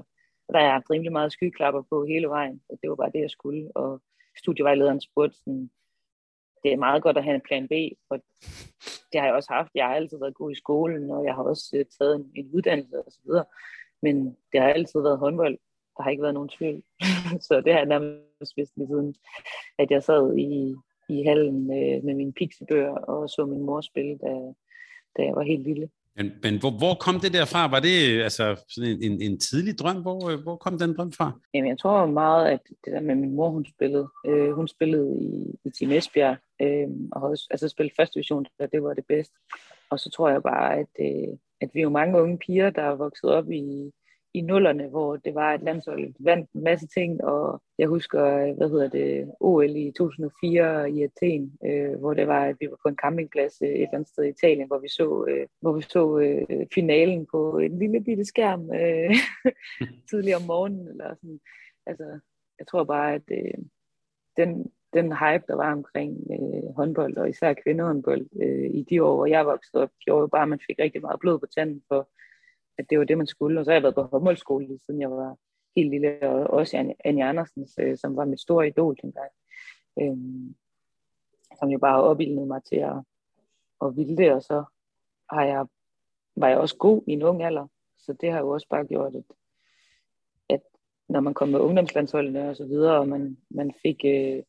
Og 0.48 0.54
der 0.54 0.58
har 0.58 0.66
jeg 0.66 0.74
haft 0.74 0.90
rimelig 0.90 1.12
meget 1.12 1.32
skyklapper 1.32 1.82
på 1.90 2.06
hele 2.06 2.28
vejen, 2.28 2.62
og 2.70 2.78
det 2.82 2.90
var 2.90 2.96
bare 2.96 3.12
det, 3.12 3.22
jeg 3.22 3.30
skulle. 3.30 3.72
Og 3.76 4.02
studievejlederen 4.38 5.02
spurgte 5.02 5.38
sådan, 5.38 5.70
det 6.64 6.74
er 6.74 6.78
meget 6.78 7.04
godt 7.04 7.18
at 7.18 7.24
have 7.24 7.36
en 7.36 7.48
plan 7.48 7.68
B, 7.68 7.74
og 8.10 8.20
det 9.12 9.20
har 9.20 9.28
jeg 9.28 9.36
også 9.36 9.54
haft. 9.54 9.72
Jeg 9.76 9.86
har 9.86 9.96
altid 9.96 10.20
været 10.20 10.36
god 10.36 10.52
i 10.52 10.56
skolen, 10.56 11.12
og 11.12 11.26
jeg 11.26 11.36
har 11.36 11.44
også 11.44 11.76
øh, 11.78 11.86
taget 12.00 12.16
en, 12.16 12.32
en 12.36 12.50
uddannelse 12.54 12.98
og 13.06 13.12
så 13.12 13.20
videre. 13.26 13.46
Men 14.02 14.38
det 14.52 14.62
har 14.62 14.70
altid 14.70 15.02
været 15.02 15.20
håndbold. 15.20 15.58
Der 16.00 16.04
har 16.04 16.12
ikke 16.12 16.24
været 16.24 16.34
nogen 16.34 16.50
tvivl. 16.50 16.82
så 17.48 17.62
det 17.66 17.74
har 17.74 17.80
jeg 17.80 17.94
nærmest 17.94 18.58
vidst 18.58 18.78
lige 18.78 18.88
siden, 18.88 19.16
at 19.80 19.92
jeg 19.92 20.04
sad 20.04 20.38
i, 20.38 20.76
i 21.10 21.24
hallen 21.24 21.68
med, 21.68 22.02
med 22.02 22.14
min 22.16 22.34
pixiebøger 22.34 22.96
og 22.96 23.30
så 23.30 23.46
min 23.46 23.66
mor 23.66 23.82
spille, 23.82 24.18
da, 24.18 24.54
da 25.18 25.20
jeg 25.28 25.36
var 25.36 25.44
helt 25.44 25.64
lille. 25.64 25.90
Men, 26.16 26.32
men 26.44 26.60
hvor, 26.60 26.72
hvor 26.78 26.94
kom 26.94 27.20
det 27.20 27.34
der 27.34 27.46
fra? 27.46 27.68
Var 27.68 27.80
det 27.80 28.24
altså 28.28 28.46
sådan 28.70 28.90
en, 28.90 29.12
en, 29.12 29.22
en 29.22 29.40
tidlig 29.40 29.80
drøm? 29.80 30.02
Hvor, 30.02 30.42
hvor 30.44 30.56
kom 30.56 30.78
den 30.78 30.98
drøm 30.98 31.12
fra? 31.12 31.32
Jamen, 31.54 31.70
jeg 31.70 31.80
tror 31.80 32.06
meget, 32.06 32.46
at 32.48 32.60
det 32.86 32.94
der 32.94 33.02
med 33.02 33.16
min 33.16 33.36
mor, 33.36 33.50
hun 33.50 33.66
spillede. 33.66 34.08
Øh, 34.26 34.52
hun 34.52 34.68
spillede 34.68 35.18
i, 35.22 35.30
i 35.68 35.70
Team 35.80 35.92
Esbjerg, 35.92 36.38
øh, 36.62 36.88
og 37.12 37.22
også, 37.22 37.48
altså 37.52 37.68
spillede 37.70 37.96
første 38.00 38.14
division, 38.14 38.46
da 38.60 38.66
det 38.66 38.84
var 38.84 38.94
det 38.94 39.06
bedste. 39.08 39.36
Og 39.90 40.00
så 40.00 40.10
tror 40.10 40.30
jeg 40.30 40.44
bare, 40.44 40.78
at, 40.78 40.94
øh, 41.00 41.38
at 41.62 41.70
vi 41.74 41.80
er 41.80 41.84
jo 41.84 41.90
mange 41.90 42.22
unge 42.22 42.38
piger, 42.38 42.70
der 42.70 42.82
er 42.82 42.96
vokset 42.96 43.30
op 43.30 43.52
i, 43.52 43.92
i 44.34 44.42
nullerne, 44.42 44.88
hvor 44.88 45.16
det 45.16 45.36
var 45.36 45.54
et 45.54 45.62
landsholdet 45.62 46.16
vandt 46.20 46.52
en 46.52 46.64
masse 46.64 46.88
ting, 46.88 47.24
og 47.24 47.62
jeg 47.78 47.88
husker, 47.88 48.54
hvad 48.54 48.70
hedder 48.70 48.90
det, 48.90 49.32
OL 49.40 49.76
i 49.76 49.92
2004 49.92 50.92
i 50.92 51.04
Athen, 51.04 51.58
øh, 51.66 52.00
hvor 52.00 52.14
det 52.14 52.28
var, 52.28 52.46
at 52.46 52.56
vi 52.60 52.68
var 52.70 52.78
på 52.84 52.90
en 52.90 52.96
campingplads 52.96 53.62
øh, 53.62 53.70
et 53.70 53.74
eller 53.74 53.94
andet 53.94 54.10
sted 54.10 54.24
i 54.24 54.30
Italien, 54.30 54.68
hvor 54.68 54.80
vi 54.80 54.90
så, 54.90 55.26
øh, 55.30 55.48
hvor 55.62 55.74
vi 55.74 55.82
så 55.82 56.20
øh, 56.20 56.68
finalen 56.74 57.26
på 57.32 57.58
en 57.58 57.80
lille 57.80 58.04
bitte 58.04 58.26
skærm 58.26 58.72
øh, 58.74 59.16
tidligere 60.10 60.38
om 60.38 60.48
morgenen, 60.48 60.88
eller 60.88 61.16
sådan. 61.16 61.40
Altså, 61.86 62.20
jeg 62.60 62.68
tror 62.68 62.84
bare, 62.84 63.14
at 63.14 63.28
øh, 63.32 63.64
den, 64.38 64.72
den 64.94 65.06
hype, 65.06 65.44
der 65.48 65.56
var 65.56 65.72
omkring 65.72 66.18
øh, 66.32 66.76
håndbold, 66.76 67.18
og 67.18 67.30
især 67.30 67.54
kvindehåndbold 67.54 68.26
øh, 68.42 68.70
i 68.74 68.86
de 68.90 69.04
år, 69.04 69.16
hvor 69.16 69.26
jeg 69.26 69.46
voksede 69.46 69.84
op, 69.84 69.90
gjorde 70.00 70.22
jo 70.22 70.28
bare, 70.28 70.42
at 70.42 70.50
man 70.50 70.60
fik 70.68 70.80
rigtig 70.80 71.02
meget 71.02 71.20
blod 71.20 71.40
på 71.40 71.46
tanden 71.46 71.82
for 71.88 72.10
at 72.80 72.90
det 72.90 73.00
var 73.00 73.06
det, 73.06 73.18
man 73.18 73.28
skulle. 73.28 73.60
Og 73.60 73.66
så 73.66 73.72
har 73.72 73.76
jeg 73.76 73.84
været 73.84 73.96
på 73.96 74.02
håndboldskole, 74.02 74.80
siden 74.86 75.02
jeg 75.02 75.12
var 75.12 75.38
helt 75.76 75.90
lille, 75.90 76.30
og 76.30 76.48
også 76.48 76.94
Anja 77.06 77.30
Andersen, 77.30 77.68
øh, 77.80 77.98
som 77.98 78.16
var 78.16 78.26
mit 78.26 78.42
store 78.42 78.68
idol 78.68 78.96
dengang, 79.02 79.32
øhm, 80.02 80.56
som 81.60 81.70
jo 81.70 81.80
bare 81.80 82.04
opildnede 82.04 82.46
mig 82.46 82.64
til 82.64 82.76
at, 82.76 82.98
at 83.82 83.98
ville 83.98 84.18
det, 84.18 84.34
og 84.34 84.44
så 84.44 84.64
har 85.30 85.46
jeg, 85.46 85.68
var 86.36 86.48
jeg 86.48 86.58
også 86.58 86.78
god 86.78 87.04
i 87.08 87.12
en 87.12 87.24
ung 87.24 87.44
alder, 87.44 87.68
så 87.98 88.14
det 88.14 88.32
har 88.32 88.40
jo 88.40 88.50
også 88.50 88.68
bare 88.70 88.86
gjort, 88.86 89.16
at, 89.16 89.24
at 90.50 90.62
når 91.10 91.20
man 91.20 91.34
kom 91.34 91.50
med 91.50 91.60
ungdomslandsholdene 91.60 92.50
og 92.50 92.56
så 92.56 92.66
videre, 92.66 93.00
og 93.00 93.08
man, 93.08 93.38
man 93.50 93.74
fik 93.82 94.06
øh, 94.06 94.44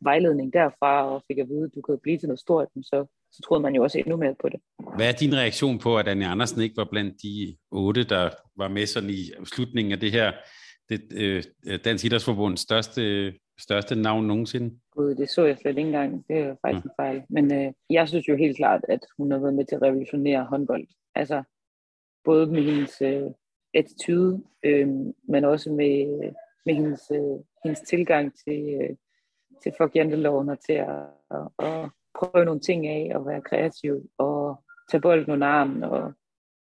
vejledning 0.00 0.52
derfra, 0.52 1.14
og 1.14 1.22
fik 1.28 1.38
at 1.38 1.48
vide, 1.48 1.64
at 1.64 1.74
du 1.74 1.80
kan 1.80 1.98
blive 1.98 2.18
til 2.18 2.28
noget 2.28 2.40
stort, 2.40 2.68
så 2.82 3.06
så 3.32 3.42
troede 3.42 3.62
man 3.62 3.74
jo 3.74 3.82
også 3.82 3.98
endnu 3.98 4.16
mere 4.16 4.34
på 4.40 4.48
det. 4.48 4.60
Hvad 4.96 5.08
er 5.08 5.12
din 5.12 5.34
reaktion 5.34 5.78
på, 5.78 5.98
at 5.98 6.08
Anne 6.08 6.26
Andersen 6.26 6.60
ikke 6.60 6.76
var 6.76 6.88
blandt 6.90 7.22
de 7.22 7.56
otte, 7.70 8.04
der 8.04 8.30
var 8.56 8.68
med 8.68 8.86
sådan 8.86 9.10
i 9.10 9.22
slutningen 9.44 9.92
af 9.92 10.00
det 10.00 10.12
her 10.12 10.32
det, 10.88 11.02
øh, 11.14 11.42
Dansk 11.84 12.04
Idrætsforbunds 12.04 12.60
største, 12.60 13.34
største 13.60 13.94
navn 13.94 14.26
nogensinde? 14.26 14.78
Gud, 14.90 15.14
det 15.14 15.30
så 15.30 15.44
jeg 15.44 15.58
slet 15.58 15.78
ikke 15.78 15.80
engang. 15.80 16.24
Det 16.28 16.38
er 16.38 16.56
faktisk 16.66 16.84
ja. 16.84 16.90
en 16.90 16.96
fejl. 16.96 17.22
Men 17.28 17.54
øh, 17.54 17.72
jeg 17.90 18.08
synes 18.08 18.28
jo 18.28 18.36
helt 18.36 18.56
klart, 18.56 18.84
at 18.88 19.00
hun 19.18 19.30
har 19.30 19.38
været 19.38 19.54
med 19.54 19.64
til 19.64 19.76
at 19.76 19.82
revolutionere 19.82 20.44
håndbold. 20.44 20.86
Altså, 21.14 21.42
både 22.24 22.46
med 22.46 22.62
hendes 22.62 23.02
øh, 23.02 23.30
attitude, 23.74 24.42
øh, 24.64 24.88
men 25.28 25.44
også 25.44 25.70
med, 25.70 26.30
med 26.66 26.74
hendes, 26.74 27.02
øh, 27.14 27.38
hendes 27.64 27.80
tilgang 27.80 28.32
til, 28.44 28.78
øh, 28.80 28.96
til 29.62 29.72
fuck 29.78 29.96
janteloven 29.96 30.48
og 30.48 30.60
til 30.60 30.72
at, 30.72 31.06
at, 31.30 31.66
at 31.66 31.90
prøve 32.18 32.44
nogle 32.44 32.60
ting 32.60 32.86
af 32.86 33.12
og 33.14 33.26
være 33.26 33.40
kreativ 33.40 33.94
og 34.18 34.64
tage 34.90 35.00
bolden 35.00 35.32
under 35.32 35.46
armen 35.46 35.84
og, 35.84 36.12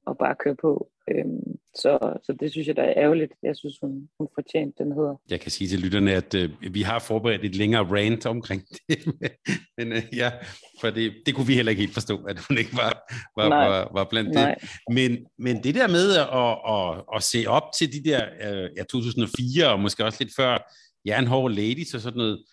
og 0.06 0.17
bare 0.17 0.36
køre 0.36 0.56
på. 0.56 0.89
Øhm, 1.12 1.58
så, 1.75 2.19
så 2.23 2.36
det 2.39 2.51
synes 2.51 2.67
jeg, 2.67 2.75
der 2.75 2.84
er 2.84 2.93
ærgerligt. 2.97 3.34
Jeg 3.43 3.56
synes, 3.58 3.73
hun, 3.82 4.10
hun 4.19 4.27
fortjente 4.36 4.84
den 4.84 4.91
hedder. 4.91 5.15
Jeg 5.29 5.39
kan 5.39 5.51
sige 5.51 5.67
til 5.67 5.79
lytterne, 5.79 6.12
at 6.12 6.36
øh, 6.36 6.49
vi 6.71 6.82
har 6.82 6.99
forberedt 6.99 7.45
et 7.45 7.56
længere 7.56 7.84
rant 7.84 8.25
omkring 8.25 8.62
det. 8.89 8.97
Men 9.77 9.91
øh, 9.91 10.03
ja, 10.13 10.32
for 10.82 10.89
det, 10.89 11.13
det 11.25 11.36
kunne 11.36 11.47
vi 11.47 11.56
heller 11.56 11.69
ikke 11.69 11.82
helt 11.82 11.93
forstå, 11.93 12.23
at 12.23 12.39
hun 12.39 12.58
ikke 12.58 12.73
var, 12.73 13.13
var, 13.38 13.49
var, 13.49 13.91
var 13.93 14.08
blandt 14.10 14.32
Nej. 14.34 14.56
det. 14.56 14.69
Men, 14.89 15.17
men 15.38 15.63
det 15.63 15.75
der 15.75 15.88
med 15.88 16.08
at, 16.15 16.27
at, 16.75 17.15
at 17.15 17.23
se 17.23 17.45
op 17.47 17.67
til 17.79 17.93
de 17.93 18.10
der 18.10 18.21
øh, 18.41 18.69
ja, 18.77 18.84
2004 18.84 19.71
og 19.71 19.79
måske 19.79 20.06
også 20.06 20.23
lidt 20.23 20.36
før 20.36 20.73
Jernhård 21.06 21.51
Ladies 21.51 21.93
og 21.93 22.01
sådan 22.01 22.17
noget, 22.17 22.43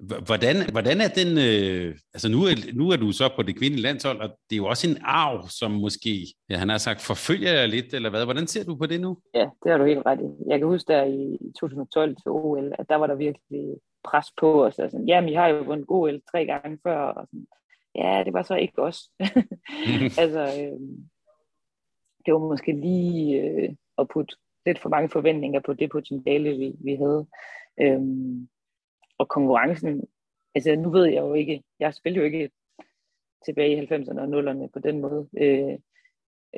Hvordan, 0.00 0.56
hvordan 0.72 1.00
er 1.00 1.08
den, 1.20 1.30
øh, 1.48 1.98
altså 2.14 2.28
nu 2.28 2.38
er, 2.50 2.54
nu 2.74 2.90
er 2.90 2.96
du 2.96 3.12
så 3.12 3.26
på 3.36 3.42
det 3.42 3.58
kvindelige 3.58 3.82
landshold, 3.82 4.20
og 4.20 4.28
det 4.28 4.56
er 4.56 4.62
jo 4.62 4.66
også 4.66 4.90
en 4.90 4.98
arv, 5.04 5.48
som 5.48 5.70
måske, 5.70 6.26
ja, 6.50 6.56
han 6.56 6.68
har 6.68 6.78
sagt, 6.78 7.00
forfølger 7.00 7.52
jeg 7.52 7.68
lidt, 7.68 7.94
eller 7.94 8.10
hvad? 8.10 8.24
Hvordan 8.24 8.46
ser 8.46 8.64
du 8.64 8.76
på 8.76 8.86
det 8.86 9.00
nu? 9.00 9.18
Ja, 9.34 9.46
det 9.62 9.70
har 9.72 9.78
du 9.78 9.84
helt 9.84 10.06
ret 10.06 10.20
i. 10.20 10.28
Jeg 10.50 10.58
kan 10.58 10.68
huske 10.68 10.92
der 10.92 11.04
i 11.04 11.38
2012 11.60 12.16
til 12.16 12.30
OL, 12.30 12.72
at 12.78 12.86
der 12.88 12.96
var 12.96 13.06
der 13.06 13.14
virkelig 13.14 13.64
pres 14.04 14.26
på 14.40 14.66
os. 14.66 14.78
Altså, 14.78 14.98
jamen, 15.06 15.28
I 15.28 15.34
har 15.34 15.48
jo 15.48 15.62
vundet 15.62 15.86
OL 15.88 16.20
tre 16.32 16.46
gange 16.46 16.78
før, 16.82 16.98
og 16.98 17.26
sådan, 17.26 17.46
ja, 17.94 18.22
det 18.24 18.32
var 18.32 18.42
så 18.42 18.54
ikke 18.54 18.82
os. 18.82 18.98
altså, 20.22 20.42
øh, 20.60 20.80
det 22.26 22.34
var 22.34 22.38
måske 22.38 22.72
lige 22.72 23.42
øh, 23.42 23.68
at 23.98 24.08
putte 24.08 24.36
lidt 24.66 24.78
for 24.78 24.88
mange 24.88 25.08
forventninger 25.08 25.60
på 25.60 25.72
det 25.72 25.90
potentiale, 25.90 26.50
vi, 26.50 26.72
vi 26.84 26.94
havde. 26.94 27.26
Øh, 27.80 28.00
og 29.20 29.28
konkurrencen, 29.28 30.04
altså 30.54 30.76
nu 30.76 30.90
ved 30.90 31.04
jeg 31.04 31.20
jo 31.20 31.34
ikke, 31.34 31.62
jeg 31.80 31.94
spiller 31.94 32.20
jo 32.20 32.26
ikke 32.26 32.50
tilbage 33.44 33.72
i 33.72 33.86
90'erne 33.86 34.20
og 34.20 34.40
0'erne 34.40 34.66
på 34.72 34.78
den 34.78 35.00
måde 35.00 35.28
øh, 35.38 35.78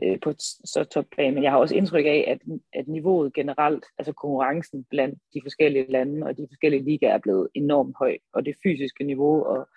øh, 0.03 0.20
på 0.20 0.33
så 0.64 0.85
topplan, 0.85 1.35
men 1.35 1.42
jeg 1.42 1.51
har 1.53 1.59
også 1.59 1.75
indtryk 1.75 2.05
af, 2.05 2.25
at, 2.29 2.40
at 2.72 2.88
niveauet 2.88 3.35
generelt, 3.35 3.85
altså 3.98 4.12
konkurrencen 4.12 4.85
blandt 4.85 5.18
de 5.35 5.40
forskellige 5.44 5.90
lande 5.90 6.27
og 6.27 6.37
de 6.37 6.46
forskellige 6.51 6.85
ligaer 6.85 7.14
er 7.14 7.18
blevet 7.18 7.48
enormt 7.55 7.96
høj, 7.98 8.18
og 8.33 8.46
det 8.46 8.57
fysiske 8.62 9.05
niveau 9.05 9.44
og 9.44 9.68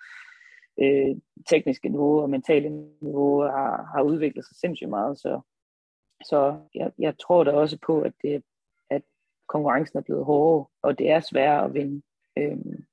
øh, 0.82 1.16
tekniske 1.50 1.88
niveau 1.88 2.20
og 2.20 2.30
mentale 2.30 2.68
niveau 3.00 3.42
har, 3.42 3.90
har 3.94 4.02
udviklet 4.02 4.44
sig 4.44 4.56
sindssygt 4.56 4.90
meget, 4.90 5.18
så, 5.18 5.40
så 6.24 6.60
jeg, 6.74 6.92
jeg 6.98 7.14
tror 7.18 7.44
da 7.44 7.50
også 7.50 7.78
på, 7.86 8.00
at, 8.00 8.12
det, 8.22 8.42
at 8.90 9.02
konkurrencen 9.48 9.98
er 9.98 10.02
blevet 10.02 10.24
hårdere, 10.24 10.66
og 10.82 10.98
det 10.98 11.10
er 11.10 11.20
sværere 11.20 11.64
at 11.64 11.74
vinde 11.74 12.02
Øhm, 12.38 12.84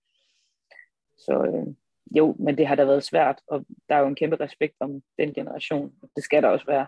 så 1.18 1.44
øh, 1.46 1.76
jo, 2.18 2.36
men 2.40 2.58
det 2.58 2.68
har 2.68 2.76
da 2.76 2.86
været 2.86 3.04
svært, 3.04 3.42
og 3.48 3.66
der 3.90 3.96
er 3.96 4.00
jo 4.00 4.08
en 4.08 4.16
kæmpe 4.16 4.36
respekt 4.36 4.76
om 4.80 5.02
den 5.18 5.34
generation. 5.34 5.94
Det 6.16 6.24
skal 6.24 6.44
der 6.44 6.50
også 6.50 6.66
være. 6.66 6.88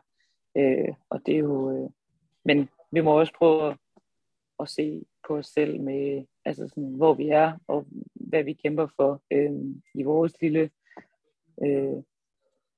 Øh, 0.58 0.94
og 1.10 1.22
det 1.26 1.36
er 1.36 1.40
jo, 1.40 1.72
øh, 1.72 1.90
men 2.46 2.70
vi 2.92 3.02
må 3.02 3.20
også 3.20 3.34
prøve 3.38 3.70
at, 3.70 3.78
at 4.60 4.70
se 4.70 5.06
på 5.28 5.38
os 5.38 5.48
selv 5.48 5.82
med, 5.82 6.26
altså 6.46 6.68
sådan, 6.68 6.94
hvor 6.96 7.14
vi 7.14 7.30
er, 7.30 7.58
og 7.68 7.88
hvad 8.14 8.44
vi 8.44 8.54
kæmper 8.54 8.88
for 8.96 9.24
øh, 9.32 9.52
i 9.96 10.04
vores 10.04 10.42
lille 10.42 10.70
øh, 11.64 12.04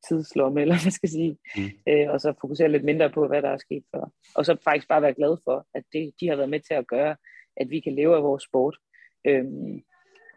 tidslomme, 0.07 0.61
eller 0.61 0.75
hvad 0.83 0.91
skal 0.91 1.07
jeg 1.07 1.11
sige, 1.11 1.37
mm. 1.57 1.91
øh, 1.91 2.09
og 2.09 2.21
så 2.21 2.33
fokusere 2.41 2.71
lidt 2.71 2.83
mindre 2.83 3.09
på, 3.09 3.27
hvad 3.27 3.41
der 3.41 3.49
er 3.49 3.57
sket 3.57 3.83
før. 3.95 4.11
Og 4.35 4.45
så 4.45 4.57
faktisk 4.63 4.87
bare 4.87 5.01
være 5.01 5.13
glad 5.13 5.37
for, 5.43 5.67
at 5.73 5.83
det, 5.93 6.13
de 6.21 6.27
har 6.27 6.35
været 6.35 6.49
med 6.49 6.59
til 6.59 6.73
at 6.73 6.87
gøre, 6.87 7.15
at 7.57 7.69
vi 7.69 7.79
kan 7.79 7.95
leve 7.95 8.15
af 8.15 8.23
vores 8.23 8.43
sport, 8.43 8.77
Øhm, 9.27 9.81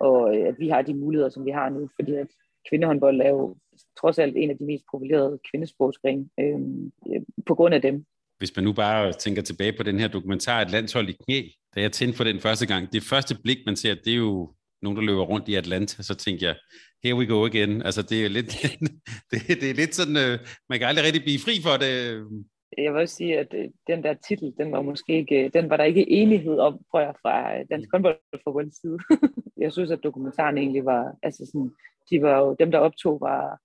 og 0.01 0.37
øh, 0.37 0.49
at 0.49 0.55
vi 0.59 0.69
har 0.69 0.83
de 0.83 0.95
muligheder, 0.95 1.31
som 1.31 1.45
vi 1.45 1.51
har 1.51 1.69
nu, 1.69 1.89
fordi 1.97 2.15
at 2.15 2.27
kvindehåndbold 2.69 3.21
er 3.21 3.29
jo 3.29 3.57
trods 4.01 4.19
alt 4.19 4.37
en 4.37 4.51
af 4.51 4.59
de 4.59 4.65
mest 4.65 4.85
profilerede 4.91 5.39
kvindesportsgrene 5.51 6.29
øhm, 6.41 6.93
øh, 7.09 7.21
på 7.47 7.55
grund 7.55 7.75
af 7.75 7.83
dem. 7.83 8.05
hvis 8.39 8.57
man 8.57 8.65
nu 8.65 8.73
bare 8.73 9.13
tænker 9.13 9.43
tilbage 9.43 9.73
på 9.73 9.83
den 9.83 9.99
her 9.99 10.09
dokumentar, 10.09 10.61
Et 10.61 10.71
landshold 10.71 11.09
i 11.09 11.17
knæ, 11.25 11.43
da 11.75 11.81
jeg 11.81 11.93
tændte 11.93 12.17
for 12.17 12.25
den 12.25 12.41
første 12.41 12.67
gang, 12.67 12.93
det 12.93 13.03
første 13.03 13.35
blik, 13.43 13.59
man 13.67 13.77
ser, 13.77 13.95
det 13.95 14.13
er 14.13 14.17
jo 14.17 14.53
nogen, 14.83 14.97
der 14.97 15.05
løber 15.05 15.23
rundt 15.23 15.49
i 15.49 15.55
Atlanta, 15.55 16.03
så 16.03 16.15
tænker 16.15 16.47
jeg, 16.47 16.57
here 17.05 17.17
we 17.17 17.27
go 17.27 17.47
again. 17.47 17.83
Altså, 17.83 18.03
det 18.03 18.25
er 18.25 18.29
lidt, 18.29 18.47
det, 19.31 19.61
det 19.61 19.71
er 19.71 19.75
lidt 19.75 19.95
sådan, 19.95 20.17
øh, 20.17 20.39
man 20.69 20.79
kan 20.79 20.89
aldrig 20.89 21.05
rigtig 21.05 21.23
blive 21.23 21.39
fri 21.39 21.55
for 21.63 21.77
det. 21.77 22.13
Øhm. 22.13 22.45
Jeg 22.79 22.93
vil 22.93 23.01
også 23.01 23.15
sige, 23.15 23.39
at 23.39 23.55
øh, 23.55 23.69
den 23.87 24.03
der 24.03 24.15
titel, 24.15 24.55
den 24.59 24.73
var 24.73 24.83
måske 24.83 25.13
ikke, 25.13 25.51
den 25.55 25.71
var 25.71 25.77
der 25.77 25.85
ikke 25.85 26.11
enighed 26.11 26.59
om, 26.59 26.81
tror 26.91 27.01
jeg, 27.01 27.15
fra 27.23 27.59
øh, 27.59 27.65
Dansk 27.71 27.89
Håndboldforbunds 27.93 28.81
side. 28.81 28.99
jeg 29.65 29.73
synes, 29.73 29.91
at 29.91 30.03
dokumentaren 30.03 30.59
egentlig 30.59 30.85
var, 30.85 31.17
altså 31.23 31.47
sådan, 31.47 31.71
de 32.11 32.23
var 32.23 32.39
jo, 32.39 32.57
dem 32.59 32.71
der 32.71 32.79
optog 32.79 33.21
var, 33.21 33.59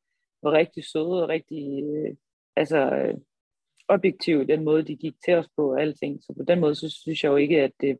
var 0.43 0.51
rigtig 0.51 0.83
søde 0.85 1.23
og 1.23 1.29
rigtig, 1.29 1.83
øh, 1.83 2.15
altså 2.55 3.11
objektive 3.87 4.41
i 4.43 4.45
den 4.45 4.63
måde, 4.63 4.83
de 4.83 4.95
gik 4.95 5.15
til 5.25 5.33
os 5.33 5.47
på 5.55 5.71
og 5.71 5.81
alting. 5.81 6.23
Så 6.23 6.33
på 6.37 6.43
den 6.43 6.59
måde, 6.59 6.75
så 6.75 6.89
synes 6.89 7.23
jeg 7.23 7.29
jo 7.29 7.35
ikke, 7.35 7.61
at 7.61 7.71
det, 7.81 7.97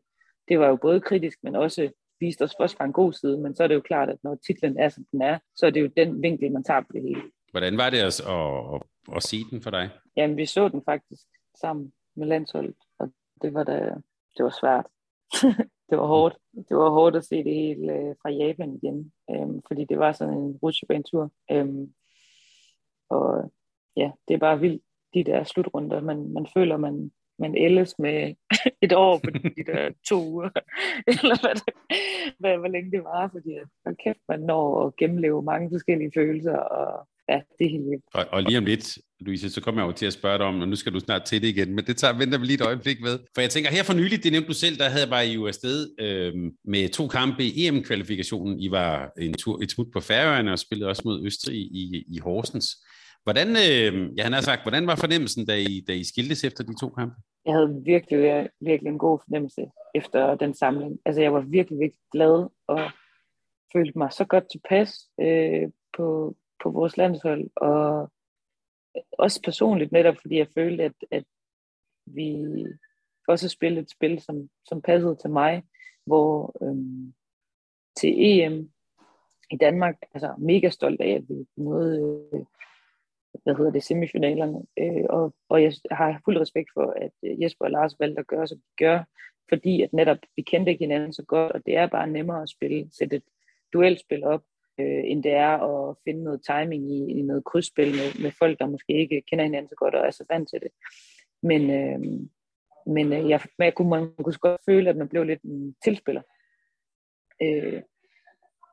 det 0.48 0.58
var 0.58 0.68
jo 0.68 0.76
både 0.76 1.00
kritisk, 1.00 1.38
men 1.42 1.56
også 1.56 1.90
viste 2.20 2.42
os 2.42 2.54
først 2.60 2.76
fra 2.76 2.84
en 2.84 2.92
god 2.92 3.12
side, 3.12 3.38
men 3.38 3.56
så 3.56 3.62
er 3.62 3.68
det 3.68 3.74
jo 3.74 3.80
klart, 3.80 4.10
at 4.10 4.18
når 4.22 4.38
titlen 4.46 4.78
er, 4.78 4.88
som 4.88 5.04
den 5.12 5.22
er, 5.22 5.38
så 5.56 5.66
er 5.66 5.70
det 5.70 5.80
jo 5.80 5.90
den 5.96 6.22
vinkel, 6.22 6.52
man 6.52 6.64
tager 6.64 6.80
på 6.80 6.92
det 6.92 7.02
hele. 7.02 7.22
Hvordan 7.50 7.76
var 7.76 7.90
det 7.90 7.98
at, 7.98 8.20
at, 8.20 8.82
at, 9.14 9.22
se 9.22 9.36
den 9.50 9.62
for 9.62 9.70
dig? 9.70 9.90
Jamen, 10.16 10.36
vi 10.36 10.46
så 10.46 10.68
den 10.68 10.82
faktisk 10.84 11.26
sammen 11.60 11.92
med 12.14 12.26
landsholdet, 12.26 12.76
og 12.98 13.12
det 13.42 13.54
var, 13.54 13.64
da, 13.64 13.94
det 14.36 14.44
var 14.44 14.56
svært. 14.60 14.86
det 15.90 15.98
var 15.98 16.06
hårdt. 16.06 16.36
Det 16.68 16.76
var 16.76 16.90
hårdt 16.90 17.16
at 17.16 17.24
se 17.24 17.44
det 17.44 17.54
hele 17.54 17.92
øh, 17.92 18.14
fra 18.22 18.30
Japan 18.30 18.74
igen, 18.82 19.12
øhm, 19.30 19.62
fordi 19.68 19.84
det 19.84 19.98
var 19.98 20.12
sådan 20.12 20.34
en 20.34 20.58
rutsjebanetur. 20.62 21.32
Øhm, 21.50 21.94
og 23.08 23.52
ja, 23.96 24.10
det 24.28 24.34
er 24.34 24.38
bare 24.38 24.60
vildt, 24.60 24.82
de 25.14 25.24
der 25.24 25.44
slutrunder. 25.44 26.00
Man, 26.00 26.32
man 26.32 26.46
føler, 26.54 26.76
man, 26.76 27.12
men 27.38 27.56
ellers 27.56 27.98
med 27.98 28.34
et 28.86 28.92
år 28.92 29.20
på 29.24 29.30
de 29.30 29.64
der 29.66 29.90
to 30.08 30.30
uger, 30.30 30.50
eller 31.10 31.40
hvad, 31.40 31.72
hvad, 32.38 32.58
hvor 32.58 32.68
længe 32.68 32.90
det 32.90 33.04
var, 33.04 33.28
fordi 33.32 33.50
hold 33.84 33.96
kæft, 34.04 34.22
man 34.28 34.40
når 34.40 34.86
at 34.86 34.96
gennemleve 34.96 35.42
mange 35.42 35.70
forskellige 35.72 36.10
følelser, 36.14 36.56
og 36.56 37.08
ja, 37.28 37.40
det 37.58 37.64
er 37.66 37.70
helt 37.70 37.90
vildt. 37.90 38.04
Og, 38.14 38.24
og 38.32 38.42
lige 38.42 38.58
om 38.58 38.64
lidt, 38.64 38.98
Louise, 39.20 39.50
så 39.50 39.60
kommer 39.60 39.82
jeg 39.82 39.86
jo 39.86 39.92
til 39.92 40.06
at 40.06 40.12
spørge 40.12 40.38
dig 40.38 40.46
om, 40.46 40.60
og 40.60 40.68
nu 40.68 40.76
skal 40.76 40.92
du 40.92 41.00
snart 41.00 41.22
til 41.22 41.42
det 41.42 41.48
igen, 41.48 41.74
men 41.74 41.84
det 41.86 41.96
tager, 41.96 42.18
venter 42.18 42.38
vi 42.38 42.46
lige 42.46 42.54
et 42.54 42.66
øjeblik 42.66 43.00
med. 43.00 43.18
For 43.34 43.40
jeg 43.40 43.50
tænker, 43.50 43.70
her 43.70 43.82
for 43.82 43.94
nylig, 43.94 44.24
det 44.24 44.32
nævnte 44.32 44.48
du 44.48 44.54
selv, 44.54 44.78
der 44.78 44.88
havde 44.88 45.06
bare 45.06 45.26
I 45.26 45.32
jo 45.34 45.46
afsted 45.46 45.90
øh, 46.00 46.34
med 46.64 46.88
to 46.88 47.08
kampe 47.08 47.44
i 47.44 47.66
EM-kvalifikationen. 47.66 48.60
I 48.60 48.70
var 48.70 49.12
en 49.18 49.34
tur, 49.34 49.62
et 49.62 49.70
smut 49.70 49.86
på 49.92 50.00
Færøerne 50.00 50.52
og 50.52 50.58
spillede 50.58 50.90
også 50.90 51.02
mod 51.04 51.26
Østrig 51.26 51.56
i, 51.56 52.04
i 52.08 52.18
Horsens. 52.18 52.76
Hvordan, 53.26 53.48
øh, 53.48 54.16
ja, 54.16 54.22
han 54.22 54.32
har 54.32 54.40
sagt, 54.40 54.62
hvordan 54.62 54.86
var 54.86 54.96
fornemmelsen, 54.96 55.46
da 55.46 55.54
I, 55.56 55.84
da 55.88 55.92
I 55.92 56.04
skiltes 56.04 56.44
efter 56.44 56.64
de 56.64 56.74
to 56.80 56.88
kampe? 56.88 57.16
Jeg 57.44 57.54
havde 57.54 57.82
virkelig, 57.84 58.50
virkelig 58.60 58.90
en 58.90 58.98
god 58.98 59.18
fornemmelse 59.24 59.70
efter 59.94 60.34
den 60.34 60.54
samling. 60.54 61.00
Altså, 61.04 61.22
jeg 61.22 61.32
var 61.32 61.40
virkelig, 61.40 61.78
virkelig 61.78 62.02
glad 62.12 62.48
og 62.66 62.90
følte 63.72 63.98
mig 63.98 64.12
så 64.12 64.24
godt 64.24 64.50
tilpas 64.50 64.90
øh, 65.20 65.68
på, 65.96 66.36
på 66.62 66.70
vores 66.70 66.96
landshold, 66.96 67.50
og 67.56 68.12
også 69.12 69.42
personligt 69.44 69.92
netop, 69.92 70.16
fordi 70.20 70.38
jeg 70.38 70.48
følte, 70.54 70.84
at, 70.84 70.94
at 71.10 71.24
vi 72.06 72.44
også 73.28 73.48
spillede 73.48 73.82
et 73.82 73.90
spil, 73.90 74.20
som, 74.20 74.48
som 74.68 74.82
passede 74.82 75.16
til 75.16 75.30
mig, 75.30 75.62
hvor 76.04 76.56
øhm, 76.62 77.14
til 77.96 78.14
EM 78.16 78.70
i 79.50 79.56
Danmark, 79.56 79.96
altså 80.14 80.34
mega 80.38 80.70
stolt 80.70 81.00
af, 81.00 81.10
at 81.10 81.28
vi 81.28 81.46
nåede 81.56 82.28
øh, 82.34 82.40
hvad 83.42 83.54
hedder 83.54 83.70
det, 83.70 83.82
semifinalerne. 83.82 84.62
Øh, 84.78 85.04
og, 85.10 85.34
og 85.48 85.62
jeg 85.62 85.72
har 85.90 86.20
fuld 86.24 86.40
respekt 86.40 86.70
for, 86.74 86.94
at 86.96 87.12
øh, 87.24 87.42
Jesper 87.42 87.64
og 87.64 87.70
Lars 87.70 88.00
valgte 88.00 88.20
at 88.20 88.26
gøre, 88.26 88.46
som 88.46 88.58
de 88.58 88.84
gør, 88.84 89.04
fordi 89.48 89.82
at 89.82 89.92
netop 89.92 90.18
vi 90.36 90.42
kendte 90.42 90.72
ikke 90.72 90.84
hinanden 90.84 91.12
så 91.12 91.22
godt, 91.22 91.52
og 91.52 91.66
det 91.66 91.76
er 91.76 91.86
bare 91.86 92.06
nemmere 92.06 92.42
at 92.42 92.48
spille, 92.48 92.88
sætte 92.98 93.16
et 93.16 93.22
duelspil 93.72 94.24
op, 94.24 94.42
øh, 94.80 95.02
end 95.04 95.22
det 95.22 95.32
er 95.32 95.58
at 95.58 95.96
finde 96.04 96.24
noget 96.24 96.40
timing 96.46 96.90
i, 96.92 97.18
i 97.18 97.22
noget 97.22 97.44
krydsspil 97.44 97.90
med, 97.90 98.22
med 98.22 98.30
folk, 98.30 98.58
der 98.58 98.66
måske 98.66 98.92
ikke 98.92 99.22
kender 99.30 99.44
hinanden 99.44 99.68
så 99.68 99.74
godt 99.74 99.94
og 99.94 100.06
er 100.06 100.10
så 100.10 100.24
vant 100.30 100.48
til 100.48 100.60
det. 100.60 100.70
Men, 101.42 101.70
øh, 101.70 102.00
men 102.86 103.12
øh, 103.12 103.30
jeg, 103.30 103.40
jeg 103.58 103.74
kunne, 103.74 103.90
man 103.90 104.12
kunne 104.24 104.34
godt 104.40 104.60
føle, 104.66 104.90
at 104.90 104.96
man 104.96 105.08
blev 105.08 105.24
lidt 105.24 105.42
en 105.42 105.76
tilspiller. 105.84 106.22
Øh, 107.42 107.82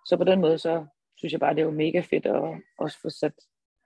så 0.05 0.17
på 0.17 0.23
den 0.23 0.41
måde, 0.41 0.57
så 0.57 0.85
synes 1.17 1.31
jeg 1.31 1.39
bare, 1.39 1.55
det 1.55 1.65
var 1.65 1.71
mega 1.71 1.99
fedt 1.99 2.25
at 2.25 2.61
også 2.77 2.97
få 3.01 3.09
sat 3.09 3.33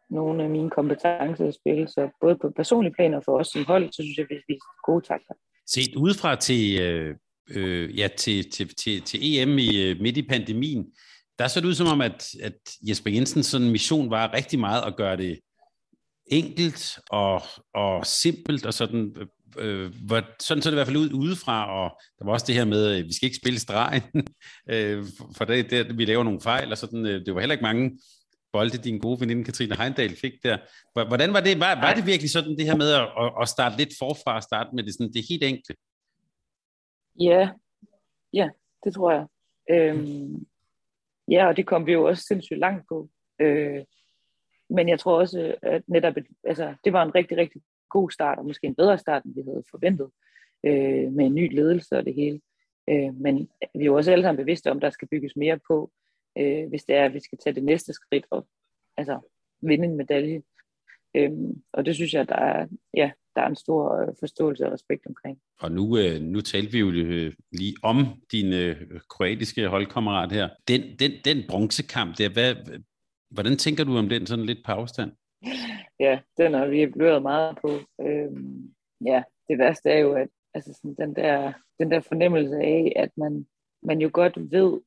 nogle 0.10 0.44
af 0.44 0.50
mine 0.50 0.70
kompetencer 0.70 1.48
i 1.48 1.52
spil. 1.52 1.88
Så 1.88 2.10
både 2.22 2.38
på 2.42 2.52
personlige 2.56 2.94
planer 2.94 3.22
for 3.26 3.40
os 3.40 3.48
som 3.48 3.66
hold, 3.66 3.92
så 3.92 4.02
synes 4.04 4.18
jeg, 4.18 4.26
vi 4.30 4.36
viste 4.36 4.68
gode 4.86 5.06
takter. 5.06 5.34
Set 5.68 5.96
udefra 5.96 6.36
til, 6.36 6.82
øh, 6.82 7.16
øh 7.56 8.00
ja, 8.00 8.08
til, 8.18 8.52
til, 8.52 8.76
til, 8.76 9.02
til 9.02 9.20
EM 9.24 9.58
i, 9.58 9.84
øh, 9.84 10.02
midt 10.02 10.18
i 10.18 10.28
pandemien, 10.28 10.86
der 11.40 11.48
så 11.48 11.60
det 11.60 11.68
ud 11.68 11.74
som 11.74 11.88
om, 11.88 12.02
at, 12.02 12.30
at 12.44 12.58
Jesper 12.82 13.12
Jensens 13.12 13.46
sådan 13.46 13.72
mission 13.72 14.10
var 14.10 14.34
rigtig 14.34 14.60
meget 14.60 14.82
at 14.86 14.96
gøre 14.96 15.18
det 15.18 15.40
enkelt 16.28 17.00
og, 17.10 17.42
og 17.74 18.06
simpelt, 18.06 18.66
og 18.66 18.74
sådan, 18.74 19.16
øh, 19.18 19.28
øh 19.60 19.92
hvor, 20.06 20.22
sådan 20.40 20.62
så 20.62 20.70
det 20.70 20.74
i 20.74 20.78
hvert 20.78 20.88
fald 20.88 20.98
ud 20.98 21.14
udefra, 21.14 21.84
og 21.84 22.02
der 22.20 22.26
var 22.26 22.34
også 22.34 22.46
det 22.48 22.56
her 22.56 22.66
med, 22.66 22.86
at 22.86 23.06
vi 23.06 23.14
skal 23.14 23.26
ikke 23.26 23.38
spille 23.38 23.60
stregen, 23.60 24.04
øh, 24.72 25.06
for 25.38 25.46
det, 25.46 25.72
det, 25.72 25.98
vi 25.98 26.06
laver 26.06 26.24
nogle 26.24 26.42
fejl, 26.42 26.72
og 26.72 26.78
sådan, 26.78 27.06
øh, 27.06 27.26
det 27.26 27.36
var 27.36 27.40
heller 27.40 27.54
ikke 27.54 27.64
mange 27.64 28.00
bolde, 28.58 28.78
din 28.88 29.00
gode 29.00 29.20
veninde 29.22 29.44
Katrine 29.44 29.76
Heindal 29.76 30.16
fik 30.24 30.36
der. 30.44 30.58
Hvordan 31.12 31.34
var 31.34 31.42
det? 31.48 31.60
Var, 31.60 31.72
var 31.86 31.94
det 31.94 32.06
virkelig 32.12 32.32
sådan 32.32 32.58
det 32.58 32.66
her 32.70 32.78
med 32.84 32.90
at, 33.02 33.08
at 33.42 33.48
starte 33.56 33.78
lidt 33.78 33.94
forfra 34.02 34.36
og 34.36 34.44
starte 34.44 34.70
med 34.76 34.84
det, 34.84 34.94
sådan, 34.94 35.14
det 35.14 35.30
helt 35.30 35.44
enkle? 35.44 35.76
Ja, 37.20 37.50
ja, 38.34 38.50
det 38.84 38.94
tror 38.94 39.12
jeg. 39.12 39.26
Øhm, 39.70 40.46
ja, 41.28 41.48
og 41.48 41.58
det 41.58 41.66
kom 41.66 41.86
vi 41.86 41.92
jo 41.92 42.04
også 42.04 42.24
sindssygt 42.24 42.60
langt 42.60 42.86
på. 42.90 43.10
Øh, 43.42 43.84
men 44.70 44.90
jeg 44.90 45.00
tror 45.00 45.20
også, 45.20 45.56
at 45.62 45.82
netop, 45.88 46.14
altså, 46.44 46.76
det 46.84 46.94
var 46.94 47.04
en 47.04 47.16
rigtig, 47.16 47.38
rigtig 47.38 47.62
god 47.90 48.12
start, 48.12 48.38
og 48.38 48.46
måske 48.46 48.68
en 48.68 48.76
bedre 48.76 48.98
start, 48.98 49.24
end 49.24 49.36
vi 49.36 49.42
havde 49.42 49.64
forventet, 49.72 50.10
øh, 50.66 51.12
med 51.14 51.26
en 51.26 51.36
ny 51.36 51.56
ledelse 51.56 51.98
og 51.98 52.06
det 52.06 52.16
hele. 52.16 52.42
Øh, 52.90 53.16
men 53.16 53.50
vi 53.76 53.82
er 53.82 53.86
jo 53.86 53.96
også 53.96 54.12
alle 54.12 54.24
sammen 54.24 54.44
bevidste 54.44 54.72
om, 54.72 54.78
at 54.78 54.82
der 54.82 54.90
skal 54.90 55.08
bygges 55.08 55.36
mere 55.36 55.60
på, 55.68 55.92
øh, 56.40 56.70
hvis 56.70 56.84
det 56.84 56.96
er, 56.96 57.06
at 57.06 57.14
vi 57.14 57.20
skal 57.20 57.38
tage 57.38 57.54
det 57.56 57.64
næste 57.64 57.94
skridt 57.94 58.26
og 58.32 58.48
altså, 58.98 59.20
vinde 59.62 59.86
en 59.86 59.98
medalje. 59.98 60.42
Øhm, 61.16 61.62
og 61.74 61.86
det 61.86 61.96
synes 61.96 62.14
jeg, 62.14 62.30
der 62.30 62.36
er, 62.36 62.68
ja, 62.94 63.12
der 63.36 63.42
er 63.42 63.48
en 63.48 63.56
stor 63.56 64.02
øh, 64.02 64.08
forståelse 64.20 64.66
og 64.66 64.72
respekt 64.72 65.06
omkring. 65.06 65.40
Og 65.60 65.72
nu, 65.72 65.98
øh, 65.98 66.22
nu 66.22 66.42
talte 66.42 66.72
vi 66.72 66.80
jo 66.80 66.92
øh, 66.92 67.34
lige 67.52 67.76
om 67.84 67.98
din 68.32 68.76
kroatiske 69.10 69.68
holdkammerat 69.68 70.32
her. 70.32 70.50
Den, 70.68 70.82
den, 71.00 71.12
den 71.26 71.38
bronzekamp 71.50 72.18
der, 72.18 72.30
hvad, 72.30 72.56
hvordan 73.30 73.58
tænker 73.58 73.84
du 73.84 73.98
om 73.98 74.10
den 74.10 74.26
sådan 74.26 74.46
lidt 74.46 74.60
på 74.66 74.72
afstand? 74.72 75.12
Ja, 76.00 76.20
den 76.38 76.54
har 76.54 76.68
vi 76.68 76.82
evalueret 76.82 77.22
meget 77.22 77.58
på. 77.62 77.70
Øhm, 78.02 78.74
ja, 79.06 79.24
det 79.50 79.58
værste 79.58 79.90
er 79.90 80.00
jo, 80.00 80.14
at 80.14 80.28
altså 80.54 80.74
sådan, 80.74 80.96
den, 80.96 81.16
der, 81.16 81.54
den 81.80 81.92
der 81.92 82.00
fornemmelse 82.00 82.56
af, 82.56 82.94
at 82.96 83.10
man, 83.18 83.48
man 83.84 84.02
jo 84.02 84.10
godt 84.14 84.52
ved, 84.52 84.82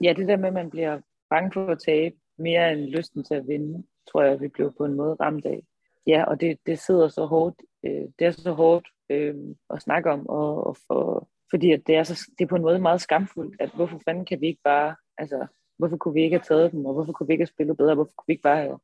Ja, 0.00 0.12
det 0.16 0.28
der 0.28 0.36
med, 0.36 0.48
at 0.48 0.54
man 0.54 0.70
bliver 0.70 1.00
bange 1.30 1.52
for 1.52 1.66
at 1.66 1.78
tabe, 1.78 2.16
mere 2.38 2.72
end 2.72 2.80
lysten 2.80 3.24
til 3.24 3.34
at 3.34 3.48
vinde, 3.48 3.86
tror 4.12 4.22
jeg, 4.22 4.40
vi 4.40 4.48
blev 4.48 4.74
på 4.78 4.84
en 4.84 4.94
måde 4.94 5.16
ramt 5.20 5.46
af. 5.46 5.62
Ja, 6.06 6.24
og 6.24 6.40
det, 6.40 6.58
det 6.66 6.78
sidder 6.78 7.08
så 7.08 7.26
hårdt. 7.26 7.62
Øh, 7.84 8.08
det 8.18 8.26
er 8.26 8.30
så 8.30 8.52
hårdt 8.52 8.88
øh, 9.10 9.34
at 9.70 9.82
snakke 9.82 10.10
om, 10.10 10.28
og, 10.28 10.66
og 10.66 10.76
for, 10.86 11.28
fordi 11.50 11.72
at 11.72 11.82
det, 11.86 11.96
er 11.96 12.02
så, 12.02 12.30
det 12.38 12.44
er 12.44 12.48
på 12.48 12.56
en 12.56 12.62
måde 12.62 12.78
meget 12.78 13.00
skamfuldt, 13.00 13.56
at 13.60 13.70
hvorfor 13.74 14.00
fanden 14.04 14.24
kan 14.24 14.40
vi 14.40 14.46
ikke 14.46 14.62
bare, 14.64 14.96
altså, 15.18 15.46
hvorfor 15.78 15.96
kunne 15.96 16.14
vi 16.14 16.22
ikke 16.22 16.36
have 16.36 16.44
taget 16.48 16.72
dem, 16.72 16.86
og 16.86 16.92
hvorfor 16.92 17.12
kunne 17.12 17.26
vi 17.26 17.32
ikke 17.32 17.42
have 17.42 17.54
spillet 17.54 17.76
bedre, 17.76 17.94
hvorfor 17.94 18.12
kunne 18.16 18.26
vi 18.26 18.32
ikke 18.32 18.42
bare 18.42 18.62
have 18.62 18.78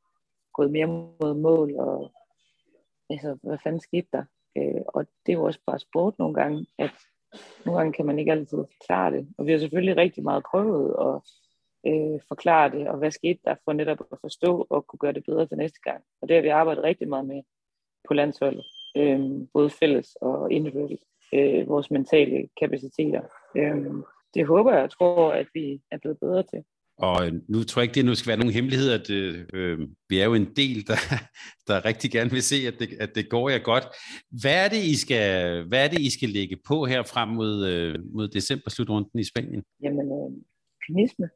gået 0.55 0.71
mere 0.71 0.87
mod 0.87 1.35
mål, 1.35 1.75
og 1.77 2.13
altså, 3.11 3.39
hvad 3.43 3.59
fanden 3.63 3.81
skete 3.81 4.09
der? 4.13 4.25
Øh, 4.57 4.83
og 4.89 5.07
det 5.27 5.33
er 5.33 5.37
jo 5.37 5.45
også 5.45 5.61
bare 5.67 5.79
sport 5.79 6.19
nogle 6.19 6.35
gange, 6.35 6.67
at 6.79 6.95
nogle 7.65 7.79
gange 7.79 7.93
kan 7.93 8.07
man 8.07 8.19
ikke 8.19 8.33
altid 8.33 8.59
forklare 8.79 9.11
det. 9.11 9.29
Og 9.39 9.47
vi 9.47 9.53
har 9.53 9.59
selvfølgelig 9.59 9.97
rigtig 9.97 10.23
meget 10.23 10.45
prøvet 10.51 10.97
at 11.01 11.21
øh, 11.93 12.21
forklare 12.29 12.71
det, 12.71 12.89
og 12.89 12.99
hvad 12.99 13.11
skete 13.11 13.41
der 13.45 13.55
for 13.65 13.73
netop 13.73 14.01
at 14.13 14.19
forstå 14.21 14.67
og 14.71 14.87
kunne 14.87 14.99
gøre 14.99 15.13
det 15.13 15.25
bedre 15.25 15.47
til 15.47 15.57
næste 15.57 15.81
gang. 15.83 16.05
Og 16.23 16.29
det 16.29 16.37
har 16.37 16.43
vi 16.43 16.49
arbejdet 16.49 16.85
rigtig 16.85 17.09
meget 17.09 17.27
med 17.27 17.43
på 18.09 18.15
landsholdet, 18.15 18.65
øh, 18.97 19.31
både 19.53 19.71
fælles 19.71 20.17
og 20.21 20.53
individuelt, 20.53 21.03
øh, 21.35 21.69
vores 21.69 21.91
mentale 21.91 22.49
kapaciteter. 22.61 23.23
Øh, 23.57 23.87
det 24.35 24.47
håber 24.47 24.73
jeg 24.73 24.83
og 24.83 24.91
tror, 24.91 25.33
at 25.33 25.47
vi 25.55 25.83
er 25.91 25.99
blevet 25.99 26.21
bedre 26.21 26.43
til. 26.43 26.65
Og 26.99 27.31
nu 27.49 27.63
tror 27.65 27.81
jeg 27.81 27.85
ikke, 27.85 27.95
det 27.95 28.05
nu 28.05 28.15
skal 28.15 28.29
være 28.29 28.39
nogen 28.39 28.53
hemmelighed, 28.53 28.91
at 28.93 29.11
øh, 29.11 29.89
vi 30.09 30.19
er 30.19 30.25
jo 30.25 30.35
en 30.35 30.57
del, 30.57 30.87
der, 30.87 30.99
der 31.69 31.85
rigtig 31.85 32.11
gerne 32.11 32.31
vil 32.31 32.43
se, 32.43 32.57
at 32.67 32.75
det, 32.79 32.89
at 33.01 33.15
det 33.15 33.29
går 33.29 33.49
jer 33.49 33.59
godt. 33.59 33.85
Hvad 34.43 34.65
er 34.65 34.69
det, 34.69 34.83
I 34.85 34.97
skal, 34.97 35.65
hvad 35.69 35.85
er 35.85 35.89
det, 35.89 36.01
I 36.01 36.11
skal 36.11 36.29
lægge 36.29 36.57
på 36.67 36.85
her 36.85 37.03
frem 37.03 37.29
mod, 37.29 37.67
øh, 37.67 37.99
mod 38.15 38.29
december-slutrunden 38.29 39.21
i 39.21 39.25
Spanien? 39.25 39.65
Jamen, 39.83 40.07
øh, 40.07 40.31
kynisme. 40.87 41.29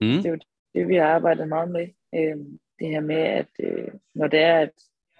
mm. 0.00 0.16
Det 0.22 0.26
er 0.26 0.30
jo 0.30 0.38
det, 0.74 0.88
vi 0.88 0.96
har 0.96 1.06
arbejdet 1.06 1.48
meget 1.48 1.70
med. 1.70 1.88
Øh, 2.14 2.36
det 2.78 2.88
her 2.88 3.00
med, 3.00 3.16
at 3.16 3.50
øh, 3.60 3.88
når 4.14 4.26
det 4.26 4.40
er, 4.40 4.58
at 4.58 4.72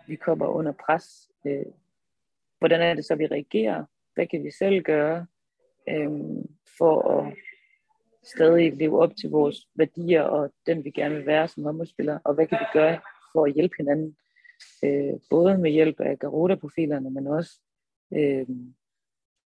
vi 0.07 0.17
kommer 0.17 0.47
under 0.47 0.73
pres, 0.73 1.05
øh, 1.47 1.73
hvordan 2.59 2.81
er 2.81 2.95
det 2.95 3.05
så, 3.05 3.15
vi 3.15 3.27
reagerer? 3.27 3.85
Hvad 4.15 4.27
kan 4.27 4.45
vi 4.45 4.51
selv 4.59 4.83
gøre 4.83 5.27
øh, 5.89 6.11
for 6.79 7.19
at 7.19 7.35
stadig 8.23 8.77
leve 8.77 9.03
op 9.03 9.17
til 9.17 9.31
vores 9.31 9.57
værdier 9.75 10.23
og 10.23 10.53
den, 10.67 10.85
vi 10.85 10.91
gerne 10.91 11.15
vil 11.15 11.27
være 11.27 11.49
som 11.49 11.65
håndboldspillere? 11.65 12.21
Og 12.25 12.35
hvad 12.35 12.47
kan 12.47 12.59
vi 12.61 12.67
gøre 12.73 13.01
for 13.33 13.45
at 13.45 13.55
hjælpe 13.55 13.75
hinanden? 13.79 14.17
Øh, 14.85 15.21
både 15.31 15.59
med 15.59 15.71
hjælp 15.71 16.01
af 16.01 16.19
Garuda-profilerne, 16.19 17.11
men 17.11 17.27
også 17.27 17.61
øh, 18.15 18.47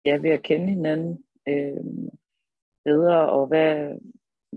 ja, 0.06 0.18
ved 0.18 0.30
at 0.30 0.44
kende 0.44 0.68
hinanden 0.68 1.24
øh, 1.48 2.12
bedre, 2.86 3.30
og 3.30 3.48
hvad 3.48 4.00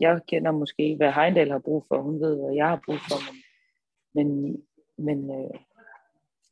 jeg 0.00 0.20
kender 0.28 0.50
måske, 0.50 0.96
hvad 0.96 1.12
Heindal 1.12 1.50
har 1.50 1.58
brug 1.58 1.84
for, 1.88 2.02
hun 2.02 2.20
ved, 2.20 2.36
hvad 2.36 2.54
jeg 2.54 2.68
har 2.68 2.80
brug 2.86 2.96
for, 3.08 3.34
men, 4.14 4.42
men, 4.96 5.28
men 5.28 5.40
øh, 5.40 5.60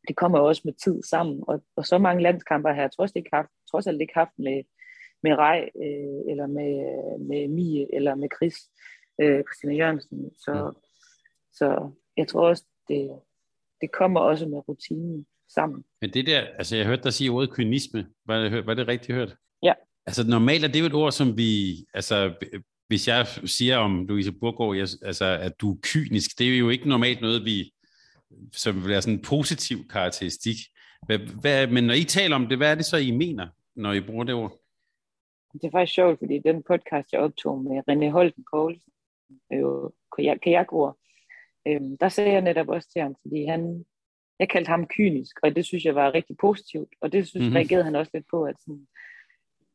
det 0.08 0.16
kommer 0.16 0.38
også 0.38 0.62
med 0.64 0.72
tid 0.72 1.02
sammen, 1.02 1.44
og, 1.48 1.62
og 1.76 1.84
så 1.84 1.98
mange 1.98 2.22
landskampe 2.22 2.68
har 2.68 2.80
jeg 2.80 2.92
trods, 2.92 3.12
ikke 3.16 3.30
haft, 3.32 3.50
trods 3.70 3.86
alt 3.86 4.00
ikke 4.00 4.14
haft 4.14 4.38
med, 4.38 4.62
med 5.26 5.34
Rej, 5.46 5.60
øh, 5.84 6.20
eller 6.30 6.46
med, 6.46 6.72
med 7.30 7.48
Mie, 7.48 7.94
eller 7.96 8.14
med 8.14 8.28
Chris, 8.36 8.56
øh, 9.22 9.40
Christina 9.46 9.74
Jørgensen, 9.80 10.18
så, 10.44 10.54
mm. 10.54 10.76
så 11.58 11.66
jeg 12.16 12.28
tror 12.28 12.48
også, 12.48 12.64
det, 12.88 13.10
det 13.80 13.92
kommer 13.92 14.20
også 14.20 14.48
med 14.48 14.68
rutinen 14.68 15.26
sammen. 15.54 15.84
Men 16.00 16.10
det 16.10 16.26
der, 16.26 16.40
altså 16.58 16.76
jeg 16.76 16.86
hørte 16.86 17.02
dig 17.02 17.12
sige 17.12 17.30
ordet 17.30 17.50
kynisme, 17.50 18.06
var 18.26 18.38
det, 18.40 18.66
var 18.66 18.74
det 18.74 18.88
rigtigt 18.88 19.16
hørt? 19.16 19.36
Ja. 19.62 19.72
Altså 20.06 20.22
normalt 20.28 20.64
er 20.64 20.68
det 20.68 20.80
jo 20.80 20.86
et 20.86 20.94
ord, 20.94 21.12
som 21.12 21.36
vi, 21.36 21.50
altså 21.94 22.34
hvis 22.88 23.08
jeg 23.08 23.26
siger 23.26 23.76
om 23.76 24.06
Louise 24.06 24.32
Burgård, 24.32 24.76
jeg, 24.76 24.88
altså 25.02 25.24
at 25.24 25.60
du 25.60 25.72
er 25.72 25.78
kynisk, 25.82 26.38
det 26.38 26.54
er 26.54 26.58
jo 26.58 26.70
ikke 26.70 26.88
normalt 26.88 27.20
noget, 27.20 27.44
vi, 27.44 27.72
som 28.52 28.74
vil 28.74 28.88
være 28.88 29.02
sådan 29.02 29.14
en 29.14 29.22
positiv 29.22 29.88
karakteristik. 29.88 30.56
Hvad, 31.06 31.18
hvad, 31.18 31.66
men 31.66 31.84
når 31.84 31.94
I 31.94 32.04
taler 32.04 32.36
om 32.36 32.46
det, 32.46 32.58
hvad 32.58 32.70
er 32.70 32.74
det 32.74 32.84
så, 32.84 32.96
I 32.96 33.10
mener, 33.10 33.48
når 33.76 33.92
I 33.92 34.00
bruger 34.00 34.24
det 34.24 34.34
ord? 34.34 34.58
Det 35.58 35.64
er 35.64 35.70
faktisk 35.70 35.94
sjovt, 35.94 36.18
fordi 36.18 36.38
den 36.38 36.62
podcast, 36.62 37.12
jeg 37.12 37.20
optog 37.20 37.64
med 37.64 37.82
René 37.90 38.10
Holten 38.10 38.44
Poulsen, 38.50 38.92
jo 39.50 39.92
kajakord, 40.42 40.98
øhm, 41.68 41.98
der 41.98 42.08
sagde 42.08 42.32
jeg 42.32 42.40
netop 42.40 42.68
også 42.68 42.88
til 42.92 43.02
ham, 43.02 43.16
fordi 43.22 43.44
han, 43.44 43.84
jeg 44.38 44.48
kaldte 44.48 44.68
ham 44.68 44.86
kynisk, 44.86 45.36
og 45.42 45.56
det 45.56 45.64
synes 45.64 45.84
jeg 45.84 45.94
var 45.94 46.14
rigtig 46.14 46.36
positivt, 46.36 46.94
og 47.00 47.12
det 47.12 47.28
synes 47.28 47.42
mm-hmm. 47.42 47.56
reagerede 47.56 47.84
han 47.84 47.94
også 47.94 48.10
lidt 48.14 48.26
på, 48.30 48.44
at 48.44 48.60
sådan, 48.60 48.86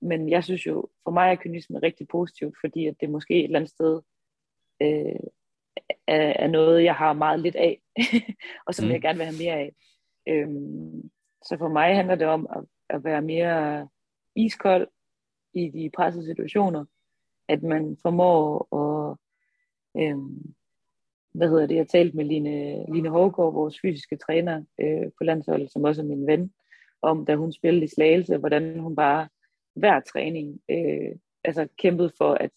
men 0.02 0.30
jeg 0.30 0.44
synes 0.44 0.66
jo, 0.66 0.90
for 1.04 1.12
mig 1.12 1.32
er 1.32 1.36
kynisme 1.36 1.80
rigtig 1.80 2.08
positivt, 2.08 2.56
fordi 2.62 2.88
at 2.88 2.96
det 3.02 3.10
måske 3.10 3.34
et 3.34 3.44
eller 3.44 3.60
andet 3.60 3.72
sted 3.72 4.02
øh, 4.82 5.20
er, 6.08 6.34
er 6.44 6.48
noget, 6.48 6.84
jeg 6.84 6.96
har 6.96 7.14
meget 7.14 7.40
lidt 7.40 7.56
af, 7.56 7.82
og 8.68 8.76
som 8.76 8.86
mm. 8.86 8.92
jeg 8.92 9.02
gerne 9.02 9.18
vil 9.18 9.26
have 9.26 9.38
mere 9.44 9.54
af. 9.54 9.74
Øhm, 10.28 11.12
så 11.46 11.58
for 11.58 11.68
mig 11.68 11.96
handler 11.96 12.16
det 12.16 12.28
om 12.28 12.48
at, 12.56 12.64
at 12.90 13.04
være 13.04 13.22
mere 13.22 13.88
iskold 14.36 14.88
i 15.54 15.70
de 15.70 15.90
pressede 15.90 16.26
situationer, 16.26 16.86
at 17.48 17.64
man 17.64 17.98
formår 18.02 18.68
at, 18.76 19.18
øhm, 20.02 20.54
hvad 21.34 21.50
hedder 21.50 21.68
det, 21.68 21.76
jeg 21.76 21.88
talte 21.88 22.18
med 22.18 22.26
Line, 22.26 22.86
Line 22.94 23.10
Hågaard, 23.10 23.54
vores 23.54 23.80
fysiske 23.82 24.18
træner 24.18 24.64
øh, 24.82 25.12
på 25.18 25.24
landsholdet, 25.24 25.72
som 25.72 25.84
også 25.84 26.02
er 26.02 26.06
min 26.06 26.28
ven, 26.28 26.54
om 27.02 27.26
da 27.26 27.36
hun 27.36 27.54
spillede 27.54 27.86
i 27.86 27.88
Slagelse, 27.88 28.38
hvordan 28.38 28.80
hun 28.80 28.96
bare 28.96 29.28
hver 29.74 30.00
træning 30.00 30.62
øh, 30.70 31.16
altså 31.44 31.68
kæmpede 31.78 32.12
for, 32.18 32.34
at 32.34 32.52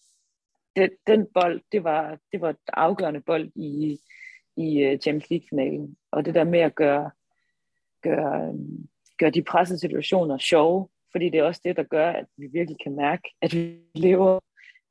det, 0.75 0.89
den 1.07 1.27
bold, 1.33 1.61
det 1.71 1.83
var, 1.83 2.19
det 2.31 2.41
var 2.41 2.49
et 2.49 2.57
afgørende 2.73 3.21
bold 3.21 3.51
i, 3.55 3.99
i 4.57 4.79
øh, 4.79 4.99
Champions 4.99 5.29
League-finalen. 5.29 5.97
Og 6.11 6.25
det 6.25 6.35
der 6.35 6.43
med 6.43 6.59
at 6.59 6.75
gøre, 6.75 7.11
gøre, 8.01 8.47
øh, 8.47 8.59
gøre 9.17 9.29
de 9.29 9.43
pressede 9.43 9.79
situationer 9.79 10.37
sjove, 10.37 10.87
fordi 11.15 11.29
det 11.29 11.39
er 11.39 11.43
også 11.43 11.61
det, 11.63 11.77
der 11.77 11.83
gør, 11.83 12.09
at 12.09 12.25
vi 12.37 12.47
virkelig 12.47 12.77
kan 12.83 12.95
mærke, 12.95 13.23
at 13.41 13.53
vi 13.53 13.79
lever, 13.95 14.39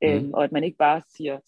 mm. 0.01 0.07
øhm, 0.07 0.33
og 0.33 0.43
at 0.43 0.51
man 0.51 0.63
ikke 0.63 0.77
bare 0.77 1.01
siger, 1.17 1.39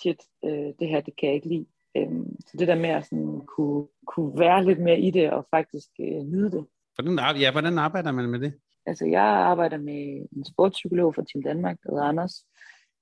shit, 0.00 0.20
øh, 0.44 0.72
det 0.78 0.88
her, 0.88 1.00
det 1.00 1.16
kan 1.16 1.26
jeg 1.28 1.34
ikke 1.34 1.48
lide. 1.48 1.66
Øhm, 1.96 2.40
så 2.46 2.56
det 2.58 2.68
der 2.68 2.74
med 2.74 2.90
at 2.90 3.06
sådan 3.06 3.40
kunne, 3.46 3.86
kunne 4.06 4.38
være 4.38 4.64
lidt 4.64 4.80
mere 4.80 5.00
i 5.00 5.10
det, 5.10 5.30
og 5.30 5.46
faktisk 5.50 5.88
øh, 6.00 6.22
nyde 6.32 6.50
det. 6.50 6.66
Hvordan, 6.94 7.36
ja, 7.40 7.52
hvordan 7.52 7.78
arbejder 7.78 8.12
man 8.12 8.28
med 8.28 8.40
det? 8.40 8.52
Altså, 8.86 9.06
jeg 9.06 9.22
arbejder 9.22 9.78
med 9.78 10.26
en 10.36 10.44
sportspsykolog 10.44 11.14
fra 11.14 11.24
Team 11.32 11.42
Danmark, 11.42 11.76
der 11.82 11.90
hedder 11.90 12.04
Anders, 12.04 12.44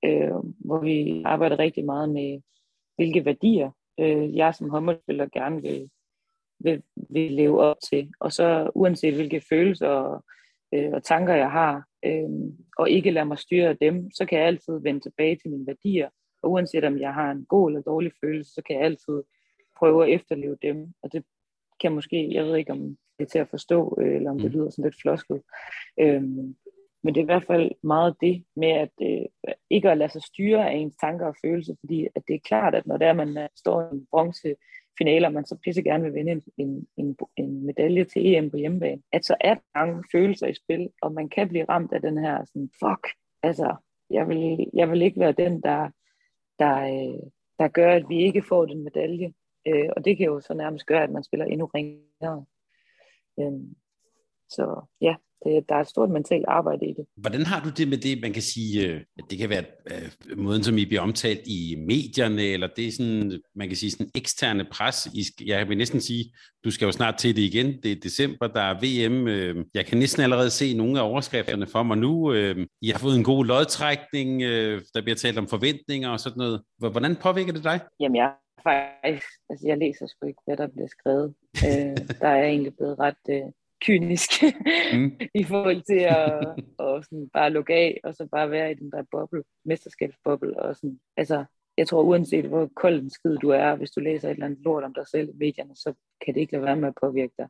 øh, 0.05 0.31
hvor 0.59 0.79
vi 0.79 1.21
arbejder 1.25 1.59
rigtig 1.59 1.85
meget 1.85 2.09
med, 2.09 2.41
hvilke 2.95 3.25
værdier 3.25 3.71
øh, 3.99 4.35
jeg 4.35 4.55
som 4.55 4.69
håndboldspiller 4.69 5.27
gerne 5.33 5.61
vil, 5.61 5.89
vil, 6.59 6.83
vil 7.09 7.31
leve 7.31 7.61
op 7.61 7.77
til. 7.89 8.11
Og 8.19 8.31
så 8.31 8.71
uanset 8.75 9.15
hvilke 9.15 9.41
følelser 9.49 9.87
og, 9.87 10.23
øh, 10.73 10.91
og 10.93 11.03
tanker 11.03 11.33
jeg 11.33 11.51
har, 11.51 11.83
øh, 12.05 12.29
og 12.77 12.89
ikke 12.89 13.11
lade 13.11 13.25
mig 13.25 13.37
styre 13.37 13.69
af 13.69 13.77
dem, 13.77 14.11
så 14.11 14.25
kan 14.25 14.39
jeg 14.39 14.47
altid 14.47 14.81
vende 14.81 14.99
tilbage 14.99 15.35
til 15.35 15.51
mine 15.51 15.67
værdier. 15.67 16.09
Og 16.43 16.51
uanset 16.51 16.83
om 16.83 16.99
jeg 16.99 17.13
har 17.13 17.31
en 17.31 17.45
god 17.45 17.69
eller 17.69 17.81
dårlig 17.81 18.11
følelse, 18.23 18.53
så 18.53 18.61
kan 18.67 18.75
jeg 18.75 18.85
altid 18.85 19.23
prøve 19.79 20.05
at 20.05 20.13
efterleve 20.13 20.57
dem. 20.61 20.93
Og 21.03 21.13
det 21.13 21.23
kan 21.81 21.91
måske, 21.91 22.33
jeg 22.33 22.45
ved 22.45 22.55
ikke 22.55 22.71
om 22.71 22.97
det 23.19 23.25
er 23.25 23.29
til 23.29 23.39
at 23.39 23.49
forstå, 23.49 23.97
øh, 24.01 24.15
eller 24.15 24.29
om 24.29 24.39
det 24.39 24.51
mm. 24.51 24.57
lyder 24.57 24.69
sådan 24.69 24.83
lidt 24.83 25.01
flosket. 25.01 25.41
Øhm, 25.99 26.55
men 27.03 27.15
det 27.15 27.21
er 27.21 27.25
i 27.25 27.31
hvert 27.33 27.45
fald 27.47 27.71
meget 27.83 28.15
det 28.21 28.43
med 28.55 28.71
at 28.71 28.91
øh, 29.01 29.53
ikke 29.69 29.91
at 29.91 29.97
lade 29.97 30.11
sig 30.11 30.21
styre 30.21 30.69
af 30.69 30.75
ens 30.75 30.95
tanker 30.95 31.25
og 31.25 31.35
følelser, 31.45 31.75
fordi 31.79 32.07
at 32.15 32.23
det 32.27 32.35
er 32.35 32.47
klart, 32.47 32.75
at 32.75 32.87
når 32.87 32.97
der 32.97 33.13
man 33.13 33.37
uh, 33.37 33.43
står 33.55 33.81
i 33.81 33.95
en 33.95 34.07
bronze 34.11 34.55
finaler, 34.97 35.29
man 35.29 35.45
så 35.45 35.57
pisse 35.63 35.83
gerne 35.83 36.03
vil 36.03 36.13
vinde 36.13 36.31
en, 36.31 36.43
en, 36.57 36.87
en, 36.97 37.17
en 37.37 37.65
medalje 37.65 38.03
til 38.03 38.35
EM 38.35 38.51
på 38.51 38.57
hjemmebane, 38.57 39.01
at 39.11 39.25
så 39.25 39.35
er 39.41 39.53
der 39.53 39.61
mange 39.75 40.03
følelser 40.11 40.47
i 40.47 40.53
spil, 40.53 40.89
og 41.01 41.13
man 41.13 41.29
kan 41.29 41.49
blive 41.49 41.65
ramt 41.69 41.93
af 41.93 42.01
den 42.01 42.17
her 42.17 42.45
sådan, 42.45 42.69
fuck, 42.79 43.07
altså, 43.43 43.75
jeg 44.09 44.27
vil, 44.27 44.67
jeg 44.73 44.91
vil 44.91 45.01
ikke 45.01 45.19
være 45.19 45.31
den, 45.31 45.61
der, 45.61 45.89
der, 46.59 46.77
øh, 46.81 47.19
der 47.59 47.67
gør, 47.67 47.91
at 47.91 48.09
vi 48.09 48.23
ikke 48.23 48.41
får 48.41 48.65
den 48.65 48.83
medalje. 48.83 49.33
Øh, 49.67 49.89
og 49.95 50.05
det 50.05 50.17
kan 50.17 50.25
jo 50.25 50.39
så 50.39 50.53
nærmest 50.53 50.85
gøre, 50.85 51.03
at 51.03 51.11
man 51.11 51.23
spiller 51.23 51.45
endnu 51.45 51.65
ringere. 51.65 52.45
Øh, 53.39 53.61
så 54.49 54.87
ja, 55.01 55.15
det, 55.45 55.69
der 55.69 55.75
er 55.75 55.79
et 55.79 55.87
stort 55.87 56.09
mentalt 56.09 56.45
arbejde 56.47 56.85
i 56.85 56.93
det. 56.93 57.05
Hvordan 57.17 57.45
har 57.45 57.63
du 57.63 57.69
det 57.69 57.87
med 57.87 57.97
det, 57.97 58.21
man 58.21 58.33
kan 58.33 58.41
sige, 58.41 58.87
øh, 58.87 59.01
at 59.17 59.23
det 59.29 59.37
kan 59.37 59.49
være 59.49 59.63
uh, 59.91 60.37
måden, 60.37 60.63
som 60.63 60.77
I 60.77 60.85
bliver 60.85 61.01
omtalt 61.01 61.41
i 61.45 61.75
medierne, 61.87 62.41
eller 62.41 62.67
det 62.75 62.87
er 62.87 62.91
sådan, 62.91 63.41
man 63.55 63.67
kan 63.67 63.77
sige, 63.77 63.91
sådan 63.91 64.11
eksterne 64.15 64.65
pres. 64.71 65.07
I, 65.13 65.23
jeg 65.45 65.69
vil 65.69 65.77
næsten 65.77 66.01
sige, 66.01 66.33
du 66.63 66.71
skal 66.71 66.85
jo 66.85 66.91
snart 66.91 67.15
til 67.15 67.35
det 67.35 67.41
igen. 67.41 67.81
Det 67.83 67.91
er 67.91 67.95
december, 67.95 68.47
der 68.47 68.61
er 68.61 68.79
VM. 68.83 69.23
Uh, 69.23 69.65
jeg 69.73 69.85
kan 69.85 69.97
næsten 69.97 70.23
allerede 70.23 70.49
se 70.49 70.73
nogle 70.73 70.99
af 70.99 71.09
overskrifterne 71.09 71.67
for 71.67 71.83
mig 71.83 71.97
nu. 71.97 72.29
Uh, 72.29 72.65
I 72.81 72.89
har 72.89 72.99
fået 72.99 73.17
en 73.17 73.23
god 73.23 73.45
lodtrækning, 73.45 74.43
uh, 74.43 74.81
der 74.93 75.01
bliver 75.03 75.15
talt 75.15 75.37
om 75.37 75.47
forventninger 75.47 76.09
og 76.09 76.19
sådan 76.19 76.37
noget. 76.37 76.61
Hvordan 76.77 77.15
påvirker 77.15 77.53
det 77.53 77.63
dig? 77.63 77.79
Jamen, 77.99 78.15
jeg 78.15 78.33
faktisk, 78.63 79.27
altså 79.49 79.67
jeg 79.67 79.77
læser 79.77 80.07
sgu 80.07 80.27
ikke, 80.27 80.41
hvad 80.45 80.57
der 80.57 80.67
bliver 80.67 80.87
skrevet. 80.87 81.33
uh, 81.67 82.07
der 82.21 82.27
er 82.27 82.37
jeg 82.37 82.47
egentlig 82.47 82.75
blevet 82.75 82.99
ret... 82.99 83.23
Uh, 83.29 83.51
kynisk 83.81 84.31
mm. 84.93 85.11
i 85.41 85.43
forhold 85.43 85.81
til 85.81 85.99
at, 85.99 86.55
at 86.79 87.05
sådan 87.05 87.29
bare 87.33 87.49
lukke 87.49 87.73
af, 87.73 87.99
og 88.03 88.15
så 88.15 88.27
bare 88.31 88.51
være 88.51 88.71
i 88.71 88.73
den 88.73 88.91
der 88.91 89.03
boble, 89.11 89.43
mesterskabsboble. 89.65 90.59
Og 90.59 90.75
sådan. 90.75 90.99
Altså, 91.17 91.45
jeg 91.77 91.87
tror 91.87 92.03
uanset 92.03 92.45
hvor 92.45 92.69
kold 92.75 93.01
en 93.01 93.09
skid 93.09 93.37
du 93.37 93.49
er, 93.49 93.75
hvis 93.75 93.91
du 93.91 93.99
læser 93.99 94.27
et 94.27 94.33
eller 94.33 94.45
andet 94.45 94.59
lort 94.59 94.83
om 94.83 94.93
dig 94.93 95.07
selv 95.07 95.29
i 95.29 95.37
medierne, 95.37 95.75
så 95.75 95.93
kan 96.25 96.33
det 96.33 96.41
ikke 96.41 96.53
lade 96.53 96.63
være 96.63 96.75
med 96.75 96.87
at 96.87 96.97
påvirke 97.01 97.33
dig. 97.37 97.47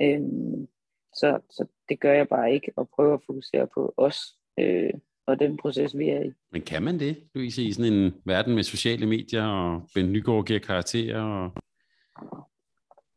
Øhm, 0.00 0.66
så, 1.14 1.40
så 1.50 1.66
det 1.88 2.00
gør 2.00 2.12
jeg 2.12 2.28
bare 2.28 2.52
ikke, 2.52 2.72
og 2.76 2.88
prøver 2.94 3.14
at 3.14 3.22
fokusere 3.26 3.68
på 3.74 3.94
os, 3.96 4.18
øh, 4.60 4.90
og 5.26 5.40
den 5.40 5.56
proces, 5.56 5.98
vi 5.98 6.08
er 6.08 6.22
i. 6.22 6.32
Men 6.52 6.62
kan 6.62 6.82
man 6.82 6.98
det, 6.98 7.28
Louise, 7.34 7.62
i 7.62 7.72
sådan 7.72 7.92
en 7.92 8.14
verden 8.24 8.54
med 8.54 8.62
sociale 8.62 9.06
medier, 9.06 9.46
og 9.46 9.88
Ben 9.94 10.12
Nygaard 10.12 10.44
giver 10.44 10.60
karakterer? 10.60 11.22
Og... 11.22 11.50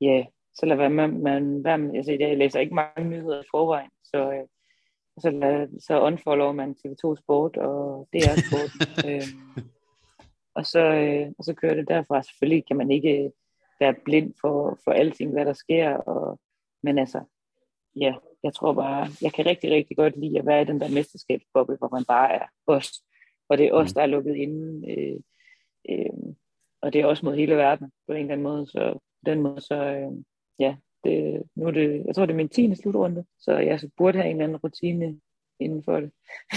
Ja, 0.02 0.26
så 0.60 0.66
lad 0.66 0.78
være 0.78 0.90
med, 0.90 1.08
man, 1.08 1.64
være 1.64 1.78
med, 1.78 1.96
altså 1.96 2.12
jeg 2.20 2.38
læser 2.38 2.60
ikke 2.60 2.76
mange 2.76 3.04
nyheder 3.04 3.42
i 3.42 3.48
forvejen, 3.52 3.92
så, 4.04 4.32
øh, 4.32 4.48
så, 5.18 5.30
lad, 5.30 5.80
så 5.80 6.02
unfollow 6.02 6.52
man 6.52 6.76
TV2 6.86 7.16
Sport 7.16 7.58
og 7.58 8.08
DR 8.14 8.36
Sport, 8.48 8.72
øh, 9.08 9.28
og, 10.56 10.66
så, 10.66 10.80
øh, 10.80 11.32
og 11.38 11.44
så 11.44 11.54
kører 11.54 11.74
det 11.74 11.88
derfra. 11.88 12.24
Selvfølgelig 12.24 12.66
kan 12.68 12.78
man 12.78 12.92
ikke 12.92 13.32
være 13.80 13.96
blind 14.06 14.34
for, 14.42 14.80
for 14.84 14.92
alting, 14.92 15.32
hvad 15.32 15.46
der 15.46 15.54
sker, 15.54 15.98
og, 15.98 16.40
men 16.84 17.00
altså, 17.00 17.22
ja, 17.96 18.16
jeg 18.44 18.54
tror 18.54 18.74
bare, 18.74 19.08
jeg 19.22 19.34
kan 19.34 19.46
rigtig, 19.46 19.72
rigtig 19.72 19.98
godt 19.98 20.20
lide 20.20 20.40
at 20.40 20.46
være 20.46 20.62
i 20.62 20.66
den 20.66 20.82
der 20.82 20.90
mesterskabsboble, 20.90 21.78
hvor 21.78 21.90
man 21.96 22.06
bare 22.06 22.34
er 22.34 22.46
os, 22.68 22.92
og 23.50 23.58
det 23.58 23.66
er 23.66 23.74
os, 23.74 23.92
mm. 23.92 23.94
der 23.94 24.02
er 24.02 24.06
lukket 24.06 24.36
inde, 24.36 24.92
øh, 24.92 25.20
øh, 25.90 26.34
og 26.82 26.94
det 26.94 27.02
er 27.02 27.06
også 27.06 27.26
mod 27.26 27.36
hele 27.36 27.56
verden 27.56 27.92
på 28.08 28.14
en 28.14 28.20
eller 28.20 28.32
anden 28.32 28.44
måde, 28.44 28.68
så 28.68 28.94
på 28.94 29.26
den 29.26 29.42
måde, 29.42 29.62
så, 29.62 29.76
øh, 29.76 30.12
ja, 30.60 30.76
det, 31.04 31.44
nu 31.56 31.66
er 31.66 31.72
det, 31.72 32.04
jeg 32.06 32.16
tror, 32.16 32.26
det 32.26 32.34
er 32.34 32.38
min 32.38 32.50
10. 32.50 32.76
slutrunde, 32.76 33.26
så 33.40 33.58
jeg 33.58 33.80
så 33.80 33.90
burde 33.98 34.18
have 34.18 34.30
en 34.30 34.36
eller 34.36 34.44
anden 34.44 34.58
rutine 34.58 35.20
inden 35.60 35.84
for 35.84 36.00
det. 36.00 36.12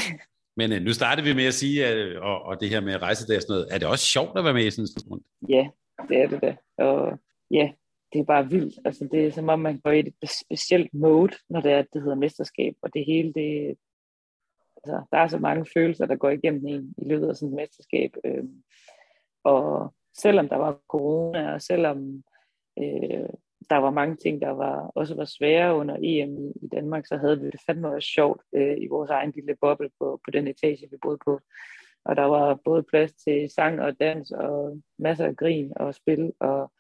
Men 0.57 0.73
uh, 0.73 0.79
nu 0.79 0.93
startede 0.93 1.27
vi 1.27 1.35
med 1.35 1.47
at 1.47 1.55
sige, 1.55 1.87
at, 1.87 2.17
og, 2.17 2.43
og 2.43 2.61
det 2.61 2.71
her 2.71 2.81
med 2.81 3.03
rejsedag 3.03 3.37
og 3.37 3.43
sådan 3.43 3.55
noget, 3.55 3.69
er 3.71 3.79
det 3.79 3.89
også 3.89 4.05
sjovt 4.05 4.39
at 4.39 4.45
være 4.45 4.55
med 4.55 4.67
i 4.67 4.71
sådan 4.71 4.83
en 4.83 4.87
slutrunde? 4.87 5.25
Ja, 5.49 5.69
det 6.09 6.17
er 6.23 6.29
det 6.29 6.43
da. 6.43 6.57
Og 6.79 7.19
ja, 7.51 7.73
det 8.13 8.19
er 8.19 8.25
bare 8.25 8.51
vildt. 8.51 8.79
Altså, 8.85 9.09
det 9.13 9.27
er 9.27 9.31
som 9.31 9.49
om, 9.49 9.61
man 9.61 9.81
går 9.81 9.91
i 9.91 9.99
et 9.99 10.31
specielt 10.31 10.95
mode, 10.95 11.33
når 11.49 11.61
det 11.61 11.73
er, 11.73 11.83
det 11.93 12.03
hedder 12.03 12.17
mesterskab, 12.17 12.75
og 12.83 12.95
det 12.95 13.05
hele, 13.07 13.33
det, 13.33 13.77
altså, 14.77 15.05
der 15.13 15.19
er 15.19 15.29
så 15.29 15.39
mange 15.39 15.67
følelser, 15.75 16.07
der 16.07 16.17
går 16.17 16.31
igennem 16.31 16.67
en 16.67 16.95
i 16.99 17.09
løbet 17.09 17.29
af 17.29 17.37
sådan 17.37 17.49
et 17.49 17.55
mesterskab. 17.55 18.11
Øh, 18.25 18.45
og 19.45 19.95
selvom 20.19 20.49
der 20.49 20.57
var 20.57 20.81
corona, 20.89 21.53
og 21.55 21.63
selvom 21.63 22.23
øh, 22.79 23.29
der 23.71 23.77
var 23.77 23.91
mange 23.91 24.17
ting, 24.17 24.41
der 24.41 24.51
var 24.51 24.93
også 24.95 25.15
var 25.15 25.25
svære 25.25 25.75
under 25.75 25.97
EM 26.03 26.39
i, 26.39 26.53
i 26.63 26.69
Danmark, 26.73 27.07
så 27.07 27.17
havde 27.17 27.41
vi 27.41 27.47
det 27.47 27.61
fandme 27.67 27.89
også 27.89 28.09
sjovt 28.09 28.43
øh, 28.55 28.77
i 28.79 28.87
vores 28.87 29.11
egen 29.11 29.33
lille 29.35 29.57
boble 29.61 29.91
på, 29.99 30.21
på 30.25 30.31
den 30.31 30.49
etage, 30.49 30.89
vi 30.91 30.97
boede 31.03 31.19
på. 31.25 31.41
Og 32.05 32.17
der 32.17 32.25
var 32.25 32.59
både 32.65 32.83
plads 32.83 33.13
til 33.13 33.51
sang 33.51 33.81
og 33.81 34.01
dans 34.01 34.31
og 34.31 34.81
masser 34.99 35.27
af 35.27 35.37
grin 35.37 35.73
og 35.77 35.95
spil. 35.95 36.33
Og, 36.41 36.73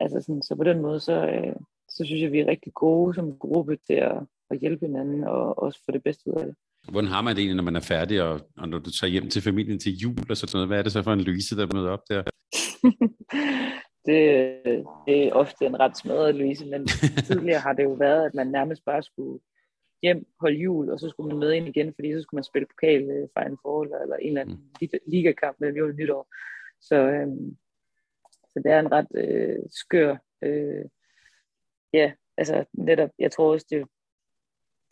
altså 0.00 0.20
sådan, 0.20 0.42
så 0.42 0.54
på 0.56 0.64
den 0.64 0.82
måde, 0.82 1.00
så, 1.00 1.26
øh, 1.26 1.56
så 1.88 2.04
synes 2.04 2.22
jeg, 2.22 2.32
vi 2.32 2.40
er 2.40 2.46
rigtig 2.46 2.72
gode 2.74 3.14
som 3.14 3.38
gruppe 3.38 3.76
til 3.86 3.94
at, 3.94 4.18
at 4.50 4.58
hjælpe 4.58 4.86
hinanden 4.86 5.24
og 5.24 5.58
også 5.58 5.80
få 5.84 5.92
det 5.92 6.02
bedste 6.02 6.30
ud 6.30 6.40
af 6.40 6.46
det. 6.46 6.54
Hvordan 6.90 7.10
har 7.10 7.22
man 7.22 7.36
det 7.36 7.40
egentlig, 7.40 7.56
når 7.56 7.70
man 7.70 7.76
er 7.76 7.80
færdig, 7.80 8.22
og, 8.22 8.40
og 8.56 8.68
når 8.68 8.78
du 8.78 8.90
tager 8.90 9.10
hjem 9.10 9.28
til 9.28 9.42
familien 9.42 9.78
til 9.78 9.92
jul 9.92 10.30
og 10.30 10.36
sådan 10.36 10.50
noget? 10.52 10.68
Hvad 10.68 10.78
er 10.78 10.82
det 10.82 10.92
så 10.92 11.02
for 11.02 11.12
en 11.12 11.20
Louise, 11.20 11.56
der 11.56 11.74
møder 11.74 11.90
op 11.90 12.02
der? 12.08 12.22
det, 14.06 14.86
det 15.06 15.28
er 15.28 15.32
ofte 15.32 15.66
en 15.66 15.80
ret 15.80 15.96
smadret 15.96 16.34
Louise, 16.34 16.66
men 16.66 16.86
tidligere 17.28 17.60
har 17.60 17.72
det 17.72 17.84
jo 17.84 17.92
været, 17.92 18.26
at 18.26 18.34
man 18.34 18.46
nærmest 18.46 18.84
bare 18.84 19.02
skulle 19.02 19.40
hjem, 20.02 20.26
holde 20.40 20.56
jul, 20.56 20.90
og 20.90 21.00
så 21.00 21.08
skulle 21.08 21.28
man 21.28 21.38
med 21.38 21.52
ind 21.52 21.68
igen, 21.68 21.94
fordi 21.94 22.12
så 22.12 22.22
skulle 22.22 22.38
man 22.38 22.44
spille 22.44 22.66
pokal 22.66 23.28
Final 23.38 23.58
Four, 23.62 23.84
eller, 23.84 23.98
eller 23.98 24.16
en 24.16 24.28
eller 24.28 24.40
anden 24.40 24.72
mm. 24.80 24.88
ligakamp 25.06 25.56
mellem 25.60 25.76
jul 25.76 25.90
og 25.90 25.96
nytår. 25.96 26.34
Så, 26.80 26.96
øhm, 26.96 27.56
så 28.52 28.60
det 28.64 28.72
er 28.72 28.80
en 28.80 28.92
ret 28.92 29.08
øh, 29.14 29.58
skør, 29.70 30.16
øh, 30.42 30.84
ja, 31.92 32.12
altså 32.36 32.64
netop, 32.72 33.10
jeg 33.18 33.32
tror 33.32 33.52
også, 33.52 33.66
det, 33.70 33.86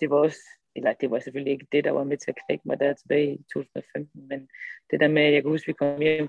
det 0.01 0.11
var 0.11 0.17
også 0.17 0.39
eller 0.77 0.93
det 0.93 1.11
var 1.11 1.19
selvfølgelig 1.19 1.53
ikke 1.53 1.67
det, 1.73 1.85
der 1.85 1.91
var 1.91 2.05
med 2.05 2.17
til 2.17 2.31
at 2.31 2.39
knække 2.47 2.69
mig 2.69 2.81
der 2.81 2.93
tilbage 2.93 3.35
i 3.35 3.45
2015, 3.53 4.29
men 4.29 4.49
det 4.91 5.01
der 5.01 5.09
med, 5.09 5.23
at 5.23 5.33
jeg 5.33 5.43
kan 5.43 5.51
huske, 5.51 5.65
at 5.65 5.69
vi 5.69 5.73
kom 5.73 6.01
hjem 6.01 6.29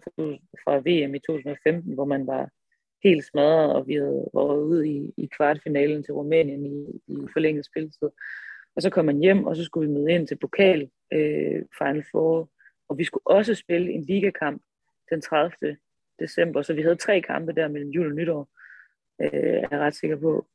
fra 0.63 0.77
VM 0.77 1.15
i 1.15 1.19
2015, 1.19 1.93
hvor 1.93 2.05
man 2.05 2.27
var 2.27 2.49
helt 3.03 3.25
smadret, 3.25 3.73
og 3.75 3.87
vi 3.87 3.93
havde 3.93 4.29
været 4.33 4.63
ude 4.63 4.89
i, 4.89 5.13
i 5.17 5.29
kvartfinalen 5.37 6.03
til 6.03 6.13
Rumænien 6.13 6.65
i, 6.65 7.01
i 7.07 7.15
forlænget 7.33 7.65
spilletid. 7.65 8.09
Og 8.75 8.81
så 8.81 8.89
kom 8.89 9.05
man 9.05 9.19
hjem, 9.19 9.43
og 9.43 9.55
så 9.55 9.63
skulle 9.63 9.87
vi 9.89 9.93
møde 9.93 10.11
ind 10.11 10.27
til 10.27 10.37
pokal 10.37 10.89
øh, 11.13 11.61
Final 11.77 12.03
Four, 12.11 12.49
og 12.89 12.97
vi 12.97 13.03
skulle 13.03 13.27
også 13.27 13.55
spille 13.55 13.91
en 13.91 14.03
ligakamp 14.03 14.61
den 15.09 15.21
30. 15.21 15.77
december, 16.19 16.61
så 16.61 16.73
vi 16.73 16.81
havde 16.81 16.95
tre 16.95 17.21
kampe 17.21 17.51
der 17.51 17.67
mellem 17.67 17.89
jul 17.89 18.07
og 18.07 18.15
nytår, 18.15 18.49
øh, 19.21 19.29
er 19.33 19.67
jeg 19.71 19.79
ret 19.79 19.95
sikker 19.95 20.15
på. 20.15 20.47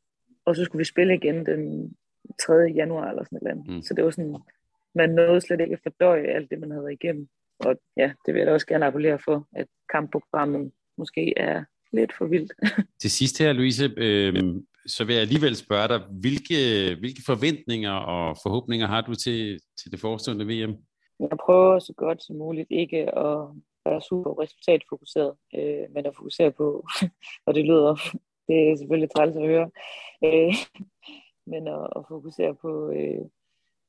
Og 0.44 0.56
så 0.56 0.64
skulle 0.64 0.80
vi 0.80 0.84
spille 0.84 1.14
igen 1.14 1.46
den 1.46 1.92
3. 2.40 2.54
januar 2.54 3.10
eller 3.10 3.24
sådan 3.24 3.38
noget. 3.42 3.68
Mm. 3.68 3.82
Så 3.82 3.94
det 3.94 4.04
var 4.04 4.10
sådan, 4.10 4.36
man 4.94 5.10
nåede 5.10 5.40
slet 5.40 5.60
ikke 5.60 5.72
at 5.72 5.80
fordøje 5.82 6.26
alt 6.26 6.50
det, 6.50 6.58
man 6.58 6.70
havde 6.70 6.92
igennem. 6.92 7.28
Og 7.58 7.80
ja, 7.96 8.12
det 8.26 8.34
vil 8.34 8.38
jeg 8.38 8.46
da 8.46 8.52
også 8.52 8.66
gerne 8.66 8.86
appellere 8.86 9.18
for, 9.18 9.48
at 9.56 9.66
kampprogrammet 9.92 10.72
måske 10.96 11.38
er 11.38 11.64
lidt 11.92 12.12
for 12.18 12.26
vildt. 12.26 12.52
Til 13.02 13.10
sidst 13.10 13.38
her, 13.38 13.52
Louise, 13.52 13.94
øh, 13.96 14.54
så 14.86 15.04
vil 15.04 15.14
jeg 15.14 15.22
alligevel 15.22 15.56
spørge 15.56 15.88
dig, 15.88 16.00
hvilke, 16.10 16.54
hvilke 16.98 17.22
forventninger 17.26 17.92
og 17.92 18.36
forhåbninger 18.42 18.86
har 18.86 19.00
du 19.00 19.14
til, 19.14 19.60
til 19.82 19.92
det 19.92 20.00
forestående 20.00 20.44
VM? 20.44 20.76
Jeg 21.20 21.38
prøver 21.46 21.78
så 21.78 21.92
godt 21.96 22.22
som 22.22 22.36
muligt 22.36 22.66
ikke 22.70 23.18
at 23.18 23.38
være 23.84 24.00
super 24.00 24.42
resultatfokuseret, 24.42 25.34
øh, 25.54 25.84
men 25.94 26.06
at 26.06 26.16
fokusere 26.16 26.52
på, 26.52 26.86
og 27.46 27.54
det 27.54 27.64
lyder, 27.64 27.94
det 28.48 28.70
er 28.70 28.76
selvfølgelig 28.76 29.10
træls 29.10 29.36
at 29.36 29.46
høre, 29.46 29.70
øh, 30.24 30.54
men 31.52 31.68
at, 31.68 31.86
at 31.96 32.02
fokusere 32.08 32.54
på, 32.54 32.90
øh, 32.90 33.24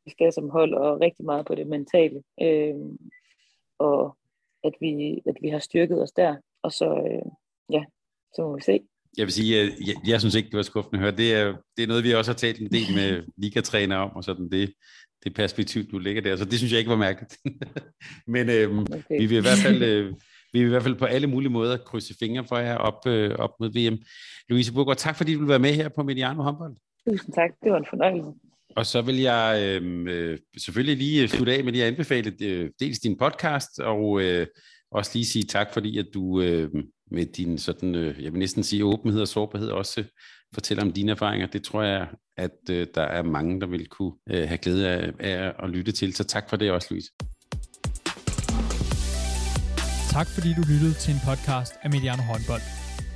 vi 0.06 0.12
skal 0.12 0.34
som 0.34 0.50
hold, 0.50 0.74
og 0.74 1.02
rigtig 1.02 1.26
meget 1.26 1.45
på 1.45 1.56
det 1.56 1.68
mentale, 1.68 2.24
øh, 2.41 2.76
og 3.80 4.18
at 4.64 4.74
vi, 4.80 5.22
at 5.28 5.36
vi 5.41 5.50
har 5.50 5.60
styrket 5.60 6.02
os 6.02 6.12
der, 6.12 6.36
og 6.64 6.72
så, 6.72 6.86
øh, 6.86 7.32
ja, 7.72 7.84
så 8.36 8.41
må 8.41 8.55
vi 8.55 8.61
se. 8.61 8.80
Jeg 9.17 9.26
vil 9.26 9.34
sige, 9.34 9.57
jeg, 9.57 9.72
jeg, 9.88 9.95
jeg 10.07 10.20
synes 10.20 10.36
ikke, 10.36 10.49
det 10.49 10.57
var 10.57 10.63
skuffende 10.63 10.97
at 10.97 11.01
høre. 11.01 11.17
Det 11.17 11.34
er, 11.34 11.45
det 11.78 11.84
er 11.84 11.88
noget, 11.88 12.03
vi 12.03 12.13
også 12.13 12.32
har 12.32 12.38
talt 12.38 12.59
en 12.59 12.72
del 12.72 12.95
med 12.95 13.24
ligatræner 13.38 13.97
om, 13.97 14.09
og 14.15 14.24
sådan 14.24 14.49
det, 14.49 14.74
det 15.24 15.34
perspektiv, 15.34 15.84
du 15.91 15.97
lægger 15.97 16.22
der. 16.22 16.36
Så 16.36 16.45
det 16.45 16.57
synes 16.57 16.72
jeg 16.72 16.80
ikke 16.80 16.91
var 16.91 17.05
mærkeligt. 17.07 17.38
Men 18.36 18.49
øh, 18.49 18.80
okay. 18.80 19.20
vi 19.20 19.26
vil 19.26 19.38
i 19.38 19.41
hvert 19.41 19.63
fald... 19.63 19.84
Øh, 19.84 20.13
vi 20.53 20.59
vil 20.59 20.67
i 20.67 20.70
hvert 20.70 20.84
fald 20.84 20.95
på 20.95 21.05
alle 21.05 21.28
mulige 21.28 21.49
måder 21.49 21.78
krydse 21.78 22.15
fingre 22.20 22.45
for 22.45 22.57
jer 22.57 22.76
op, 22.76 23.07
øh, 23.07 23.36
op 23.36 23.49
mod 23.59 23.70
VM. 23.70 23.97
Louise 24.49 24.74
Burgård, 24.74 24.97
tak 24.97 25.15
fordi 25.15 25.34
du 25.34 25.39
vil 25.39 25.47
være 25.47 25.59
med 25.59 25.74
her 25.74 25.89
på 25.89 26.03
Mediano 26.03 26.43
håndbold. 26.43 26.76
Tusind 27.09 27.34
tak, 27.34 27.49
det 27.63 27.72
var 27.72 27.78
en 27.78 27.86
fornøjelse. 27.89 28.30
Og 28.76 28.86
så 28.86 29.01
vil 29.01 29.20
jeg 29.20 29.61
øhm, 29.63 30.07
øh, 30.07 30.38
selvfølgelig 30.57 30.97
lige 30.97 31.28
slutte 31.28 31.53
af 31.53 31.63
med 31.63 31.72
lige 31.72 31.84
at 31.84 31.91
anbefale 31.91 32.34
øh, 32.41 32.70
dels 32.80 32.99
din 32.99 33.17
podcast, 33.17 33.80
og 33.80 34.22
øh, 34.22 34.47
også 34.91 35.11
lige 35.13 35.26
sige 35.26 35.43
tak, 35.43 35.74
fordi 35.74 35.97
at 35.97 36.05
du 36.13 36.41
øh, 36.41 36.70
med 37.12 37.26
din 37.26 37.57
sådan, 37.57 37.95
øh, 37.95 38.24
jeg 38.24 38.32
vil 38.32 38.39
næsten 38.39 38.64
sige 38.64 38.86
åbenhed 38.86 39.22
og 39.22 39.28
sårbarhed 39.28 39.70
også 39.70 40.03
fortæller 40.53 40.84
om 40.84 40.91
dine 40.91 41.12
erfaringer. 41.12 41.47
Det 41.47 41.64
tror 41.64 41.84
jeg, 41.84 42.07
at 42.38 42.60
øh, 42.70 42.88
der 42.95 43.01
er 43.01 43.24
mange, 43.24 43.62
der 43.62 43.68
vil 43.68 43.88
kunne 43.88 44.12
øh, 44.30 44.47
have 44.47 44.57
glæde 44.57 44.89
af, 44.89 45.12
af 45.20 45.53
at 45.64 45.70
lytte 45.70 45.91
til. 45.91 46.14
Så 46.14 46.24
tak 46.24 46.49
for 46.49 46.57
det 46.57 46.72
også, 46.72 46.88
Louise. 46.91 47.12
Tak 50.10 50.28
fordi 50.28 50.53
du 50.53 50.64
lyttede 50.74 50.93
til 50.93 51.14
en 51.14 51.22
podcast 51.26 51.74
af 51.84 51.89
Mediano 51.89 52.24
Håndbold. 52.24 52.62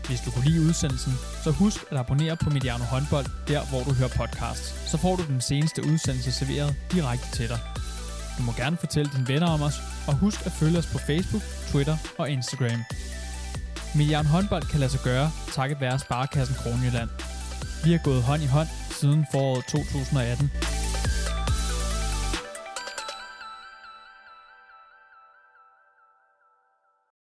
Hvis 0.08 0.22
du 0.26 0.32
kunne 0.32 0.46
lide 0.50 0.62
udsendelsen, 0.68 1.14
så 1.44 1.52
husk 1.52 1.80
at 1.92 1.98
abonnere 1.98 2.36
på 2.44 2.50
Mediano 2.50 2.84
Håndbold, 2.94 3.28
der 3.48 3.62
hvor 3.70 3.82
du 3.88 3.94
hører 4.00 4.14
podcasts. 4.22 4.68
Så 4.92 4.98
får 4.98 5.16
du 5.16 5.24
den 5.34 5.42
seneste 5.42 5.82
udsendelse 5.92 6.32
serveret 6.32 6.76
direkte 6.94 7.28
til 7.38 7.48
dig. 7.54 7.60
Du 8.38 8.44
må 8.44 8.52
gerne 8.62 8.78
fortælle 8.78 9.12
dine 9.16 9.28
venner 9.28 9.50
om 9.56 9.62
os, 9.62 9.78
og 10.08 10.14
husk 10.24 10.40
at 10.46 10.52
følge 10.52 10.78
os 10.78 10.90
på 10.94 10.98
Facebook, 10.98 11.44
Twitter 11.72 11.98
og 12.18 12.30
Instagram. 12.30 12.82
Mediano 13.96 14.30
Håndbold 14.30 14.64
kan 14.64 14.80
lade 14.80 14.92
sig 14.92 15.00
gøre, 15.04 15.32
takket 15.52 15.82
være 15.82 16.00
Sparkassen 16.00 16.56
Kronjylland. 16.56 17.10
Vi 17.84 17.92
har 17.92 18.00
gået 18.04 18.24
hånd 18.24 18.44
i 18.44 18.46
hånd 18.46 18.68
siden 19.00 19.26
foråret 19.32 19.66
2018. 19.66 20.73